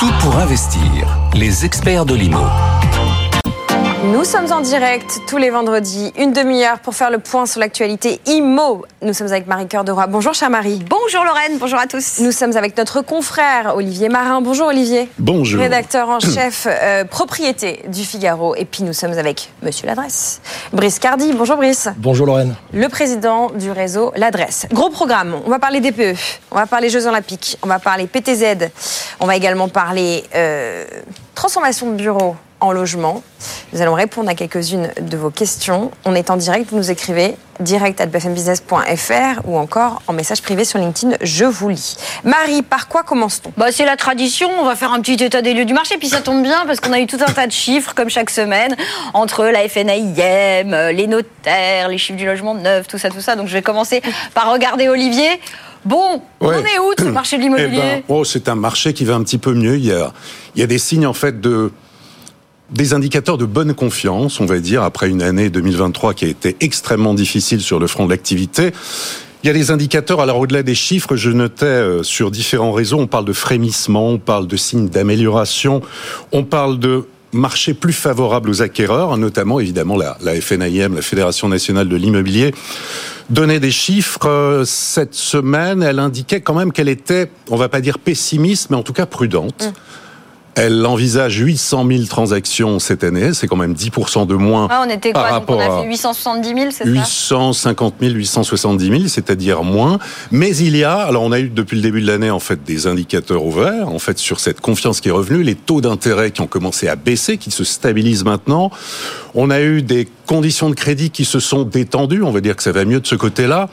[0.00, 1.06] Tout pour investir.
[1.34, 2.46] Les experts de l'IMO.
[4.12, 8.20] Nous sommes en direct tous les vendredis, une demi-heure pour faire le point sur l'actualité
[8.26, 8.84] IMO.
[9.02, 10.08] Nous sommes avec Marie-Cœur de Roy.
[10.08, 10.82] Bonjour, chère Marie.
[10.88, 11.58] Bonjour, Lorraine.
[11.58, 12.18] Bonjour à tous.
[12.18, 14.40] Nous sommes avec notre confrère Olivier Marin.
[14.40, 15.08] Bonjour, Olivier.
[15.18, 15.60] Bonjour.
[15.60, 18.56] Rédacteur en chef euh, propriété du Figaro.
[18.56, 20.40] Et puis nous sommes avec Monsieur L'Adresse.
[20.72, 21.32] Brice Cardi.
[21.32, 21.88] Bonjour, Brice.
[21.96, 22.56] Bonjour, Lorraine.
[22.72, 24.66] Le président du réseau L'Adresse.
[24.72, 25.36] Gros programme.
[25.46, 26.18] On va parler DPE.
[26.50, 27.58] On va parler Jeux Olympiques.
[27.62, 28.70] On va parler PTZ.
[29.20, 30.84] On va également parler euh,
[31.36, 33.22] transformation de bureau en logement.
[33.72, 35.90] Nous allons répondre à quelques-unes de vos questions.
[36.04, 40.64] On est en direct, vous nous écrivez direct at bfmbusiness.fr ou encore en message privé
[40.64, 41.96] sur LinkedIn, je vous lis.
[42.24, 43.52] Marie, par quoi commence-t-on?
[43.56, 46.08] Bah, C'est la tradition, on va faire un petit état des lieux du marché, puis
[46.08, 48.74] ça tombe bien parce qu'on a eu tout un tas de chiffres, comme chaque semaine,
[49.12, 53.36] entre la FNAIM, les notaires, les chiffres du logement neuf, tout ça, tout ça.
[53.36, 54.02] Donc je vais commencer
[54.34, 55.40] par regarder Olivier.
[55.84, 57.80] Bon, on est où ce marché de l'immobilier?
[57.82, 59.76] Eh ben, oh, C'est un marché qui va un petit peu mieux.
[59.76, 60.12] Il y a,
[60.54, 61.72] il y a des signes en fait de
[62.72, 66.56] des indicateurs de bonne confiance, on va dire, après une année 2023 qui a été
[66.60, 68.72] extrêmement difficile sur le front de l'activité.
[69.42, 72.98] Il y a des indicateurs, alors au-delà des chiffres, je notais euh, sur différents réseaux,
[72.98, 75.80] on parle de frémissement, on parle de signes d'amélioration,
[76.30, 81.88] on parle de marché plus favorable aux acquéreurs, notamment évidemment la, FNIM, la Fédération nationale
[81.88, 82.52] de l'immobilier,
[83.30, 85.82] donnait des chiffres euh, cette semaine.
[85.82, 89.06] Elle indiquait quand même qu'elle était, on va pas dire pessimiste, mais en tout cas
[89.06, 89.64] prudente.
[89.64, 89.72] Mmh.
[90.56, 94.66] Elle envisage 800 000 transactions cette année, c'est quand même 10% de moins.
[94.70, 98.12] Ah, on était quoi par rapport On a fait 870 000, c'est ça 850 000,
[98.14, 99.98] 870 000, c'est-à-dire moins.
[100.32, 102.64] Mais il y a, alors on a eu depuis le début de l'année en fait
[102.64, 106.40] des indicateurs ouverts, en fait sur cette confiance qui est revenue, les taux d'intérêt qui
[106.40, 108.70] ont commencé à baisser, qui se stabilisent maintenant.
[109.34, 112.62] On a eu des conditions de crédit qui se sont détendues, on va dire que
[112.62, 113.68] ça va mieux de ce côté-là.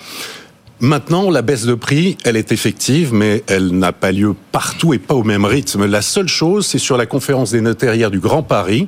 [0.79, 4.99] Maintenant, la baisse de prix, elle est effective, mais elle n'a pas lieu partout et
[4.99, 5.87] pas au même rythme.
[5.87, 8.87] La seule chose, c'est sur la conférence des notaires hier du Grand Paris.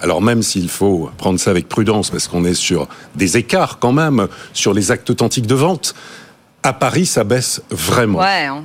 [0.00, 3.92] Alors même s'il faut prendre ça avec prudence, parce qu'on est sur des écarts quand
[3.92, 5.94] même sur les actes authentiques de vente,
[6.64, 8.18] à Paris, ça baisse vraiment.
[8.18, 8.64] Ouais, hein.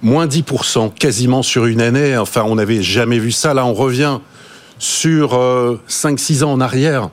[0.00, 2.16] Moins 10%, quasiment sur une année.
[2.16, 3.52] Enfin, on n'avait jamais vu ça.
[3.52, 4.20] Là, on revient
[4.78, 5.38] sur
[5.88, 7.10] 5-6 euh, ans en arrière.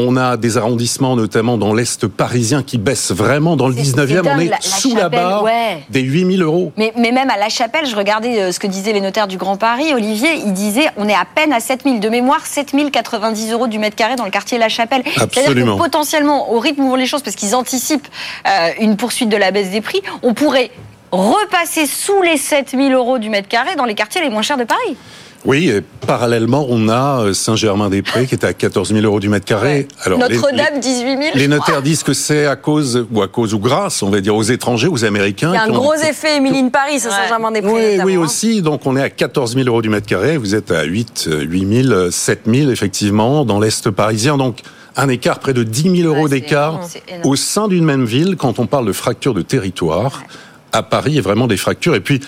[0.00, 3.56] On a des arrondissements, notamment dans l'Est parisien, qui baissent vraiment.
[3.56, 5.44] Dans le 19e, on est sous la barre
[5.90, 6.72] des 8000 euros.
[6.76, 9.56] Mais, même à La Chapelle, je regardais euh, ce que disaient les notaires du Grand
[9.56, 9.92] Paris.
[9.92, 11.98] Olivier, il disait on est à peine à 7000.
[11.98, 15.02] De mémoire, 7090 euros du mètre carré dans le quartier La Chapelle.
[15.04, 18.06] C'est-à-dire que potentiellement, au rythme où vont les choses, parce qu'ils anticipent
[18.46, 20.70] euh, une poursuite de la baisse des prix, on pourrait
[21.10, 24.64] repasser sous les 7000 euros du mètre carré dans les quartiers les moins chers de
[24.64, 24.96] Paris.
[25.44, 29.46] Oui, et parallèlement, on a euh, Saint-Germain-des-Prés qui est à 14 000 euros du mètre
[29.46, 29.86] carré.
[30.06, 31.20] Notre-Dame, 18 000.
[31.34, 34.34] Les notaires disent que c'est à cause, ou à cause ou grâce, on va dire,
[34.34, 35.52] aux étrangers, aux Américains.
[35.52, 37.98] Il y a un gros effet Émilie Paris, Saint-Germain-des-Prés.
[37.98, 38.62] Oui, oui, aussi.
[38.62, 40.36] Donc on est à 14 000 euros du mètre carré.
[40.36, 44.36] Vous êtes à 8, 8 000, 7 000, effectivement, dans l'Est parisien.
[44.36, 44.62] Donc,
[44.96, 46.80] un écart près de 10 000 euros d'écart
[47.24, 50.24] au sein d'une même ville quand on parle de fracture de territoire.
[50.72, 51.94] À Paris, il y a vraiment des fractures.
[51.94, 52.20] Et puis,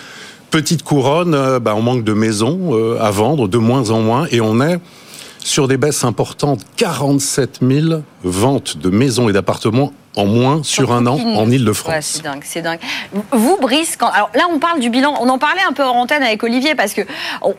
[0.51, 4.27] Petite couronne, euh, bah, on manque de maisons euh, à vendre, de moins en moins,
[4.31, 4.79] et on est
[5.39, 11.07] sur des baisses importantes, 47 000 ventes de maisons et d'appartements en moins sur un
[11.07, 11.93] an en Ile-de-France.
[11.93, 12.79] Ouais, c'est dingue, c'est dingue.
[13.31, 14.09] Vous, Brice, quand...
[14.09, 15.15] alors là, on parle du bilan.
[15.21, 17.01] On en parlait un peu en antenne avec Olivier parce que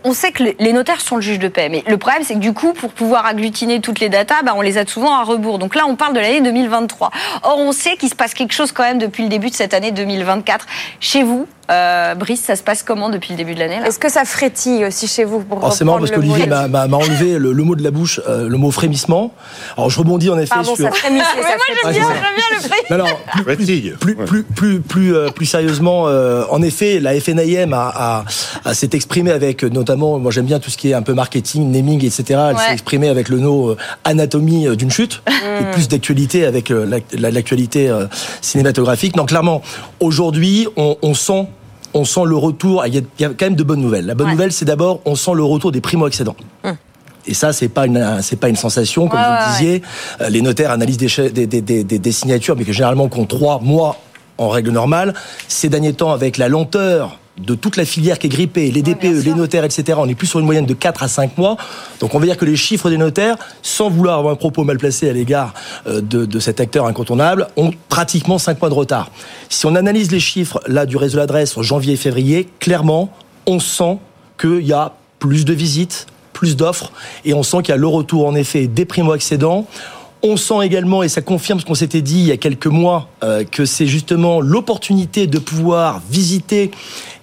[0.05, 1.69] on sait que les notaires sont le juge de paix.
[1.71, 4.61] Mais le problème, c'est que du coup, pour pouvoir agglutiner toutes les datas, bah, on
[4.61, 5.59] les a souvent à rebours.
[5.59, 7.11] Donc là, on parle de l'année 2023.
[7.43, 9.73] Or, on sait qu'il se passe quelque chose quand même depuis le début de cette
[9.73, 10.67] année 2024.
[11.01, 14.11] Chez vous, Euh, Brice, ça se passe comment depuis le début de l'année Est-ce que
[14.11, 17.75] ça frétille aussi chez vous pour oh, C'est marrant parce qu'Olivier m'a enlevé le, mot
[17.75, 19.33] de la bouche, euh, le mot frémissement.
[19.77, 20.85] Alors je rebondis en effet Pardon, sur.
[20.85, 21.41] Ça frémissait, ça
[21.83, 22.99] moi j'aime bien, bien, le frémissement.
[22.99, 23.05] Non,
[24.01, 28.25] plus, plus, plus, plus, euh, plus, sérieusement, en effet, la FNIM a,
[28.65, 31.71] a, s'est exprimée avec notamment, moi j'aime bien tout ce qui est un peu marketing,
[31.71, 32.41] naming, etc.
[32.51, 36.73] Elle s'est exprimée avec le nom anatomie d'une chute, et plus d'actualité avec
[37.13, 37.91] l'actualité
[38.41, 39.15] cinématographique.
[39.15, 39.63] Donc clairement,
[40.01, 41.47] aujourd'hui, on, on sent
[41.95, 42.85] on sent le retour.
[42.87, 44.07] Il y, a, quand même de bonnes nouvelles.
[44.07, 46.37] La bonne nouvelle, c'est d'abord, on sent le retour des primo-accédants.
[46.65, 46.77] Hum.
[47.27, 49.83] Et ça, c'est pas une, c'est pas une sensation, comme vous le disiez.
[50.21, 53.97] Euh, les notaires analysent des, des, des, des, signatures, mais que généralement comptent trois mois
[54.39, 55.15] en règle normale.
[55.47, 59.25] Ces derniers temps, avec la lenteur de toute la filière qui est grippée, les DPE,
[59.25, 61.57] les notaires, etc., on est plus sur une moyenne de 4 à 5 mois.
[62.01, 64.79] Donc on va dire que les chiffres des notaires, sans vouloir avoir un propos mal
[64.79, 65.55] placé à l'égard
[65.87, 69.11] euh, de, cet acteur incontournable, ont pratiquement 5 mois de retard.
[69.49, 73.11] Si on analyse les chiffres là du réseau d'adresse en janvier et février, clairement,
[73.47, 73.99] on sent
[74.41, 76.93] qu'il y a plus de visites, plus d'offres,
[77.25, 79.67] et on sent qu'il y a le retour en effet des primo-accédants.
[80.25, 83.09] On sent également, et ça confirme ce qu'on s'était dit il y a quelques mois,
[83.25, 86.71] euh, que c'est justement l'opportunité de pouvoir visiter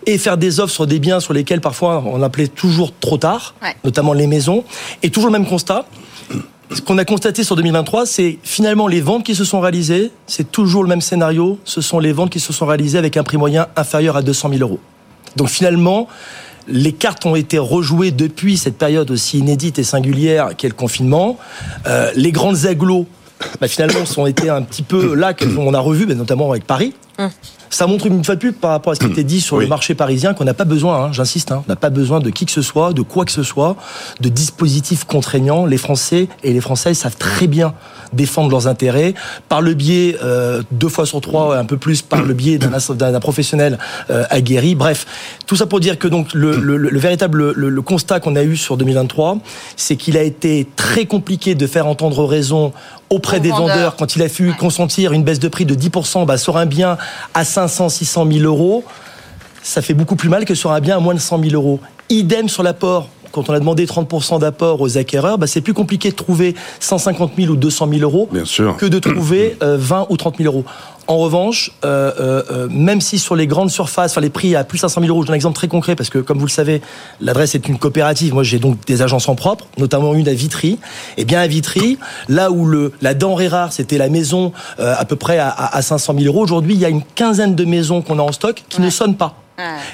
[0.05, 3.55] et faire des offres sur des biens sur lesquels parfois on appelait toujours trop tard,
[3.84, 4.63] notamment les maisons.
[5.03, 5.85] Et toujours le même constat.
[6.71, 10.51] Ce qu'on a constaté sur 2023, c'est finalement les ventes qui se sont réalisées, c'est
[10.51, 13.38] toujours le même scénario, ce sont les ventes qui se sont réalisées avec un prix
[13.38, 14.80] moyen inférieur à 200 000 euros.
[15.35, 16.07] Donc finalement,
[16.67, 21.38] les cartes ont été rejouées depuis cette période aussi inédite et singulière qu'est le confinement.
[21.88, 23.07] Euh, les grandes agglos,
[23.59, 26.93] bah, finalement, sont été un petit peu là qu'on a revu, notamment avec Paris.
[27.17, 27.31] Hum.
[27.69, 29.67] Ça montre une fois de plus par rapport à ce qui était dit sur le
[29.67, 32.45] marché parisien qu'on n'a pas besoin, hein, j'insiste, hein, on n'a pas besoin de qui
[32.45, 33.75] que ce soit, de quoi que ce soit,
[34.21, 35.65] de dispositifs contraignants.
[35.65, 37.73] Les Français et les Françaises savent très bien
[38.14, 39.14] défendre leurs intérêts
[39.48, 43.19] par le biais euh, deux fois sur trois, un peu plus par le biais d'un
[43.19, 43.77] professionnel
[44.10, 44.76] euh, aguerri.
[44.76, 45.06] Bref,
[45.45, 48.57] tout ça pour dire que donc le, le, le véritable le, constat qu'on a eu
[48.57, 49.38] sur 2023,
[49.76, 52.73] c'est qu'il a été très compliqué de faire entendre raison
[53.10, 53.95] auprès des vendeurs.
[53.95, 56.98] quand il a fallu consentir une baisse de prix de 10% bah, sur un bien
[57.34, 58.84] à 500, 600 000 euros.
[59.64, 61.80] Ça fait beaucoup plus mal que sur un bien à moins de 100 000 euros.
[62.10, 66.10] Idem sur l'apport quand on a demandé 30% d'apport aux acquéreurs, bah, c'est plus compliqué
[66.10, 68.30] de trouver 150 000 ou 200 000 euros
[68.77, 70.65] que de trouver 20 euh, ou 30 000 euros.
[71.07, 74.77] En revanche, euh, euh, même si sur les grandes surfaces, enfin les prix à plus
[74.77, 76.81] de 500 000 euros, j'ai un exemple très concret parce que comme vous le savez,
[77.19, 78.35] l'adresse est une coopérative.
[78.35, 80.73] Moi, j'ai donc des agences en propre, notamment une à Vitry.
[81.18, 81.97] Et eh bien à Vitry,
[82.27, 86.14] là où le la denrée rare, c'était la maison à peu près à, à 500
[86.19, 88.80] 000 euros, aujourd'hui, il y a une quinzaine de maisons qu'on a en stock qui
[88.80, 89.35] ne sonnent pas.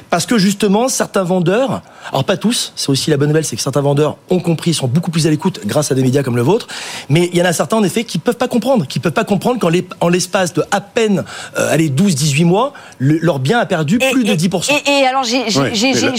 [0.10, 3.62] Parce que justement, certains vendeurs, alors pas tous, c'est aussi la bonne nouvelle, c'est que
[3.62, 6.42] certains vendeurs ont compris, sont beaucoup plus à l'écoute grâce à des médias comme le
[6.42, 6.68] vôtre,
[7.10, 9.24] mais il y en a certains en effet qui peuvent pas comprendre, qui peuvent pas
[9.24, 11.24] comprendre qu'en l'espace de à peine
[11.58, 14.72] euh, allez 12-18 mois, leur bien a perdu plus de 10%.
[14.72, 15.44] Et, et alors j'ai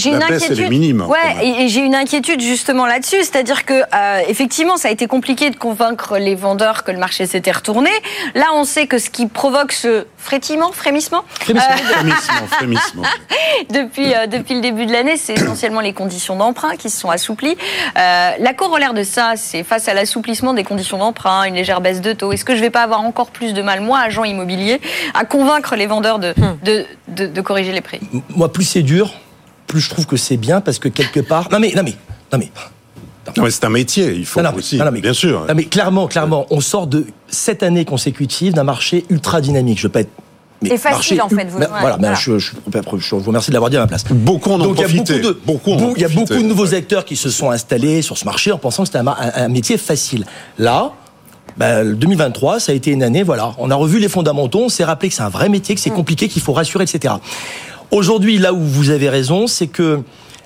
[0.09, 0.69] une inquiétude.
[0.69, 4.91] minime, hein, ouais, et, j'ai une inquiétude justement là-dessus, c'est-à-dire que euh, effectivement, ça a
[4.91, 7.89] été compliqué de convaincre les vendeurs que le marché s'était retourné.
[8.35, 13.03] Là, on sait que ce qui provoque ce frétillement, frémissement, frémissement, euh, frémissement, frémissement.
[13.69, 17.09] depuis, euh, depuis le début de l'année, c'est essentiellement les conditions d'emprunt qui se sont
[17.09, 17.55] assouplies.
[17.97, 22.01] Euh, la corollaire de ça, c'est face à l'assouplissement des conditions d'emprunt, une légère baisse
[22.01, 22.33] de taux.
[22.33, 24.81] Est-ce que je ne vais pas avoir encore plus de mal, moi, agent immobilier,
[25.13, 26.57] à convaincre les vendeurs de, hmm.
[27.07, 28.01] de, de, corriger les prix?
[28.35, 29.13] Moi, plus c'est dur,
[29.65, 31.47] plus je trouve que c'est bien parce que quelque part.
[31.53, 31.95] Non mais, non mais,
[32.33, 32.51] non mais.
[33.35, 35.45] Non, mais c'est un métier, il faut aussi, non, mais, bien sûr.
[35.47, 39.79] Non mais clairement, clairement, on sort de sept années consécutives d'un marché ultra dynamique.
[39.79, 40.11] Je peux être
[40.65, 41.45] c'est facile en fait.
[41.45, 44.05] Vous, voilà, Je, je, vous remercie de l'avoir dit à ma place.
[44.09, 45.17] Beaucoup en ont profité.
[45.17, 47.51] Il y a beaucoup de, il y a beaucoup de nouveaux acteurs qui se sont
[47.51, 50.25] installés sur ce marché en pensant que c'était un, métier facile.
[50.57, 50.93] Là,
[51.59, 54.83] 2023, bah, ça a été une année, voilà, on a revu les fondamentaux, on s'est
[54.83, 55.95] rappelé que c'est un vrai métier, que c'est mm.
[55.95, 57.15] compliqué, qu'il faut rassurer, etc.
[57.91, 60.01] Aujourd'hui, là où vous avez raison, c'est que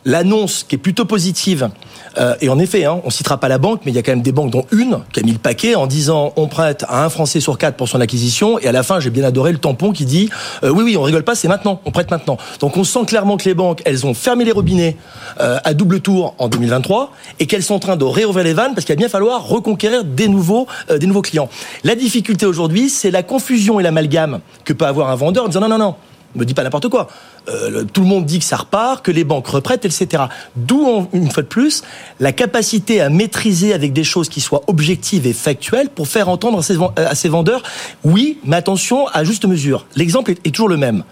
[0.06, 1.70] l'annonce qui est plutôt positive
[2.18, 4.12] euh, et en effet, hein, on citera pas la banque, mais il y a quand
[4.12, 7.06] même des banques, dont une, qui a mis le paquet en disant on prête à
[7.06, 8.60] un Français sur quatre pour son acquisition.
[8.60, 10.30] Et à la fin, j'ai bien adoré le tampon qui dit
[10.64, 12.38] euh, oui, oui, on rigole pas, c'est maintenant, on prête maintenant.
[12.60, 14.98] Donc on sent clairement que les banques, elles ont fermé les robinets
[15.40, 18.74] euh, à double tour en 2023 et qu'elles sont en train de réouvrir les vannes
[18.74, 21.50] parce qu'il va bien falloir reconquérir des nouveaux, des nouveaux clients.
[21.84, 25.62] La difficulté aujourd'hui, c'est la confusion et l'amalgame que peut avoir un vendeur en disant
[25.62, 25.96] non, non, non,
[26.36, 27.08] me dis pas n'importe quoi.
[27.50, 30.24] Euh, tout le monde dit que ça repart, que les banques reprêtent, etc.
[30.56, 31.84] D'où, une fois de plus,
[32.20, 36.60] la capacité à maîtriser avec des choses qui soient objectives et factuelles pour faire entendre
[36.96, 37.64] à ces, vendeurs,
[38.04, 39.86] oui, mais attention, à juste mesure.
[39.96, 41.04] L'exemple est, est toujours le même.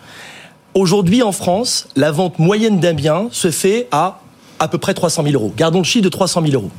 [0.74, 4.22] Aujourd'hui, en France, la vente moyenne d'un bien se fait à
[4.60, 5.54] à peu près 300 000 euros.
[5.56, 6.72] Gardons le chiffre de 300 000 euros.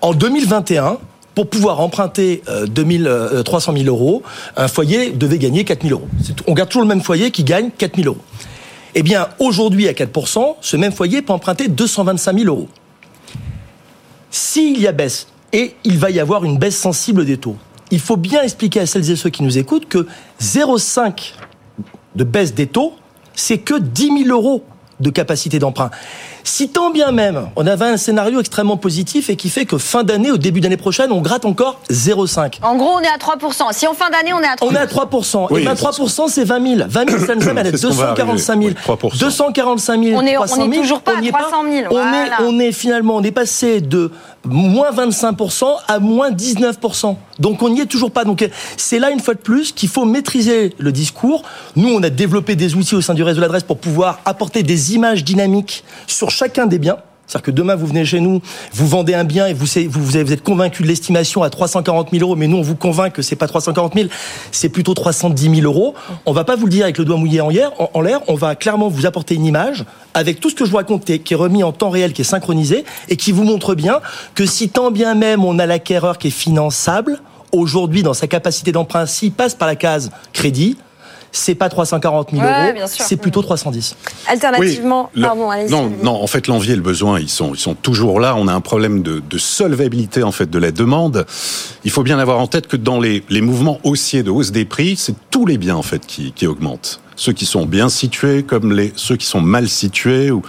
[0.00, 0.98] En 2021,
[1.34, 2.42] pour pouvoir emprunter
[3.44, 4.22] 300 000 euros,
[4.56, 6.08] un foyer devait gagner 4 000 euros.
[6.46, 8.22] On garde toujours le même foyer qui gagne 4 000 euros.
[8.94, 12.68] Eh bien, aujourd'hui, à 4%, ce même foyer peut emprunter 225 000 euros.
[14.30, 17.56] S'il y a baisse, et il va y avoir une baisse sensible des taux,
[17.90, 20.06] il faut bien expliquer à celles et ceux qui nous écoutent que
[20.40, 21.34] 0,5
[22.14, 22.94] de baisse des taux,
[23.34, 24.64] c'est que 10 000 euros
[25.00, 25.90] de capacité d'emprunt.
[26.46, 30.04] Si tant bien même, on avait un scénario extrêmement positif et qui fait que fin
[30.04, 32.58] d'année, au début d'année prochaine, on gratte encore 0,5.
[32.62, 33.72] En gros, on est à 3%.
[33.72, 34.58] Si en fin d'année, on est à 3%.
[34.60, 35.58] On est à 3%.
[35.58, 36.88] et 23%, c'est 20 000.
[36.88, 38.74] 20 000, ça nous amène à 245 000.
[39.18, 40.68] 245 000, on est, 300 000.
[40.68, 41.86] On est toujours pas à 300 000.
[41.90, 44.10] On, est, on est finalement, on est passé de
[44.44, 47.16] moins 25% à moins 19%.
[47.38, 48.24] Donc on n'y est toujours pas.
[48.24, 48.46] Donc
[48.76, 51.42] c'est là une fois de plus qu'il faut maîtriser le discours.
[51.76, 54.62] Nous, on a développé des outils au sein du réseau de l'adresse pour pouvoir apporter
[54.62, 56.98] des images dynamiques sur chacun des biens.
[57.26, 58.42] C'est-à-dire que demain, vous venez chez nous,
[58.74, 62.36] vous vendez un bien et vous, vous, êtes convaincu de l'estimation à 340 000 euros,
[62.36, 64.08] mais nous, on vous convainc que c'est pas 340 000,
[64.52, 65.94] c'est plutôt 310 000 euros.
[66.26, 67.48] On va pas vous le dire avec le doigt mouillé en
[67.94, 70.76] en, l'air, on va clairement vous apporter une image avec tout ce que je vous
[70.76, 74.00] raconte, qui est remis en temps réel, qui est synchronisé, et qui vous montre bien
[74.34, 77.20] que si tant bien même on a l'acquéreur qui est finançable,
[77.52, 80.76] aujourd'hui, dans sa capacité d'emprunt, s'il passe par la case crédit,
[81.36, 83.96] c'est pas 340 000 euros, c'est plutôt 310.
[84.28, 87.74] Alternativement, pardon, allez Non, non, en fait, l'envie et le besoin, ils sont, ils sont
[87.74, 88.36] toujours là.
[88.36, 91.26] On a un problème de, de solvabilité en fait de la demande.
[91.84, 94.64] Il faut bien avoir en tête que dans les, les mouvements haussiers de hausse des
[94.64, 97.00] prix, c'est tous les biens en fait qui, qui augmentent.
[97.16, 100.42] Ceux qui sont bien situés comme les ceux qui sont mal situés ou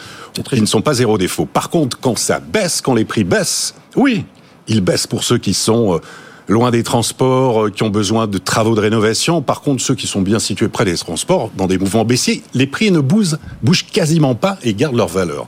[0.49, 1.45] qui ne sont pas zéro défaut.
[1.45, 4.25] Par contre, quand ça baisse, quand les prix baissent, oui,
[4.67, 5.99] ils baissent pour ceux qui sont euh,
[6.47, 9.41] loin des transports, euh, qui ont besoin de travaux de rénovation.
[9.41, 12.67] Par contre, ceux qui sont bien situés près des transports, dans des mouvements baissiers, les
[12.67, 15.47] prix ne bougent, bougent quasiment pas et gardent leur valeur.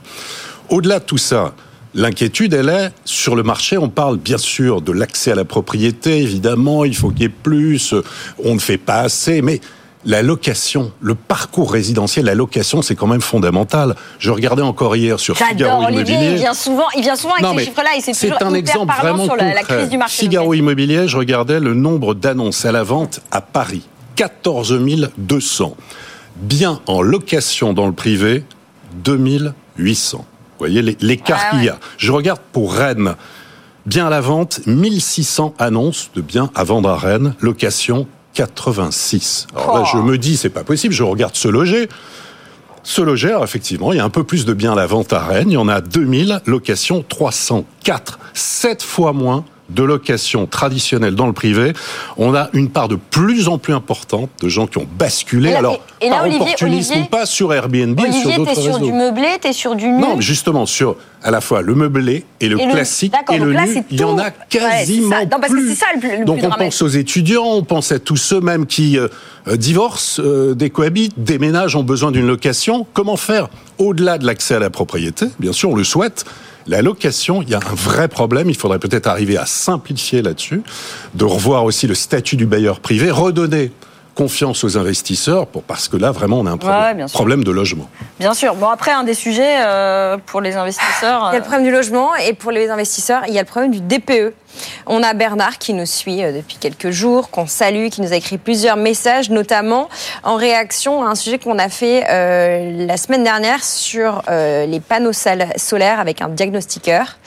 [0.68, 1.54] Au-delà de tout ça,
[1.94, 3.78] L'inquiétude, elle est sur le marché.
[3.78, 7.28] On parle bien sûr de l'accès à la propriété, évidemment, il faut qu'il y ait
[7.30, 7.94] plus,
[8.44, 9.60] on ne fait pas assez, mais
[10.04, 13.96] la location, le parcours résidentiel, la location, c'est quand même fondamental.
[14.18, 16.30] Je regardais encore hier sur Figaro Immobilier.
[16.32, 19.24] Il vient souvent, il vient souvent avec ces chiffres-là et c'est toujours un exemple vraiment
[19.24, 20.22] sur la, crise du marché.
[20.22, 23.82] Figaro Immobilier, je regardais le nombre d'annonces à la vente à Paris,
[24.16, 24.80] 14
[25.18, 25.76] 200.
[26.36, 28.44] Bien en location dans le privé,
[29.02, 30.18] 2800.
[30.18, 30.24] Vous
[30.58, 31.78] voyez l'écart ah qu'il y a.
[31.98, 33.14] Je regarde pour Rennes.
[33.86, 39.46] Bien à la vente, 1600 annonces de biens à vendre à Rennes, location 86.
[39.54, 41.88] Alors là, je me dis, c'est pas possible, je regarde ce loger.
[42.82, 45.20] Ce loger, effectivement, il y a un peu plus de biens à la vente à
[45.20, 45.50] Rennes.
[45.50, 48.18] Il y en a 2000, location 304.
[48.32, 51.72] 7 fois moins de location traditionnelle dans le privé,
[52.16, 55.52] on a une part de plus en plus importante de gens qui ont basculé.
[55.52, 58.62] alors, et par opportunisme ou pas sur Airbnb et sur d'autres réseaux.
[58.62, 60.00] sur du meublé, t'es sur du nu.
[60.00, 63.84] Non, justement sur à la fois le meublé et le classique et le nu.
[63.90, 65.16] Il y en a quasiment
[65.48, 65.74] plus.
[65.74, 69.08] Ça, le Donc on pense aux étudiants, on pense à tous ceux mêmes qui euh,
[69.48, 72.86] euh, divorcent, euh, décohabitent, déménagent, ont besoin d'une location.
[72.94, 75.26] Comment faire au-delà de l'accès à la propriété?
[75.38, 76.24] Bien sûr, on le souhaite
[76.68, 78.48] la location, il y a un vrai problème.
[78.48, 80.62] Il faudrait peut-être arriver à simplifier là-dessus,
[81.14, 83.72] de revoir aussi le statut du bailleur privé, redonner
[84.18, 87.88] confiance aux investisseurs pour, parce que là vraiment on a un problème, problème de logement.
[88.18, 88.56] Bien sûr.
[88.56, 91.28] Bon après un des sujets euh, pour les investisseurs.
[91.30, 93.46] Il y a le problème du logement et pour les investisseurs il y a le
[93.46, 94.34] problème du DPE.
[94.86, 98.16] On a Bernard qui nous suit euh, depuis quelques jours, qu'on salue, qui nous a
[98.16, 99.88] écrit plusieurs messages, notamment
[100.22, 104.80] en réaction à un sujet qu'on a fait euh, la semaine dernière sur euh, les
[104.80, 107.18] panneaux solaires avec un diagnostiqueur.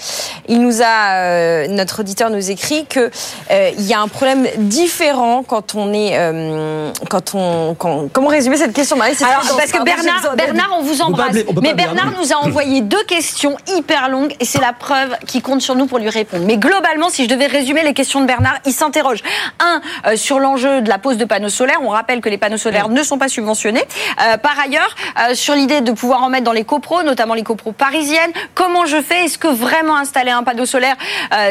[0.48, 3.12] Il nous a, notre auditeur nous écrit que
[3.50, 6.18] il y a un problème différent quand on est,
[7.10, 11.36] quand on, comment résumer cette question, Marie Alors, parce que Bernard, Bernard, on vous embrasse,
[11.62, 15.62] mais Bernard nous a envoyé deux questions hyper longues et c'est la preuve qui compte
[15.62, 16.44] sur nous pour lui répondre.
[16.46, 19.22] Mais globalement, si je devais résumer les questions de Bernard, il s'interroge.
[19.60, 21.80] Un, euh, sur l'enjeu de la pose de panneaux solaires.
[21.82, 23.84] On rappelle que les panneaux solaires ne sont pas subventionnés.
[24.22, 27.44] Euh, par ailleurs, euh, sur l'idée de pouvoir en mettre dans les copros, notamment les
[27.44, 28.32] copros parisiennes.
[28.54, 29.26] Comment je fais?
[29.26, 30.96] Est-ce que vraiment installer un panneau solaire,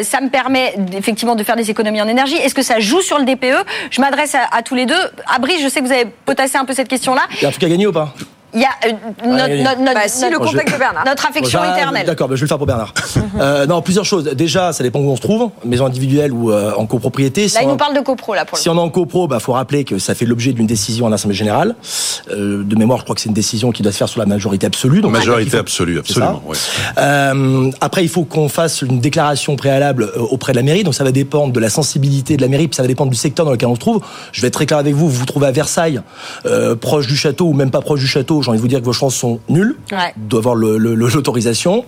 [0.03, 2.37] ça me permet effectivement de faire des économies en énergie?
[2.37, 4.95] Est-ce que ça joue sur le DPE Je m'adresse à, tous les deux.
[5.27, 7.23] Abri, je sais que vous avez potassé un peu cette question-là.
[7.37, 8.15] Il y a un truc gagner ou pas?
[8.53, 8.93] Il y a euh,
[9.27, 11.05] notre, notre, bah, si, le de Bernard.
[11.07, 12.07] Notre affection éternelle.
[12.07, 12.93] D'accord, bah, je vais le faire pour Bernard.
[13.41, 14.25] euh, non, plusieurs choses.
[14.25, 17.49] Déjà, ça dépend où on se trouve, maison individuelle ou euh, en copropriété.
[17.49, 19.39] Si là, il nous parle de copro, là, pour Si on est en copro, bah,
[19.39, 21.77] faut rappeler que ça fait l'objet d'une décision en Assemblée Générale.
[22.31, 24.27] Euh, de mémoire, je crois que c'est une décision qui doit se faire sur la
[24.27, 25.01] majorité absolue.
[25.01, 26.43] Donc, majorité absolue, absolument.
[26.47, 26.57] Ouais.
[26.99, 30.83] Euh, après, il faut qu'on fasse une déclaration préalable auprès de la mairie.
[30.83, 33.17] Donc, ça va dépendre de la sensibilité de la mairie, puis ça va dépendre du
[33.17, 34.01] secteur dans lequel on se trouve.
[34.33, 35.09] Je vais être très clair avec vous.
[35.09, 36.01] Vous vous trouvez à Versailles,
[36.81, 38.85] proche du château ou même pas proche du château j'ai envie de vous dire que
[38.85, 39.77] vos chances sont nulles.
[39.93, 40.13] Ouais.
[40.17, 41.85] Doit avoir l'autorisation.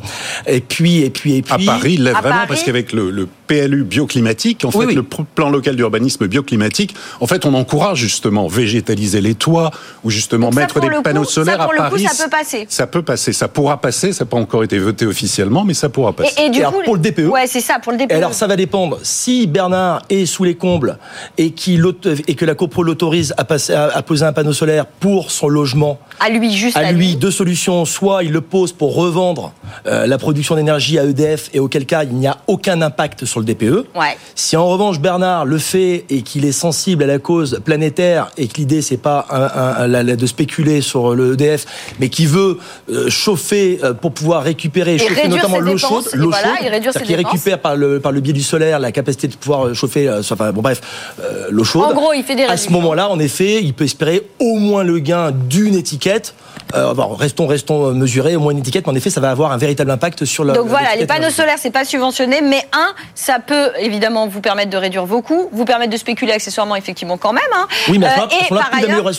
[0.47, 1.53] Et puis, et puis, et puis.
[1.69, 4.81] À Paris, il l'est À vraiment Paris parce qu'avec le, le PLU bioclimatique, en Oui,
[4.81, 4.95] fait, oui.
[4.95, 9.71] le plan local d'urbanisme bioclimatique, en fait, on encourage justement végétaliser les toits
[10.05, 12.07] ou justement Donc ça, mettre des coup, panneaux ça, solaires pour à le coup, Paris.
[12.11, 12.67] ça peut passer.
[12.69, 14.13] Ça peut passer, ça pourra passer.
[14.13, 16.35] Ça n'a pas encore été voté officiellement, mais ça pourra passer.
[16.41, 18.13] Et, et du Et coup, alors, pour le DPE Ouais, c'est ça, pour le DPE.
[18.13, 18.99] Et alors ça va dépendre.
[19.03, 20.99] Si Bernard est sous les combles
[21.39, 25.49] et, que la copro l'autorise à, passer, à, à poser un panneau solaire pour son
[25.49, 27.85] logement, à lui, juste à lui deux solutions.
[27.85, 29.53] Soit il le pose pour revendre
[29.87, 33.41] euh, la production d'énergie à EDF et auquel cas il n'y a aucun impact sur
[33.41, 33.87] le DPE.
[33.95, 34.17] Ouais.
[34.35, 38.49] Si en revanche Bernard le fait et qu'il est sensible à la cause planétaire et
[38.49, 41.67] que l'idée c'est pas un- un- de spéculer sur le EDF,
[42.01, 42.59] mais qui veut
[42.91, 46.93] euh, chauffer euh, pour pouvoir récupérer, Et chauffer notamment l'eau chaude, l'eau voilà, chaude, réduire
[46.93, 47.33] ses qu'il dépenses.
[47.33, 50.23] récupère par le par le biais du solaire la capacité de pouvoir euh, chauffer, euh,
[50.23, 50.81] soit- enfin bon bref,
[51.21, 51.85] euh, l'eau chaude.
[51.85, 54.83] En gros, il fait des À ce moment-là, en effet, il peut espérer au moins
[54.85, 56.32] le gain d'une étiquette.
[56.75, 59.31] Euh, bon, restons, restons euh, mesurés, au moins une étiquette, mais en effet, ça va
[59.31, 60.53] avoir un véritable impact sur le.
[60.53, 61.37] Donc voilà, les panneaux énergétique.
[61.41, 65.49] solaires, c'est pas subventionné, mais un, ça peut évidemment vous permettre de réduire vos coûts,
[65.53, 67.43] vous permettre de spéculer accessoirement, effectivement, quand même.
[67.55, 67.67] hein.
[67.89, 68.29] Oui, mais Euh, moment-là,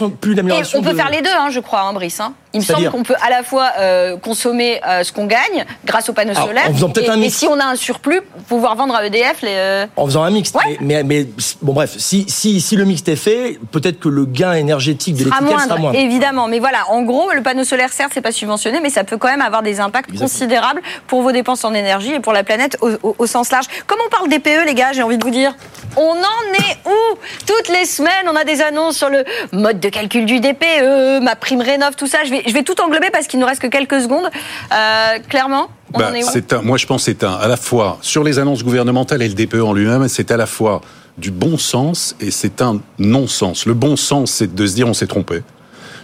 [0.10, 2.20] plus d'amélioration, on peut de- faire les deux, hein, je crois, hein, Brice.
[2.20, 2.34] hein.
[2.54, 6.08] Il me semble qu'on peut à la fois euh, consommer euh, ce qu'on gagne grâce
[6.10, 7.36] aux panneaux solaires, en faisant peut-être et, un et mix.
[7.38, 9.50] si on a un surplus, pouvoir vendre à EDF les.
[9.56, 10.56] euh, En faisant un mixte.
[10.66, 11.28] Mais, mais, mais,
[11.62, 15.26] bon, bref, si, si, si le mixte est fait, peut-être que le gain énergétique de
[15.26, 15.98] l'étiquette sera moindre.
[15.98, 16.48] évidemment.
[16.48, 19.30] Mais voilà, en gros, le panneau solaire, certes, c'est pas subventionné, mais ça peut quand
[19.30, 20.30] même avoir des impacts Exactement.
[20.30, 23.66] considérables pour vos dépenses en énergie et pour la planète au, au- au sens large.
[23.88, 25.56] Comme on parle DPE, les gars, j'ai envie de vous dire,
[25.98, 27.18] on en est où?
[27.48, 31.36] Toutes les semaines, on a des annonces sur le mode de calcul du DPE, ma
[31.36, 32.20] prime rénov, tout ça.
[32.26, 34.30] Je vais, je vais tout englober parce qu'il nous reste que quelques secondes.
[34.72, 37.48] Euh, clairement, on Bah, en est où un, moi, je pense que c'est un, à
[37.48, 40.82] la fois, sur les annonces gouvernementales et le DPE en lui-même, c'est à la fois
[41.18, 43.66] du bon sens et c'est un non-sens.
[43.66, 45.44] Le bon sens, c'est de se dire on s'est trompé.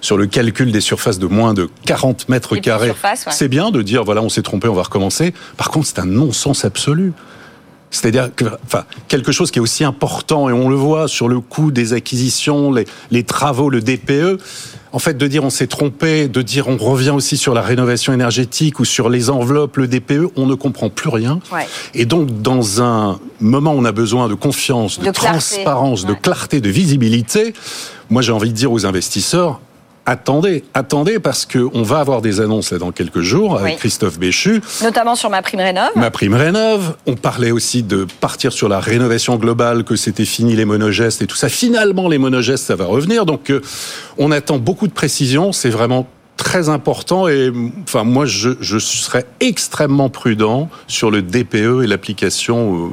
[0.01, 3.33] Sur le calcul des surfaces de moins de 40 mètres petites carrés, surfaces, ouais.
[3.33, 5.33] c'est bien de dire voilà, on s'est trompé, on va recommencer.
[5.57, 7.11] Par contre, c'est un non-sens absolu.
[7.91, 11.39] C'est-à-dire que, enfin, quelque chose qui est aussi important, et on le voit sur le
[11.39, 14.39] coût des acquisitions, les, les travaux, le DPE,
[14.91, 18.11] en fait, de dire on s'est trompé, de dire on revient aussi sur la rénovation
[18.13, 21.39] énergétique ou sur les enveloppes, le DPE, on ne comprend plus rien.
[21.51, 21.67] Ouais.
[21.93, 25.39] Et donc, dans un moment où on a besoin de confiance, de, De clarté.
[25.39, 26.19] transparence, de Ouais.
[26.21, 27.53] clarté, de visibilité,
[28.09, 29.59] moi j'ai envie de dire aux investisseurs,
[30.09, 33.79] attendez, attendez, parce qu'on va avoir des annonces là dans quelques jours avec Oui.
[33.79, 34.61] Christophe Béchu.
[34.81, 35.89] Notamment sur ma prime rénov.
[35.95, 36.95] Ma prime rénove.
[37.05, 41.27] On parlait aussi de partir sur la rénovation globale, que c'était fini les monogestes et
[41.27, 41.47] tout ça.
[41.49, 43.25] Finalement, les monogestes, ça va revenir.
[43.25, 43.61] Donc, euh,
[44.17, 45.51] on attend beaucoup de précisions.
[45.51, 46.07] C'est vraiment
[46.37, 47.51] très important et
[47.83, 52.89] enfin moi je, je serais extrêmement prudent sur le DPE et l'application euh,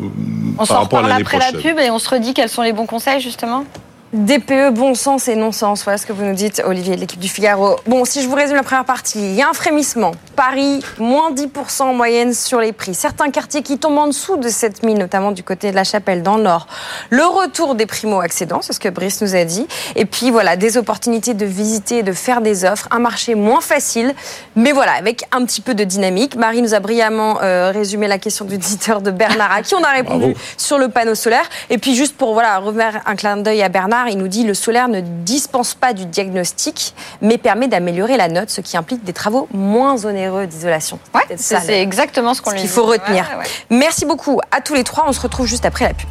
[0.55, 1.61] On par s'en rapport à l'année après la prochaine.
[1.77, 3.65] pub et on se redit quels sont les bons conseils, justement?
[4.13, 5.83] DPE, bon sens et non-sens.
[5.83, 7.77] Voilà ce que vous nous dites, Olivier, de l'équipe du Figaro.
[7.87, 10.13] Bon, si je vous résume la première partie, il y a un frémissement.
[10.37, 12.95] Paris, moins 10% en moyenne sur les prix.
[12.95, 16.37] Certains quartiers qui tombent en dessous de 7000, notamment du côté de la Chapelle, dans
[16.37, 16.69] le Nord.
[17.11, 19.67] Le retour des primo-accédants, c'est ce que Brice nous a dit.
[19.97, 22.87] Et puis voilà, des opportunités de visiter de faire des offres.
[22.93, 24.15] Un marché moins facile,
[24.55, 26.37] mais voilà, avec un petit peu de dynamique.
[26.37, 29.83] Marie nous a brillamment euh, résumé la question du éditeur de Bernard, à qui on
[29.83, 30.39] a répondu Bravo.
[30.57, 31.49] sur le panneau solaire.
[31.71, 34.55] Et puis juste pour voilà remettre un clin d'œil à Bernard, il nous dit le
[34.55, 39.13] solaire ne dispense pas du diagnostic, mais permet d'améliorer la note, ce qui implique des
[39.13, 40.99] travaux moins onéreux d'isolation.
[41.15, 42.75] Ouais, c'est ça, c'est exactement ce qu'on ce lui qu'il dit.
[42.75, 43.25] faut retenir.
[43.25, 43.51] Ouais, ouais, ouais.
[43.71, 45.05] Merci beaucoup à tous les trois.
[45.09, 46.09] On se retrouve juste après la pub.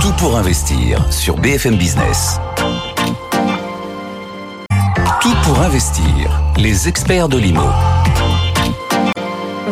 [0.00, 2.38] Tout pour investir sur BFM Business.
[5.20, 7.62] Tout pour investir, les experts de l'IMO.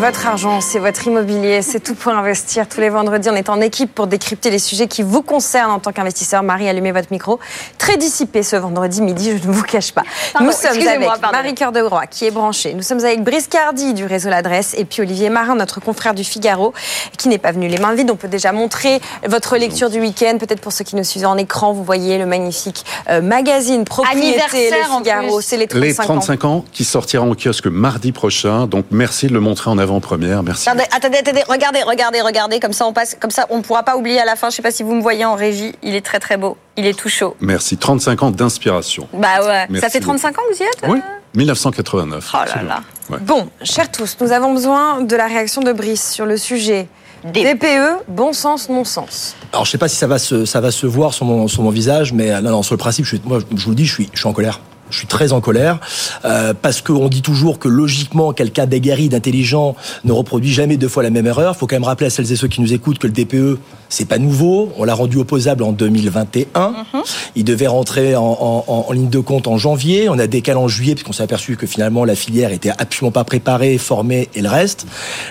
[0.02, 2.68] Votre argent, c'est votre immobilier, c'est tout pour investir.
[2.68, 5.78] Tous les vendredis, on est en équipe pour décrypter les sujets qui vous concernent en
[5.78, 6.42] tant qu'investisseur.
[6.42, 7.38] Marie, allumez votre micro.
[7.78, 10.02] Très dissipé ce vendredi midi, je ne vous cache pas.
[10.32, 11.28] Pardon, Nous sommes avec pardon.
[11.30, 12.74] Marie Cœur de Groix, qui est branchée.
[12.74, 16.24] Nous sommes avec Brice Cardi du réseau L'Adresse et puis Olivier Marin, notre confrère du
[16.24, 16.74] Figaro,
[17.16, 18.10] qui n'est pas venu les mains vides.
[18.10, 20.36] On peut déjà montrer votre lecture du week-end.
[20.40, 24.40] Peut-être pour ceux qui nous suivent en écran, vous voyez le magnifique euh, magazine Propriété,
[24.40, 25.36] Anniversaire, le en Figaro.
[25.36, 25.46] plus.
[25.46, 26.64] C'est les 35, Les 35 ans.
[26.72, 28.66] qui sortira en kiosque mardi prochain.
[28.66, 30.42] Donc merci de le montrer en avant-première.
[30.42, 30.68] Merci.
[30.68, 33.82] Attendez, attendez, attendez, regardez, regardez, regardez, comme ça on passe, comme ça on ne pourra
[33.82, 34.50] pas oublier à la fin.
[34.50, 36.86] Je sais pas si vous me voyez en régie, il est très très beau, il
[36.86, 37.36] est tout chaud.
[37.40, 37.76] Merci.
[37.76, 39.08] 35 ans d'inspiration.
[39.12, 41.00] Bah ouais, ça fait 35 ans que vous y êtes Oui,
[41.34, 42.30] 1989.
[42.32, 42.68] Oh là absolument.
[42.70, 42.80] là.
[43.10, 43.18] Ouais.
[43.20, 46.88] Bon, chers tous, nous avons besoin de la réaction de Brice sur le sujet
[47.24, 49.36] Des- DPE, bon sens, non sens.
[49.52, 51.62] Alors, je sais pas si ça va se, ça va se voir sur mon, sur
[51.62, 53.76] mon visage, mais euh, non, non, sur le principe, je suis, moi, je vous le
[53.76, 54.60] dis, je suis, je suis en colère.
[54.92, 55.80] Je suis très en colère
[56.24, 59.74] euh, parce qu'on dit toujours que logiquement, quelqu'un d'aguerri, d'intelligent,
[60.04, 61.54] ne reproduit jamais deux fois la même erreur.
[61.56, 63.58] Il faut quand même rappeler à celles et ceux qui nous écoutent que le DPE,
[63.88, 64.70] c'est pas nouveau.
[64.76, 66.68] On l'a rendu opposable en 2021.
[66.68, 67.02] Mhm.
[67.36, 70.08] Il devait rentrer en, ligne de compte en janvier.
[70.10, 73.24] On a décalé en juillet puisqu'on s'est aperçu que finalement la filière était absolument pas
[73.24, 74.86] préparée, formée et le reste.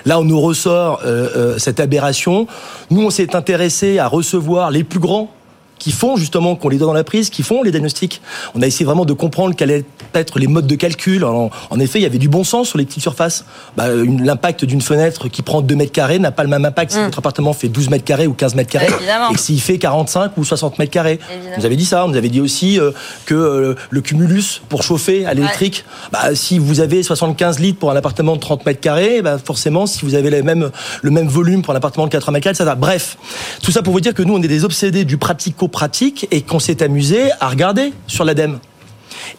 [0.06, 2.48] Là, on nous ressort euh, euh, cette aberration.
[2.90, 5.30] Nous, on s'est intéressé à recevoir les plus grands
[5.82, 8.22] qui font justement, qu'on les donne dans la prise, qui font les diagnostics.
[8.54, 11.24] On a essayé vraiment de comprendre quels allaient être les modes de calcul.
[11.24, 11.50] En,
[11.80, 13.46] effet, il y avait du bon sens sur les petites surfaces.
[13.76, 17.00] Bah, L'impact d'une fenêtre qui prend 2 mètres carrés n'a pas le même impact si
[17.00, 17.06] mm.
[17.06, 18.90] votre appartement fait 12 mètres carrés ou 15 mètres carrés
[19.34, 21.20] et s'il fait 45 ou 60 mètres carrés.
[21.58, 22.06] Vous avez dit ça.
[22.06, 22.92] On nous avait dit aussi euh,
[23.26, 27.90] que euh, le cumulus pour chauffer à l'électrique, bah, si vous avez 75 litres pour
[27.90, 30.70] un appartement de 30 mètres carrés, bah, forcément, si vous avez les mêmes,
[31.02, 32.76] le même volume pour un appartement de 80 mètres carrés, ça va.
[32.76, 33.18] Bref,
[33.64, 36.42] tout ça pour vous dire que nous, on est des obsédés du pratico pratique et
[36.42, 38.60] qu'on s'est amusé à regarder sur l'ADEME.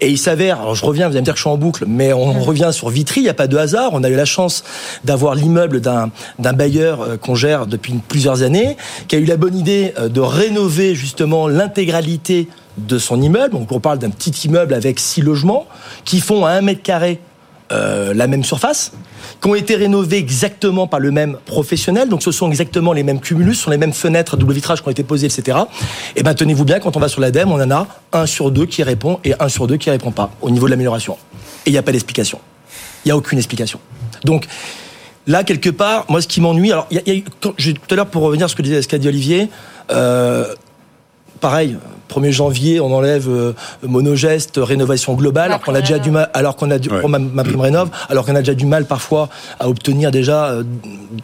[0.00, 1.84] Et il s'avère, alors je reviens, vous allez me dire que je suis en boucle,
[1.86, 3.90] mais on revient sur Vitry, il n'y a pas de hasard.
[3.92, 4.64] On a eu la chance
[5.04, 8.76] d'avoir l'immeuble d'un, bailleur euh, qu'on gère depuis plusieurs années,
[9.08, 12.48] qui a eu la bonne idée euh, de rénover justement l'intégralité
[12.78, 13.54] de son immeuble.
[13.54, 15.66] Donc on parle d'un petit immeuble avec six logements
[16.04, 17.20] qui font à un mètre carré
[17.72, 18.92] euh, la même surface,
[19.42, 22.08] qui ont été rénovés exactement par le même professionnel.
[22.08, 24.82] Donc ce sont exactement les mêmes cumulus, ce sont les mêmes fenêtres à double vitrage
[24.82, 25.58] qui ont été posées, etc.
[26.14, 28.66] Et ben tenez-vous bien, quand on va sur l'ADEME, on en a un sur deux
[28.66, 31.18] qui répond et un sur deux qui répond pas au niveau de l'amélioration.
[31.66, 32.38] Et il n'y a pas d'explication.
[33.04, 33.80] Il n'y a aucune explication.
[34.24, 34.46] Donc
[35.26, 37.54] là, quelque part, moi, ce qui m'ennuie, alors, y a, tout
[37.90, 39.48] à l'heure, pour revenir à ce que disait, dit Olivier,
[39.90, 40.54] euh,
[41.42, 41.76] pareil,
[42.08, 43.52] 1er janvier, on enlève euh,
[43.82, 47.18] monogeste, rénovation globale, alors qu'on a déjà du mal, alors qu'on a du, pour ma,
[47.44, 49.28] prime rénov, alors qu'on a déjà du mal parfois
[49.58, 50.54] à obtenir déjà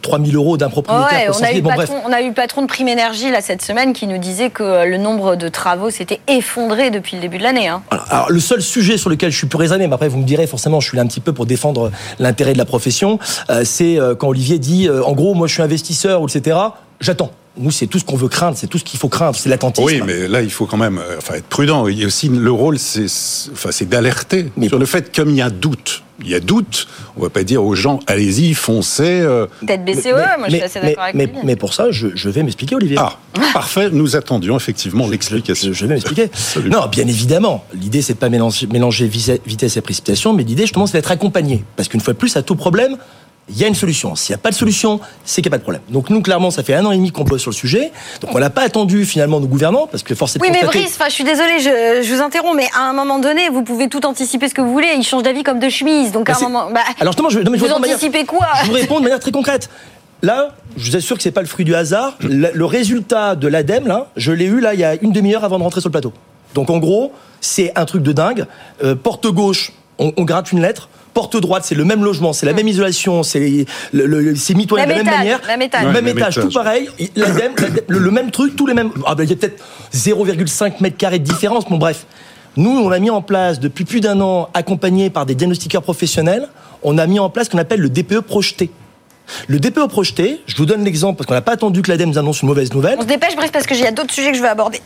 [0.01, 1.31] 3000 euh, euros d'un propriétaire.
[1.33, 3.93] on, a eu patron, on a eu le patron de Prime Énergie là cette semaine
[3.93, 7.43] qui nous disait que euh, le nombre de travaux s'était effondré depuis le début de
[7.43, 7.67] l'année.
[7.67, 7.81] Hein.
[8.09, 10.47] Alors, le seul sujet sur lequel je suis plus raisonné, mais après vous me direz
[10.47, 13.19] forcément, je suis là un petit peu pour défendre l'intérêt de la profession,
[13.63, 16.57] c'est quand Olivier dit, en gros, moi je suis investisseur, etc.
[16.99, 19.49] J'attends nous, c'est tout ce qu'on veut craindre, c'est tout ce qu'il faut craindre, c'est
[19.49, 19.85] l'attentisme.
[19.85, 21.87] Oui, mais là, il faut quand même euh, enfin, être prudent.
[21.87, 23.05] Il y a aussi le rôle, c'est
[23.51, 26.87] enfin, d'alerter sur le fait, comme il y a doute, il y a doute,
[27.17, 29.21] on va pas dire aux gens, allez-y, foncez.
[29.21, 29.47] Euh...
[29.59, 32.43] Peut-être BCE, moi je suis assez d'accord avec mais, mais, pour ça, je, je vais
[32.43, 32.97] m'expliquer, Olivier.
[32.99, 33.17] Ah,
[33.53, 35.73] parfait, nous attendions effectivement l'explication.
[35.73, 36.29] Je, vais m'expliquer.
[36.65, 40.87] non, bien évidemment, l'idée, c'est de pas mélanger, mélanger vitesse et précipitation, mais l'idée, justement,
[40.87, 41.63] c'est d'être accompagné.
[41.75, 42.97] Parce qu'une fois de plus, à tout problème,
[43.49, 44.15] il y a une solution.
[44.15, 45.81] S'il n'y a pas de solution, c'est qu'il n'y a pas de problème.
[45.89, 47.91] Donc nous, clairement, ça fait un an et demi qu'on bosse sur le sujet.
[48.21, 50.45] Donc on n'a pas attendu finalement nos gouvernants, parce que forcément.
[50.45, 53.63] Oui, mais Brice, je suis désolée, je, vous interromps, mais à un moment donné, vous
[53.63, 54.89] pouvez tout anticiper ce que vous voulez.
[54.95, 56.11] Ils changent d'avis comme de chemise.
[56.11, 56.69] Donc à un moment.
[56.71, 59.69] Bah, Alors justement, je, vous anticipez quoi Je vous réponds de manière très concrète.
[60.21, 62.17] Là, je vous assure que c'est pas le fruit du hasard.
[62.19, 65.57] Le, résultat de l'ADEME, là, je l'ai eu là il y a une demi-heure avant
[65.57, 66.13] de rentrer sur le plateau.
[66.55, 68.45] Donc en gros, c'est un truc de dingue.
[68.83, 70.89] Euh, porte gauche, on, on gratte une lettre
[71.19, 75.05] porte droite, c'est le même logement, c'est la même isolation, c'est mitoyen de la même
[75.05, 78.91] manière, le même étage, tout pareil, le, même truc, tous les mêmes.
[79.05, 79.61] Ah ben, il y a peut-être
[79.93, 82.05] 0,5 mètres carrés de différence, bon bref.
[82.55, 86.47] Nous, on a mis en place depuis plus d'un an, accompagné par des diagnostiqueurs professionnels,
[86.83, 88.71] on a mis en place ce qu'on appelle le DPE projeté.
[89.47, 92.17] Le DPE projeté, je vous donne l'exemple parce qu'on n'a pas attendu que l'ADEME nous
[92.17, 92.95] annonce une mauvaise nouvelle.
[92.97, 94.81] On se dépêche, Brice, parce que j'ai d'autres sujets que je veux aborder.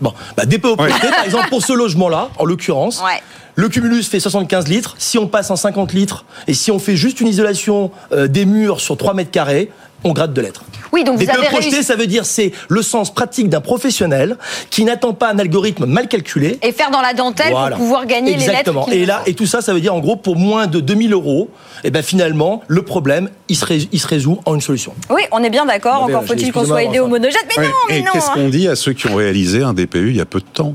[0.00, 3.22] Bon, bah, DPE projeté, par exemple, pour ce logement-là, en l'occurrence, ouais.
[3.54, 4.94] Le cumulus fait 75 litres.
[4.98, 8.46] Si on passe en 50 litres et si on fait juste une isolation euh, des
[8.46, 9.70] murs sur 3 mètres carrés,
[10.04, 10.64] on gratte de lettres.
[10.92, 14.36] Oui, donc vous avez projeté, ça veut dire c'est le sens pratique d'un professionnel
[14.68, 16.58] qui n'attend pas un algorithme mal calculé.
[16.62, 18.92] Et faire dans la dentelle pour pouvoir gagner les lettres.
[18.92, 21.50] Et là, et tout ça, ça veut dire en gros pour moins de 2000 euros,
[21.84, 24.92] et eh ben finalement le problème il se, il se résout en une solution.
[25.10, 26.02] Oui, on est bien d'accord.
[26.02, 28.32] Encore faut-il qu'on soit aidé au monojette, mais non, mais et Qu'est-ce hein.
[28.34, 30.74] qu'on dit à ceux qui ont réalisé un DPU il y a peu de temps?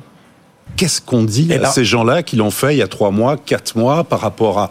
[0.78, 3.76] Qu'est-ce qu'on dit à ces gens-là qui l'ont fait il y a trois mois, quatre
[3.76, 4.70] mois, par rapport à,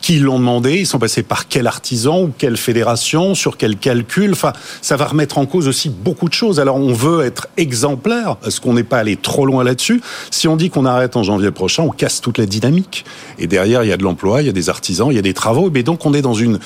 [0.00, 0.80] qui l'ont demandé?
[0.80, 4.32] Ils sont passés par quel artisan ou quelle fédération, sur quel calcul?
[4.32, 4.52] Enfin,
[4.82, 6.58] ça va remettre en cause aussi beaucoup de choses.
[6.58, 10.02] Alors, on veut être exemplaire, est-ce qu'on n'est pas allé trop loin là-dessus
[10.32, 13.04] Si on dit qu'on arrête en janvier prochain, on casse toute la dynamique.
[13.38, 15.22] Et derrière, il y a de l'emploi, il y a des artisans, il y a
[15.22, 15.70] des travaux.
[15.70, 16.58] Mais donc, on est dans une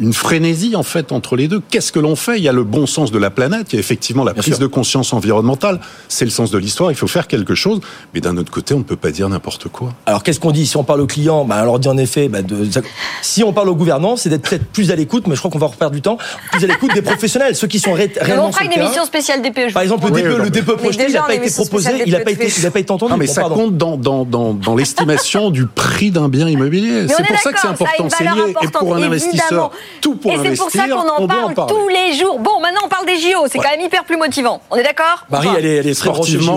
[0.00, 1.60] une frénésie en fait entre les deux.
[1.70, 2.38] Qu'est-ce que l'on fait?
[2.38, 4.58] Il y a le bon sens de la planète, il y a effectivement la prise
[4.58, 7.80] de conscience environnementale, c'est le sens de l'histoire, il faut faire quelque chose,
[8.14, 9.94] mais d'un autre côté, on ne peut pas dire n'importe quoi.
[10.06, 10.66] Alors qu'est-ce qu'on dit?
[10.66, 12.68] Si on parle aux clients, bah, on leur dit en effet, bah, de...
[13.22, 15.58] si on parle aux gouvernants, c'est d'être peut-être plus à l'écoute, mais je crois qu'on
[15.58, 16.18] va reperdre du temps,
[16.52, 18.48] plus à l'écoute des professionnels, ceux qui sont réellement...
[18.48, 19.72] On fera une émission spéciale DPE.
[19.72, 22.30] Par exemple, le DPE, le DPE projeté, il n'a pas été proposé, il n'a pas
[22.30, 23.12] été, il pas été entendu.
[23.12, 27.06] Non, mais ça compte dans, dans, dans, dans l'estimation du prix d'un bien immobilier.
[27.08, 28.08] C'est pour ça que c'est important.
[28.16, 28.54] C'est lié.
[28.62, 29.70] Et pour un investisseur
[30.00, 32.38] Tout pour Et c'est pour ça qu'on en parle tous les jours.
[32.38, 34.60] Bon, maintenant on parle des JO, c'est quand même hyper plus motivant.
[34.70, 36.10] On est d'accord Marie, elle, est, elle est très.
[36.10, 36.38] Oui.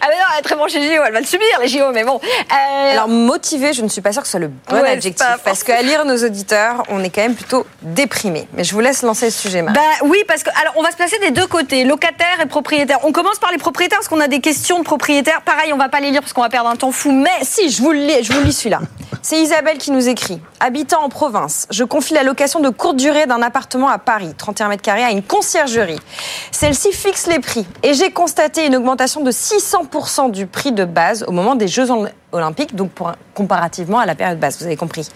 [0.00, 2.04] ah mais non, elle est très branchée JO, elle va le subir les JO, mais
[2.04, 2.20] bon.
[2.20, 2.92] Euh...
[2.92, 5.64] Alors motivée, je ne suis pas sûre que ce soit le bon ouais, adjectif, parce
[5.64, 8.48] qu'à lire nos auditeurs, on est quand même plutôt déprimé.
[8.54, 9.76] Mais je vous laisse lancer le sujet, Marie.
[9.76, 12.98] Bah oui, parce que alors on va se placer des deux côtés, locataires et propriétaires.
[13.04, 15.42] On commence par les propriétaires parce qu'on a des questions de propriétaires.
[15.42, 17.12] Pareil, on va pas les lire parce qu'on va perdre un temps fou.
[17.12, 18.80] Mais si, je vous le lis, je vous lis celui-là.
[19.22, 20.40] C'est Isabelle qui nous écrit.
[20.60, 24.68] Habitant en province, je confie la location de courte durée d'un appartement à Paris, 31
[24.68, 26.00] mètres carrés, à une conciergerie.
[26.50, 31.24] Celle-ci fixe les prix et j'ai constaté une augmentation de 600% du prix de base
[31.28, 31.86] au moment des Jeux
[32.32, 32.90] olympiques, donc
[33.34, 35.08] comparativement à la période basse, vous avez compris.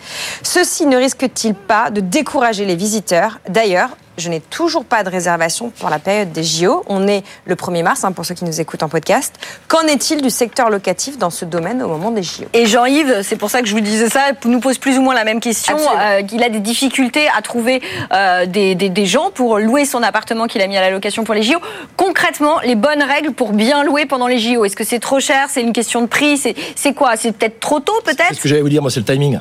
[0.45, 3.41] Ceci ne risque-t-il pas de décourager les visiteurs?
[3.49, 6.85] D'ailleurs, je n'ai toujours pas de réservation pour la période des JO.
[6.89, 9.35] On est le 1er mars, hein, pour ceux qui nous écoutent en podcast.
[9.69, 13.37] Qu'en est-il du secteur locatif dans ce domaine au moment des JO Et Jean-Yves, c'est
[13.37, 15.77] pour ça que je vous disais ça, nous pose plus ou moins la même question.
[16.01, 17.83] Euh, qu'il a des difficultés à trouver
[18.13, 21.25] euh, des, des, des, gens pour louer son appartement qu'il a mis à la location
[21.25, 21.59] pour les JO.
[21.97, 24.65] Concrètement, les bonnes règles pour bien louer pendant les JO.
[24.65, 25.49] Est-ce que c'est trop cher?
[25.51, 27.17] C'est une question de prix C'est quoi?
[27.17, 28.27] C'est peut-être trop tôt, peut-être?
[28.29, 29.39] C'est ce que j'allais vous dire, moi, c'est le timing.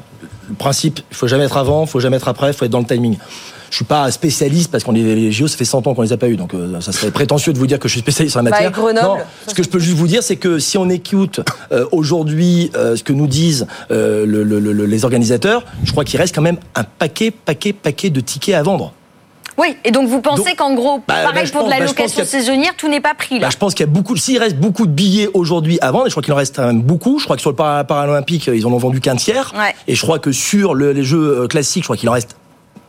[0.49, 2.71] Le principe, il faut jamais être avant, il faut jamais être après, il faut être
[2.71, 3.17] dans le timing.
[3.73, 6.13] Je suis pas spécialiste parce qu'on est les JO, ça fait 100 ans qu'on les
[6.13, 8.37] a pas eu, donc euh, ça serait prétentieux de vous dire que je suis spécialiste
[8.37, 8.69] en la matière.
[8.71, 9.17] Bah, non,
[9.47, 11.39] ce que je peux juste vous dire, c'est que si on écoute
[11.71, 16.19] euh, aujourd'hui euh, ce que nous disent le, le, le, les organisateurs, je crois qu'il
[16.19, 18.93] reste quand même un paquet, paquet, paquet de tickets à vendre.
[19.57, 22.25] Oui, et donc vous pensez qu'en gros, bah, pareil bah, pour de la bah, location
[22.25, 24.85] saisonnière, tout n'est pas pris là Je pense qu'il y a beaucoup, s'il reste beaucoup
[24.85, 27.17] de billets aujourd'hui à vendre, et je crois qu'il en reste quand même beaucoup.
[27.17, 29.51] Je crois que sur le Paralympique, ils en ont vendu qu'un tiers.
[29.57, 29.73] Ouais.
[29.87, 32.35] Et je crois que sur les jeux classiques, je crois qu'il en reste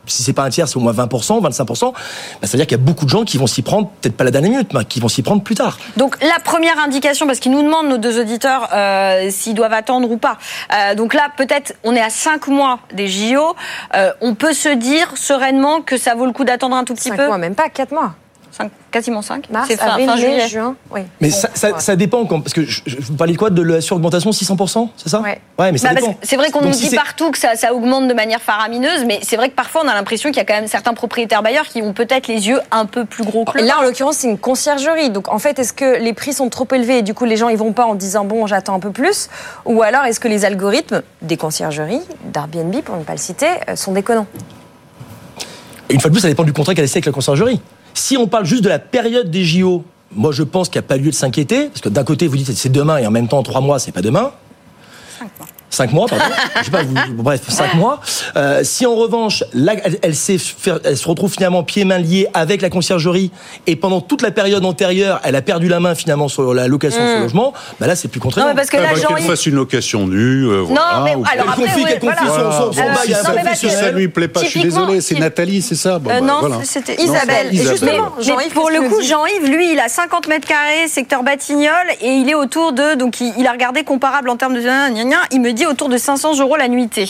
[0.07, 1.99] si c'est pas un tiers, c'est au moins 20%, 25%, bah,
[2.43, 4.25] ça veut dire qu'il y a beaucoup de gens qui vont s'y prendre, peut-être pas
[4.25, 5.79] la dernière minute, mais qui vont s'y prendre plus tard.
[5.97, 10.11] Donc la première indication, parce qu'ils nous demandent, nos deux auditeurs, euh, s'ils doivent attendre
[10.11, 10.39] ou pas.
[10.73, 13.55] Euh, donc là, peut-être, on est à 5 mois des JO,
[13.95, 17.09] euh, on peut se dire sereinement que ça vaut le coup d'attendre un tout petit
[17.09, 18.15] 5 peu mois, même pas 4 mois.
[18.55, 19.51] 5, quasiment 5.
[19.51, 20.49] Mars, c'est fin, avril, fin juillet.
[20.49, 20.77] juin.
[20.93, 21.01] Oui.
[21.21, 23.51] Mais ça, ça, ça, dépend, quand, parce que je, je, vous parlais de quoi?
[23.51, 25.21] De la suraugmentation 600%, c'est ça?
[25.21, 25.41] Ouais.
[25.59, 25.73] ouais.
[25.73, 26.17] mais ça bah, dépend.
[26.23, 29.37] C'est vrai qu'on nous dit partout que ça, ça, augmente de manière faramineuse, mais c'est
[29.37, 31.83] vrai que parfois on a l'impression qu'il y a quand même certains propriétaires bailleurs qui
[31.83, 34.39] ont peut-être les yeux un peu plus gros que le Là, en l'occurrence, c'est une
[34.39, 35.11] conciergerie.
[35.11, 37.49] Donc en fait, est-ce que les prix sont trop élevés et du coup les gens
[37.49, 39.29] ils vont pas en disant bon, j'attends un peu plus?
[39.65, 42.03] Ou alors est-ce que les algorithmes des conciergeries,
[42.33, 44.27] d'Airbnb pour ne pas le citer, euh, sont déconnants?
[45.91, 47.61] Une fois de plus, ça dépend du contrat qu'elle a avec la conciergerie.
[47.95, 49.85] Si on parle juste de la période des JO,
[50.15, 52.37] moi je pense qu'il n'y a pas lieu de s'inquiéter, parce que d'un côté vous
[52.37, 54.33] dites c'est demain et en même temps trois mois c'est pas demain.
[55.75, 56.25] 5 mois, pardon.
[56.61, 58.01] Je sais pas, vous, bref, 5 mois.
[58.37, 62.29] Euh, si en revanche, là, elle, elle, faire, elle, se retrouve finalement pieds mains liés
[62.35, 63.31] avec la conciergerie
[63.67, 67.03] et pendant toute la période antérieure, elle a perdu la main finalement sur la location
[67.03, 67.07] mmh.
[67.07, 68.51] de son logement, bah là c'est plus contraignant.
[68.51, 71.65] Non, parce que bah, qu'elle fasse une location nue, euh, voilà, non, mais, alors, elle
[71.65, 74.49] confie, qu'elle confie son, son, son bail si, ça, si ça lui plaît pas, je
[74.49, 76.59] suis désolé, c'est Nathalie, c'est ça bon, euh, bah, Non, voilà.
[76.65, 77.49] c'était Isabelle.
[77.53, 81.91] Et justement, Jean-Yves, pour le coup, Jean-Yves, lui, il a 50 mètres carrés, secteur Batignolles,
[82.01, 84.61] et il est autour de, donc il a regardé comparable en termes de,
[85.33, 87.09] il me dit autour de 500 euros la nuitée.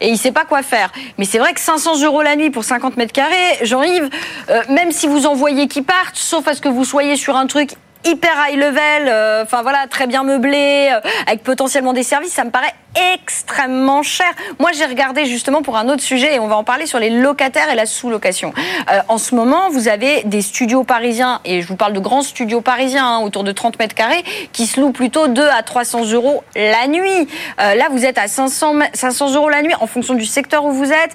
[0.00, 0.92] Et il sait pas quoi faire.
[1.18, 4.08] Mais c'est vrai que 500 euros la nuit pour 50 mètres carrés, Jean-Yves,
[4.50, 7.36] euh, même si vous en voyez qui partent, sauf à ce que vous soyez sur
[7.36, 12.02] un truc hyper high level, euh, enfin voilà, très bien meublé, euh, avec potentiellement des
[12.02, 12.74] services, ça me paraît
[13.14, 14.26] extrêmement cher.
[14.58, 17.10] Moi, j'ai regardé justement pour un autre sujet, et on va en parler sur les
[17.10, 18.52] locataires et la sous-location.
[18.90, 22.22] Euh, en ce moment, vous avez des studios parisiens, et je vous parle de grands
[22.22, 26.10] studios parisiens, hein, autour de 30 mètres carrés, qui se louent plutôt 2 à 300
[26.12, 27.28] euros la nuit.
[27.60, 30.72] Euh, là, vous êtes à 500, 500 euros la nuit, en fonction du secteur où
[30.72, 31.14] vous êtes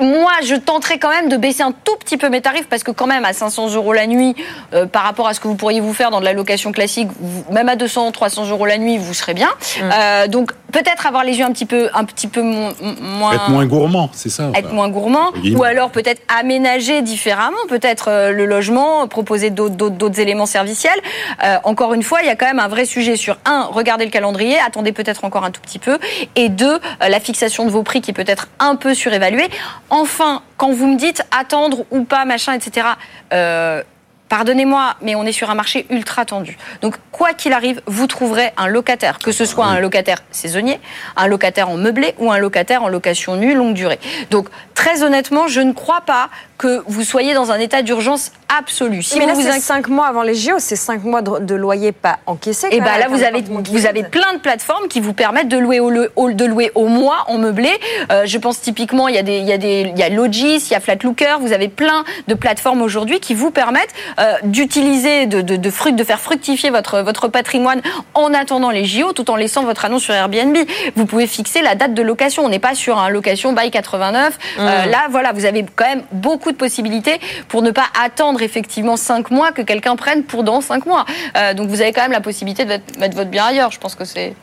[0.00, 2.90] moi, je tenterai quand même de baisser un tout petit peu mes tarifs parce que
[2.90, 4.34] quand même à 500 euros la nuit,
[4.72, 7.08] euh, par rapport à ce que vous pourriez vous faire dans de la location classique,
[7.20, 9.48] vous, même à 200, 300 euros la nuit, vous serez bien.
[9.48, 9.90] Mmh.
[9.92, 13.64] Euh, donc peut-être avoir les yeux un petit peu, un petit peu moins, être moins
[13.64, 14.50] gourmand, c'est ça.
[14.56, 15.54] Être moins gourmand, oui.
[15.54, 20.98] ou alors peut-être aménager différemment, peut-être euh, le logement, proposer d'autres éléments serviciels.
[21.44, 24.04] Euh, encore une fois, il y a quand même un vrai sujet sur un, regardez
[24.04, 25.98] le calendrier, attendez peut-être encore un tout petit peu,
[26.34, 29.48] et deux, euh, la fixation de vos prix qui est peut-être un peu surévaluée.
[29.90, 32.86] Enfin, quand vous me dites attendre ou pas, machin, etc.
[33.32, 33.82] Euh,
[34.28, 36.56] Pardonnez-moi, mais on est sur un marché ultra tendu.
[36.80, 40.80] Donc, quoi qu'il arrive, vous trouverez un locataire, que ce soit un locataire saisonnier,
[41.16, 44.00] un locataire en meublé ou un locataire en location nue longue durée.
[44.30, 46.30] Donc, très honnêtement, je ne crois pas
[46.64, 49.02] que vous soyez dans un état d'urgence absolu.
[49.02, 51.92] Si mais vous là, vous 5 mois avant les JO, c'est 5 mois de, loyer
[51.92, 52.68] pas encaissé.
[52.70, 55.80] Et bien là, vous avez, vous avez plein de plateformes qui vous permettent de louer
[55.80, 55.90] au,
[56.32, 57.70] de louer au mois en meublé.
[58.10, 60.08] Euh, je pense typiquement, il y a des, il y a des, il y a
[60.08, 61.36] Logis, il y a Flatlooker.
[61.40, 66.04] Vous avez plein de plateformes aujourd'hui qui vous permettent euh, d'utiliser, de, de, de, de
[66.04, 67.82] faire fructifier votre, votre patrimoine
[68.14, 70.56] en attendant les JO, tout en laissant votre annonce sur Airbnb.
[70.96, 72.42] Vous pouvez fixer la date de location.
[72.44, 74.38] On n'est pas sur un location by 89.
[74.58, 74.90] Euh, mmh.
[74.90, 79.30] là, voilà, vous avez quand même beaucoup de possibilités pour ne pas attendre effectivement 5
[79.30, 81.04] mois que quelqu'un prenne pour dans 5 mois.
[81.36, 83.70] Euh, donc vous avez quand même la possibilité de mettre votre bien ailleurs.
[83.70, 84.34] Je pense que c'est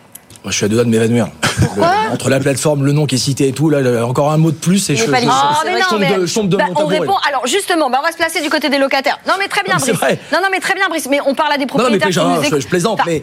[0.46, 1.28] je suis à deux doigts de m'évanouir.
[2.12, 4.56] Entre la plateforme, le nom qui est cité et tout, là, encore un mot de
[4.56, 7.16] plus et je, je, de, bah, on répond.
[7.28, 9.20] Alors justement, bah, on va se placer du côté des locataires.
[9.28, 10.00] Non mais très bien, Brice.
[10.34, 11.08] Non non mais très bien, Brice.
[11.10, 13.22] Mais on parle à des propriétaires non, mais je, plaisante, mais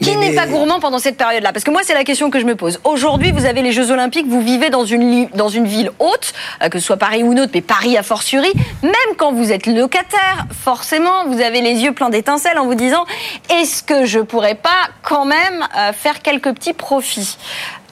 [0.00, 1.52] qui n'est pas gourmand pendant cette période-là?
[1.52, 2.80] Parce que moi, c'est la question que je me pose.
[2.84, 6.68] Aujourd'hui, vous avez les Jeux Olympiques, vous vivez dans une, dans une ville haute, euh,
[6.68, 8.52] que ce soit Paris ou une autre, mais Paris a fortiori.
[8.82, 13.04] Même quand vous êtes locataire, forcément, vous avez les yeux pleins d'étincelles en vous disant
[13.50, 17.36] est-ce que je pourrais pas quand même euh, faire quelques petits profits?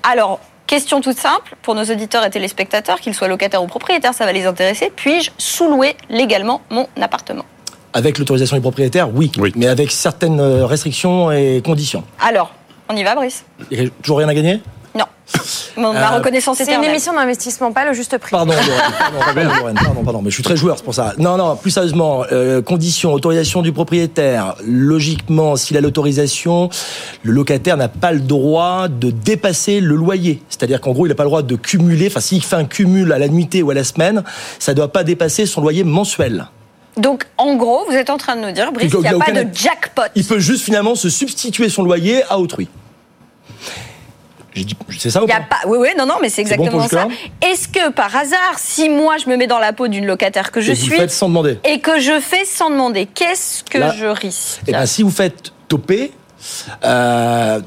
[0.02, 4.24] Alors, Question toute simple, pour nos auditeurs et téléspectateurs, qu'ils soient locataires ou propriétaires, ça
[4.24, 4.90] va les intéresser.
[4.94, 7.44] Puis-je sous-louer légalement mon appartement?
[7.92, 12.04] Avec l'autorisation des propriétaires, oui, mais avec certaines euh, restrictions et conditions.
[12.20, 12.52] Alors,
[12.88, 13.44] on y va, Brice?
[13.70, 14.60] Il n'y a toujours rien à gagner?
[14.94, 15.04] Non.
[15.76, 18.30] Ma euh, reconnaissance C'est une émission d'investissement, pas le juste prix.
[18.30, 21.14] Pardon, pardon, pardon, mais je suis très joueur, c'est pour ça.
[21.18, 24.54] Non, non, plus sérieusement, euh, condition, autorisation du propriétaire.
[24.64, 26.70] Logiquement, s'il a l'autorisation,
[27.22, 30.42] le locataire n'a pas le droit de dépasser le loyer.
[30.48, 33.12] C'est-à-dire qu'en gros, il n'a pas le droit de cumuler, enfin, s'il fait un cumul
[33.12, 34.22] à la nuitée ou à la semaine,
[34.58, 36.46] ça ne doit pas dépasser son loyer mensuel.
[36.96, 39.32] Donc, en gros, vous êtes en train de nous dire, Brice, qu'il n'y a, pas
[39.32, 40.02] de jackpot.
[40.14, 42.68] Il peut juste finalement se substituer son loyer à autrui.
[44.98, 47.08] C'est ça ou pas, Oui, oui, non, non, mais c'est exactement ça.
[47.42, 50.62] Est-ce que par hasard, si moi je me mets dans la peau d'une locataire que
[50.62, 51.58] je et suis, vous faites sans demander.
[51.64, 55.52] et que je fais sans demander, qu'est-ce que je risque Eh bien, si vous faites
[55.68, 56.12] toper,
[56.84, 57.60] euh,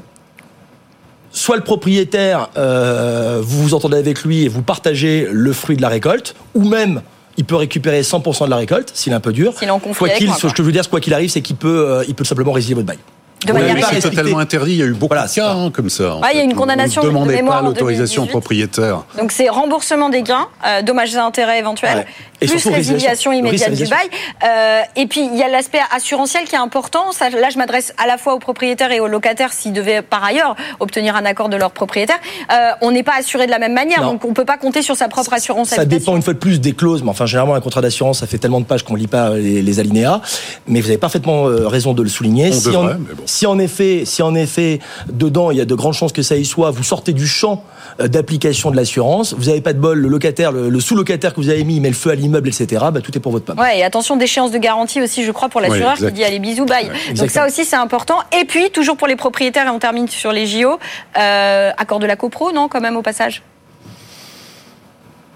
[1.30, 5.82] soit le propriétaire, euh, vous vous entendez avec lui et vous partagez le fruit de
[5.82, 7.02] la récolte, ou même
[7.40, 9.58] il peut récupérer 100% de la récolte s'il est un peu dur.
[9.58, 11.88] S'il en quoi qu'il, ce que je veux dire, quoi qu'il arrive, c'est qu'il peut,
[11.88, 12.98] euh, il peut simplement résilier votre bail.
[13.46, 14.72] De manière c'est totalement interdit.
[14.72, 16.18] Il y a eu beaucoup de cas hein, comme ça.
[16.32, 17.02] il y a une condamnation.
[17.02, 19.04] Ne demandez pas l'autorisation au propriétaire.
[19.18, 22.06] Donc c'est remboursement des gains, euh, dommages et intérêts éventuels,
[22.40, 24.08] plus résiliation immédiate du bail.
[24.44, 27.12] Euh, et puis il y a l'aspect assurantiel qui est important.
[27.12, 30.22] Ça, là, je m'adresse à la fois aux propriétaires et aux locataires s'ils devaient par
[30.22, 32.18] ailleurs obtenir un accord de leur propriétaire.
[32.52, 34.96] Euh, on n'est pas assuré de la même manière, donc on peut pas compter sur
[34.96, 35.68] sa propre assurance.
[35.68, 38.26] Ça dépend une fois de plus des clauses, mais enfin généralement un contrat d'assurance, ça
[38.26, 40.20] fait tellement de pages qu'on lit pas les, alinéas.
[40.66, 42.50] Mais vous avez parfaitement raison de le souligner.
[42.52, 44.80] On devrait, mais bon si en effet, si en effet,
[45.10, 47.64] dedans, il y a de grandes chances que ça y soit, vous sortez du champ
[48.00, 51.48] euh, d'application de l'assurance, vous n'avez pas de bol, le locataire, le, sous-locataire que vous
[51.48, 53.58] avez mis, il met le feu à l'immeuble, etc., bah, tout est pour votre pomme.
[53.58, 56.66] Ouais, et attention d'échéance de garantie aussi, je crois, pour l'assureur qui dit allez, bisous,
[56.66, 56.90] bye.
[57.16, 58.18] Donc ça aussi, c'est important.
[58.40, 60.78] Et puis, toujours pour les propriétaires, et on termine sur les JO,
[61.18, 63.42] euh, accord de la copro, non, quand même, au passage?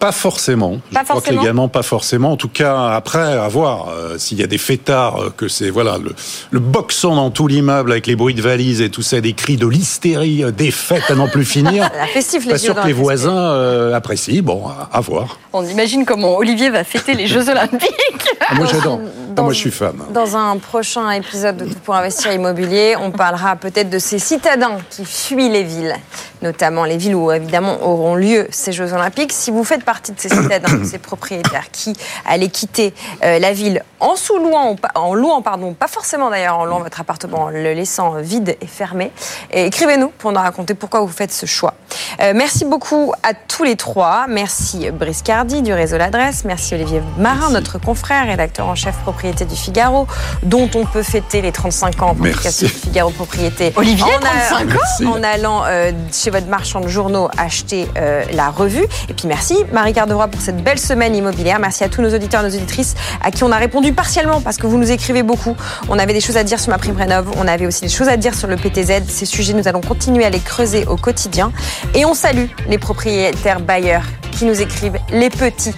[0.05, 0.81] Pas forcément.
[0.93, 2.33] Pas je crois que légalement, pas forcément.
[2.33, 5.71] En tout cas, après, à voir euh, s'il y a des fêtards, euh, que c'est
[5.71, 6.15] voilà le,
[6.51, 9.57] le boxon dans tout l'immeuble avec les bruits de valises et tout ça, des cris
[9.57, 11.89] de l'hystérie, euh, des fêtes à n'en plus finir.
[11.97, 14.43] la festif, pas sûr que les voisins apprécient.
[14.43, 15.39] Bon, à, voir.
[15.55, 18.29] On imagine comment Olivier va fêter les Jeux Olympiques.
[18.47, 19.01] Ah, moi, j'adore.
[19.37, 20.05] Ah, moi, je suis femme.
[20.13, 24.77] Dans un prochain épisode de Tout pour investir immobilier, on parlera peut-être de ces citadins
[24.91, 25.97] qui fuient les villes,
[26.43, 29.33] notamment les villes où évidemment auront lieu ces Jeux Olympiques.
[29.33, 31.95] Si vous faites partie de ces citadins, de ces propriétaires qui
[32.27, 36.81] allaient quitter euh, la ville en sous-louant, en louant, pardon, pas forcément d'ailleurs en louant
[36.81, 39.11] votre appartement, en le laissant vide et fermé,
[39.51, 41.75] écrivez-nous pour nous raconter pourquoi vous faites ce choix.
[42.21, 44.27] Euh, merci beaucoup à tous les trois.
[44.29, 46.45] Merci Brice Cardi du réseau L'Adresse.
[46.45, 50.07] Merci Olivier Marin, notre confrère, rédacteur en chef propriété du Figaro,
[50.43, 53.73] dont on peut fêter les 35 ans pour du Figaro Propriété.
[53.77, 57.89] Olivier, en, 35 ans en allant euh, chez votre marchand de journaux acheter
[58.33, 58.85] la revue.
[59.09, 61.59] Et puis merci Marie Cardevroy pour cette belle semaine immobilière.
[61.59, 64.57] Merci à tous nos auditeurs et nos auditrices à qui on a répondu partiellement parce
[64.57, 65.57] que vous nous écrivez beaucoup.
[65.89, 67.31] On avait des choses à dire sur ma prime rénov.
[67.37, 69.03] On avait aussi des choses à dire sur le PTZ.
[69.09, 71.53] Ces sujets, nous allons continuer à les creuser au quotidien.
[71.95, 75.75] Et on salue les propriétaires bailleurs qui nous écrivent, les petits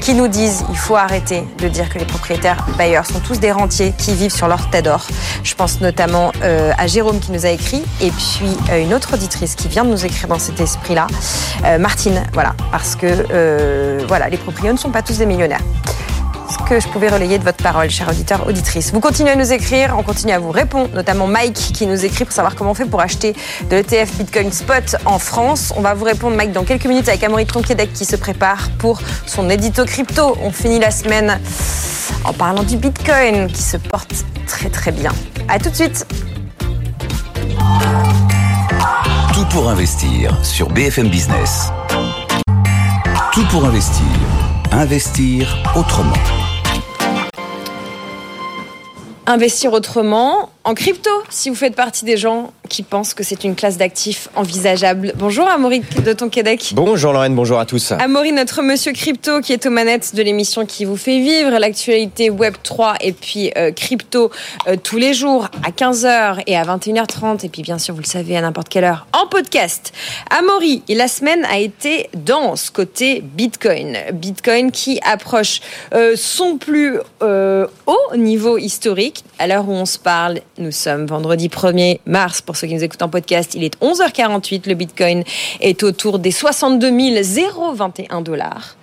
[0.00, 3.52] qui nous disent il faut arrêter de dire que les propriétaires bailleurs sont tous des
[3.52, 5.06] rentiers qui vivent sur leur tête d'or.
[5.44, 9.14] Je pense notamment euh, à Jérôme qui nous a écrit et puis euh, une autre
[9.14, 11.06] auditrice qui vient de nous écrire dans cet esprit-là,
[11.66, 12.22] euh, Martine.
[12.32, 13.06] Voilà, parce que
[14.08, 15.62] voilà, les propriétaires ne sont pas tous des millionnaires.
[16.70, 18.92] que je pouvais relayer de votre parole, cher auditeur, auditrice?
[18.92, 22.24] Vous continuez à nous écrire, on continue à vous répondre, notamment Mike qui nous écrit
[22.24, 23.34] pour savoir comment on fait pour acheter
[23.68, 25.72] de l'ETF Bitcoin Spot en France.
[25.76, 29.00] On va vous répondre, Mike, dans quelques minutes avec Amaury Tronquedec qui se prépare pour
[29.26, 30.36] son édito crypto.
[30.44, 31.40] On finit la semaine
[32.22, 35.10] en parlant du Bitcoin qui se porte très très bien.
[35.48, 36.06] A tout de suite.
[39.34, 41.72] Tout pour investir sur BFM Business.
[43.32, 44.04] Tout pour investir.
[44.72, 45.46] Investir
[45.76, 46.16] autrement.
[49.24, 53.54] Investir autrement, en crypto, si vous faites partie des gens qui pensent que c'est une
[53.54, 55.14] classe d'actifs envisageable.
[55.16, 56.72] Bonjour Amaury de Tonquédec.
[56.74, 57.92] Bonjour Lorraine, bonjour à tous.
[57.92, 62.28] Amaury, notre monsieur crypto qui est aux manettes de l'émission qui vous fait vivre l'actualité
[62.28, 64.30] Web 3 et puis euh, crypto
[64.68, 68.06] euh, tous les jours à 15h et à 21h30 et puis bien sûr vous le
[68.06, 69.92] savez à n'importe quelle heure en podcast.
[70.28, 73.96] Amaury, la semaine a été dense côté Bitcoin.
[74.12, 75.60] Bitcoin qui approche
[75.94, 81.48] euh, son plus haut niveau historique à l'heure où on se parle nous sommes vendredi
[81.48, 82.40] 1er mars.
[82.42, 84.68] Pour ceux qui nous écoutent en podcast, il est 11h48.
[84.68, 85.24] Le Bitcoin
[85.60, 86.90] est autour des 62
[87.74, 88.76] 021 dollars.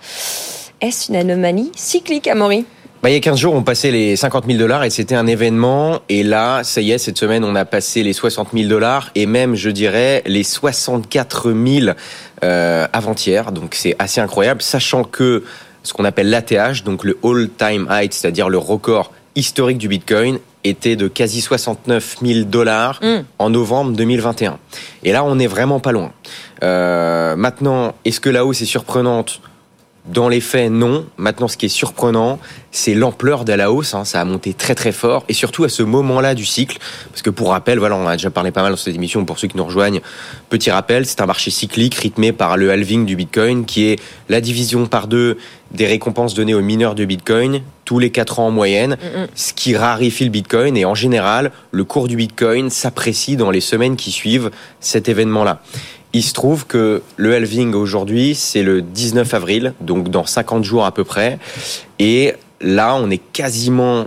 [0.80, 2.64] Est-ce une anomalie cyclique, Amaury?
[3.02, 5.28] Bah, il y a 15 jours, on passait les 50 000 dollars et c'était un
[5.28, 6.00] événement.
[6.08, 9.26] Et là, ça y est, cette semaine, on a passé les 60 000 dollars et
[9.26, 11.96] même, je dirais, les 64 000
[12.42, 13.52] euh, avant-hier.
[13.52, 15.44] Donc c'est assez incroyable, sachant que
[15.84, 20.96] ce qu'on appelle l'ATH, donc le all-time high, c'est-à-dire le record historique du Bitcoin, était
[20.96, 23.24] de quasi 69 000 dollars mm.
[23.38, 24.58] en novembre 2021.
[25.04, 26.12] Et là, on n'est vraiment pas loin.
[26.62, 29.40] Euh, maintenant, est-ce que la hausse est surprenante
[30.08, 31.06] dans les faits, non.
[31.16, 32.38] Maintenant, ce qui est surprenant,
[32.70, 33.94] c'est l'ampleur de la hausse.
[33.94, 34.04] Hein.
[34.04, 36.78] Ça a monté très très fort, et surtout à ce moment-là du cycle,
[37.10, 39.24] parce que pour rappel, voilà, on a déjà parlé pas mal dans cette émission.
[39.24, 40.00] Pour ceux qui nous rejoignent,
[40.48, 44.40] petit rappel, c'est un marché cyclique rythmé par le halving du Bitcoin, qui est la
[44.40, 45.38] division par deux
[45.70, 49.26] des récompenses données aux mineurs de Bitcoin tous les quatre ans en moyenne, mm, mm.
[49.34, 50.76] ce qui raréfie le Bitcoin.
[50.76, 55.62] Et en général, le cours du Bitcoin s'apprécie dans les semaines qui suivent cet événement-là.
[56.12, 60.84] Il se trouve que le halving aujourd'hui, c'est le 19 avril, donc dans 50 jours
[60.84, 61.38] à peu près.
[61.98, 64.06] Et là, on est quasiment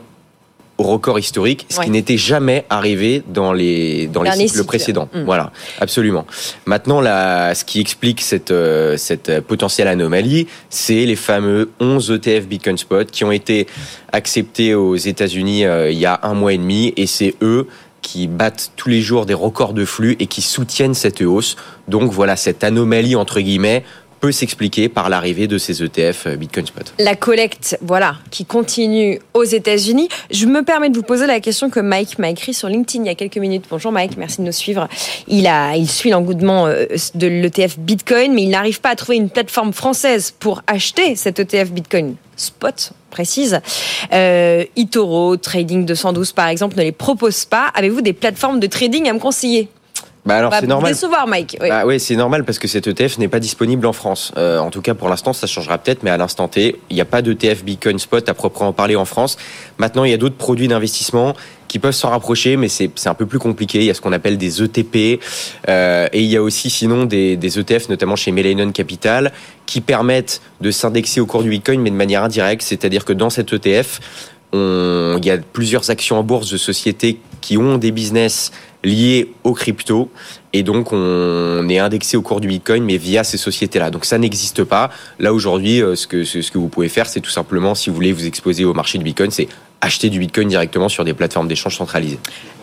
[0.81, 5.09] au record historique, ce qui n'était jamais arrivé dans les dans les cycles, précédents.
[5.13, 5.23] Mm.
[5.25, 6.25] Voilà, absolument.
[6.65, 12.47] Maintenant, là, ce qui explique cette euh, cette potentielle anomalie, c'est les fameux 11 ETF
[12.47, 13.67] Bitcoin Spot qui ont été
[14.11, 17.67] acceptés aux États-Unis euh, il y a un mois et demi, et c'est eux
[18.01, 21.55] qui battent tous les jours des records de flux et qui soutiennent cette hausse.
[21.87, 23.83] Donc voilà, cette anomalie entre guillemets
[24.21, 26.93] peut s'expliquer par l'arrivée de ces ETF euh, Bitcoin Spot.
[26.99, 30.07] La collecte, voilà, qui continue aux États-Unis.
[30.29, 33.07] Je me permets de vous poser la question que Mike m'a écrit sur LinkedIn il
[33.07, 33.65] y a quelques minutes.
[33.69, 34.87] Bonjour Mike, merci de nous suivre.
[35.27, 39.17] Il a, il suit l'engouement euh, de l'ETF Bitcoin, mais il n'arrive pas à trouver
[39.17, 43.59] une plateforme française pour acheter cet ETF Bitcoin Spot précise.
[44.13, 47.67] Euh, Itoro, Trading 212 par exemple, ne les propose pas.
[47.75, 49.69] Avez-vous des plateformes de trading à me conseiller?
[50.25, 50.91] Bah alors c'est normal.
[50.93, 51.57] Décevoir, Mike.
[51.59, 51.69] Oui.
[51.69, 54.31] Bah oui, c'est normal parce que cet ETF n'est pas disponible en France.
[54.37, 57.01] Euh, en tout cas, pour l'instant, ça changera peut-être, mais à l'instant T, il n'y
[57.01, 59.37] a pas d'ETF Bitcoin Spot à proprement parler en France.
[59.79, 61.33] Maintenant, il y a d'autres produits d'investissement
[61.71, 63.79] qui peuvent s'en rapprocher, mais c'est un peu plus compliqué.
[63.79, 65.21] Il y a ce qu'on appelle des ETP,
[65.69, 69.31] euh, et il y a aussi sinon des, ETF, notamment chez Millennium Capital,
[69.65, 72.61] qui permettent de s'indexer au cours du Bitcoin, mais de manière indirecte.
[72.61, 74.01] C'est-à-dire que dans cet ETF,
[74.51, 78.51] il y a plusieurs actions en bourse de sociétés qui ont des business
[78.83, 80.09] liés aux crypto
[80.51, 83.91] et donc on est indexé au cours du Bitcoin mais via ces sociétés-là.
[83.91, 84.89] Donc ça n'existe pas.
[85.19, 87.95] Là aujourd'hui, euh, ce que ce que vous pouvez faire, c'est tout simplement si vous
[87.95, 89.47] voulez vous exposer au marché du Bitcoin, c'est
[89.81, 92.19] acheter du Bitcoin directement sur des plateformes d'échange centralisées.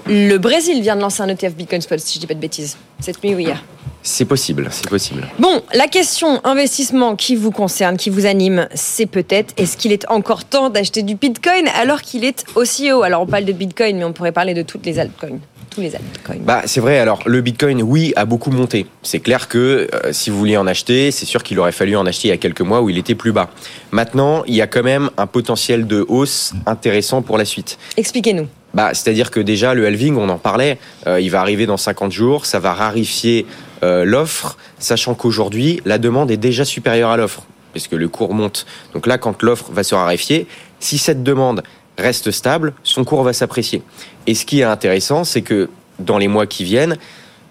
[0.07, 2.77] Le Brésil vient de lancer un ETF Bitcoin Spot, si je dis pas de bêtises,
[3.01, 3.63] cette nuit ou hier.
[4.03, 5.27] C'est possible, c'est possible.
[5.39, 10.09] Bon, la question investissement qui vous concerne, qui vous anime, c'est peut-être est-ce qu'il est
[10.09, 13.99] encore temps d'acheter du Bitcoin alors qu'il est aussi haut Alors on parle de Bitcoin,
[13.99, 15.41] mais on pourrait parler de toutes les altcoins
[15.79, 16.41] tous les altcoins.
[16.41, 16.99] Bah, c'est vrai.
[16.99, 18.87] Alors, le Bitcoin, oui, a beaucoup monté.
[19.03, 22.05] C'est clair que euh, si vous vouliez en acheter, c'est sûr qu'il aurait fallu en
[22.05, 23.49] acheter il y a quelques mois où il était plus bas.
[23.93, 27.79] Maintenant, il y a quand même un potentiel de hausse intéressant pour la suite.
[27.97, 28.49] Expliquez-nous.
[28.75, 32.11] Bah, c'est-à-dire que déjà, le halving, on en parlait, euh, il va arriver dans 50
[32.11, 33.47] jours, ça va rarifier
[33.85, 38.67] euh, l'offre, sachant qu'aujourd'hui, la demande est déjà supérieure à l'offre, puisque le cours monte.
[38.95, 40.49] Donc là, quand l'offre va se raréfier,
[40.81, 41.63] si cette demande
[41.99, 43.83] reste stable, son cours va s'apprécier.
[44.27, 45.69] Et ce qui est intéressant, c'est que
[45.99, 46.97] dans les mois qui viennent,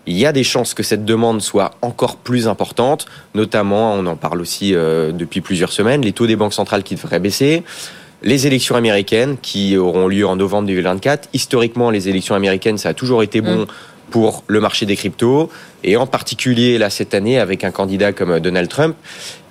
[0.08, 3.06] il y a des chances que cette demande soit encore plus importante,
[3.36, 6.96] notamment, on en parle aussi euh, depuis plusieurs semaines, les taux des banques centrales qui
[6.96, 7.64] devraient baisser,
[8.24, 11.30] les élections américaines qui auront lieu en novembre 2024.
[11.34, 13.68] Historiquement, les élections américaines, ça a toujours été bon mm.
[14.10, 15.50] pour le marché des cryptos,
[15.84, 18.96] et en particulier là cette année avec un candidat comme Donald Trump.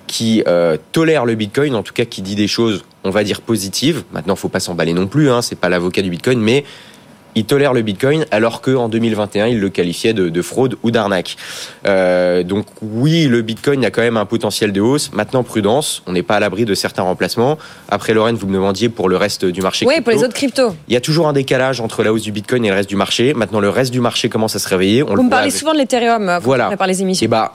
[0.07, 3.41] Qui euh, tolère le Bitcoin, en tout cas qui dit des choses, on va dire
[3.41, 4.03] positives.
[4.11, 6.63] Maintenant, faut pas s'emballer non plus, hein, c'est pas l'avocat du Bitcoin, mais
[7.37, 11.37] il tolère le Bitcoin alors qu'en 2021, il le qualifiait de, fraude ou d'arnaque.
[11.85, 15.11] Euh, donc oui, le Bitcoin a quand même un potentiel de hausse.
[15.13, 17.59] Maintenant, prudence, on n'est pas à l'abri de certains remplacements.
[17.89, 19.85] Après, Lorraine, vous me demandiez pour le reste du marché.
[19.85, 20.75] Oui, pour les autres cryptos.
[20.87, 22.95] Il y a toujours un décalage entre la hausse du Bitcoin et le reste du
[22.95, 23.35] marché.
[23.35, 25.03] Maintenant, le reste du marché commence à se réveiller.
[25.03, 26.75] On vous me parlez souvent de l'Ethereum euh, voilà.
[26.75, 27.23] par les émissions.
[27.23, 27.53] Et eh bah,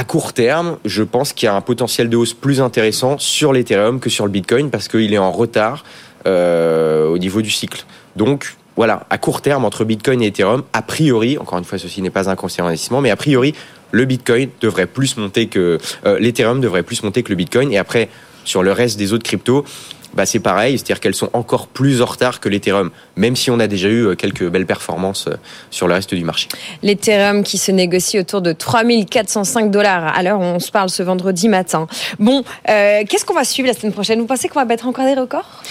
[0.00, 3.52] à court terme, je pense qu'il y a un potentiel de hausse plus intéressant sur
[3.52, 5.84] l'Ethereum que sur le Bitcoin parce qu'il est en retard
[6.26, 7.84] euh, au niveau du cycle.
[8.16, 12.00] Donc, voilà, à court terme, entre Bitcoin et Ethereum, a priori, encore une fois, ceci
[12.00, 13.54] n'est pas un conseil d'investissement, mais a priori,
[13.90, 17.70] le Bitcoin devrait plus monter que euh, l'Ethereum devrait plus monter que le Bitcoin.
[17.70, 18.08] Et après,
[18.44, 19.66] sur le reste des autres cryptos,
[20.14, 23.60] bah c'est pareil, c'est-à-dire qu'elles sont encore plus en retard que l'Ethereum, même si on
[23.60, 25.36] a déjà eu euh, quelques belles performances euh,
[25.70, 26.48] sur le reste du marché.
[26.82, 31.48] L'Ethereum qui se négocie autour de 3405 dollars à l'heure on se parle ce vendredi
[31.48, 31.86] matin.
[32.18, 34.20] Bon, qu'est-ce qu'on va suivre la semaine prochaine?
[34.20, 35.62] Vous pensez qu'on va battre encore des records?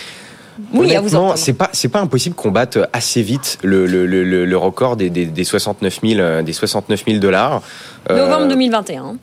[0.73, 0.93] Oui,
[1.35, 5.09] c'est pas c'est pas impossible qu'on batte assez vite le, le, le, le record des,
[5.09, 7.61] des, des 69 000 des 69 000 dollars.
[8.09, 9.17] Euh, Novembre 2021.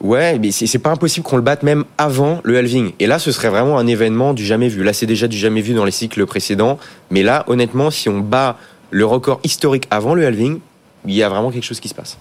[0.00, 2.92] Ouais, mais c'est pas impossible qu'on le batte même avant le halving.
[3.00, 4.82] Et là, ce serait vraiment un événement du jamais vu.
[4.82, 6.78] Là, c'est déjà du jamais vu dans les cycles précédents.
[7.10, 8.56] Mais là, honnêtement, si on bat
[8.90, 10.60] le record historique avant le halving,
[11.06, 12.16] il y a vraiment quelque chose qui se passe.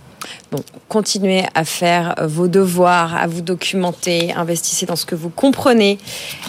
[0.51, 5.97] Bon, continuez à faire vos devoirs, à vous documenter, investissez dans ce que vous comprenez.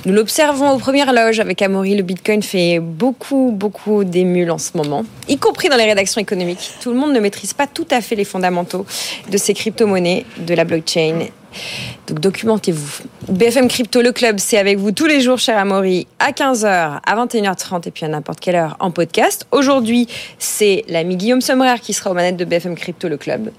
[0.05, 4.77] Nous l'observons aux premières loges avec Amaury, le Bitcoin fait beaucoup, beaucoup d'émules en ce
[4.77, 6.75] moment, y compris dans les rédactions économiques.
[6.81, 8.87] Tout le monde ne maîtrise pas tout à fait les fondamentaux
[9.31, 11.27] de ces crypto-monnaies, de la blockchain
[12.09, 13.05] donc documentez-vous.
[13.29, 17.27] BFM Crypto, le club, c'est avec vous tous les jours, cher Amaury, à 15h, à
[17.27, 19.47] 21h30 et puis à n'importe quelle heure en podcast.
[19.53, 20.09] Aujourd'hui,
[20.39, 23.51] c'est l'ami Guillaume Sommerer qui sera aux manettes de BFM Crypto, le club.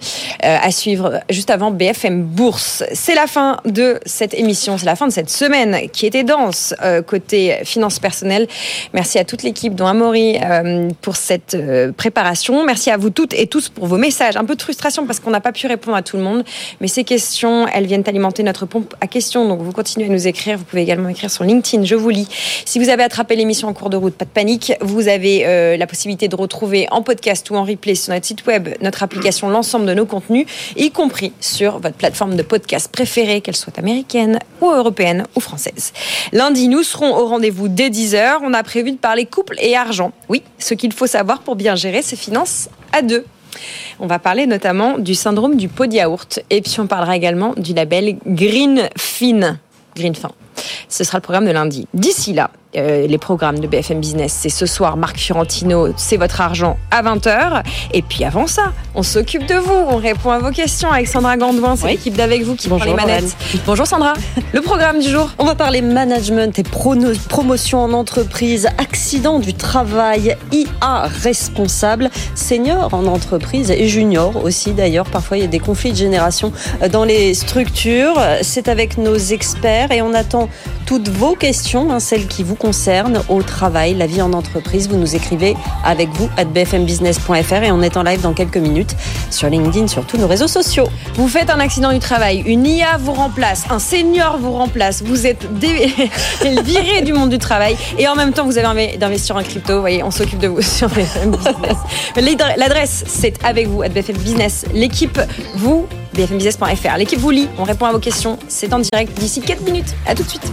[0.43, 2.83] Euh, à suivre juste avant BFM Bourse.
[2.93, 6.75] C'est la fin de cette émission, c'est la fin de cette semaine qui était dense
[6.83, 8.47] euh, côté finances personnelles.
[8.93, 11.57] Merci à toute l'équipe, dont Amaury, euh, pour cette
[11.97, 12.65] préparation.
[12.65, 14.35] Merci à vous toutes et tous pour vos messages.
[14.35, 16.43] Un peu de frustration parce qu'on n'a pas pu répondre à tout le monde,
[16.81, 19.47] mais ces questions, elles viennent alimenter notre pompe à questions.
[19.47, 20.57] Donc vous continuez à nous écrire.
[20.57, 21.85] Vous pouvez également écrire sur LinkedIn.
[21.85, 22.27] Je vous lis.
[22.65, 24.73] Si vous avez attrapé l'émission en cours de route, pas de panique.
[24.81, 28.45] Vous avez euh, la possibilité de retrouver en podcast ou en replay sur notre site
[28.45, 30.45] web, notre application, l'ensemble de nos contenus,
[30.75, 35.93] y compris sur votre plateforme de podcast préférée, qu'elle soit américaine ou européenne ou française.
[36.31, 38.37] Lundi, nous serons au rendez-vous dès 10h.
[38.43, 40.11] On a prévu de parler couple et argent.
[40.29, 43.25] Oui, ce qu'il faut savoir pour bien gérer ses finances à deux.
[43.99, 47.53] On va parler notamment du syndrome du pot de yaourt et puis on parlera également
[47.57, 49.57] du label Green Fin.
[49.95, 50.31] Green Fin.
[50.89, 51.87] Ce sera le programme de lundi.
[51.93, 54.37] D'ici là, euh, les programmes de BFM Business.
[54.37, 57.63] C'est ce soir, Marc Fiorentino, c'est votre argent à 20h.
[57.93, 61.37] Et puis avant ça, on s'occupe de vous, on répond à vos questions avec Sandra
[61.37, 63.35] Gandouin, c'est l'équipe d'avec vous qui Bonjour, prend les manettes.
[63.65, 64.13] Bonjour Sandra.
[64.53, 70.35] Le programme du jour On va parler management et promotion en entreprise, accident du travail,
[70.51, 75.05] IA responsable, senior en entreprise et junior aussi d'ailleurs.
[75.05, 76.51] Parfois il y a des conflits de génération
[76.91, 78.19] dans les structures.
[78.41, 80.49] C'est avec nos experts et on attend
[80.85, 84.87] toutes vos questions, hein, celles qui vous concerne au travail, la vie en entreprise.
[84.87, 88.95] Vous nous écrivez avec vous à bfmbusiness.fr et on est en live dans quelques minutes
[89.31, 90.87] sur LinkedIn, sur tous nos réseaux sociaux.
[91.15, 95.25] Vous faites un accident du travail, une IA vous remplace, un senior vous remplace, vous
[95.25, 95.47] êtes
[96.63, 99.75] viré du monde du travail et en même temps vous avez envie d'investir en crypto.
[99.75, 101.77] Vous voyez, on s'occupe de vous sur BFM Business.
[102.57, 104.65] L'adresse, c'est avec vous à BFM Business.
[104.73, 105.19] L'équipe
[105.55, 106.97] vous bfmbusiness.fr.
[106.97, 108.39] L'équipe vous lit, on répond à vos questions.
[108.47, 109.95] C'est en direct d'ici 4 minutes.
[110.07, 110.51] À tout de suite.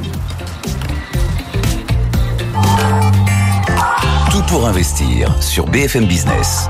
[4.31, 6.69] Tout pour investir sur BFM Business.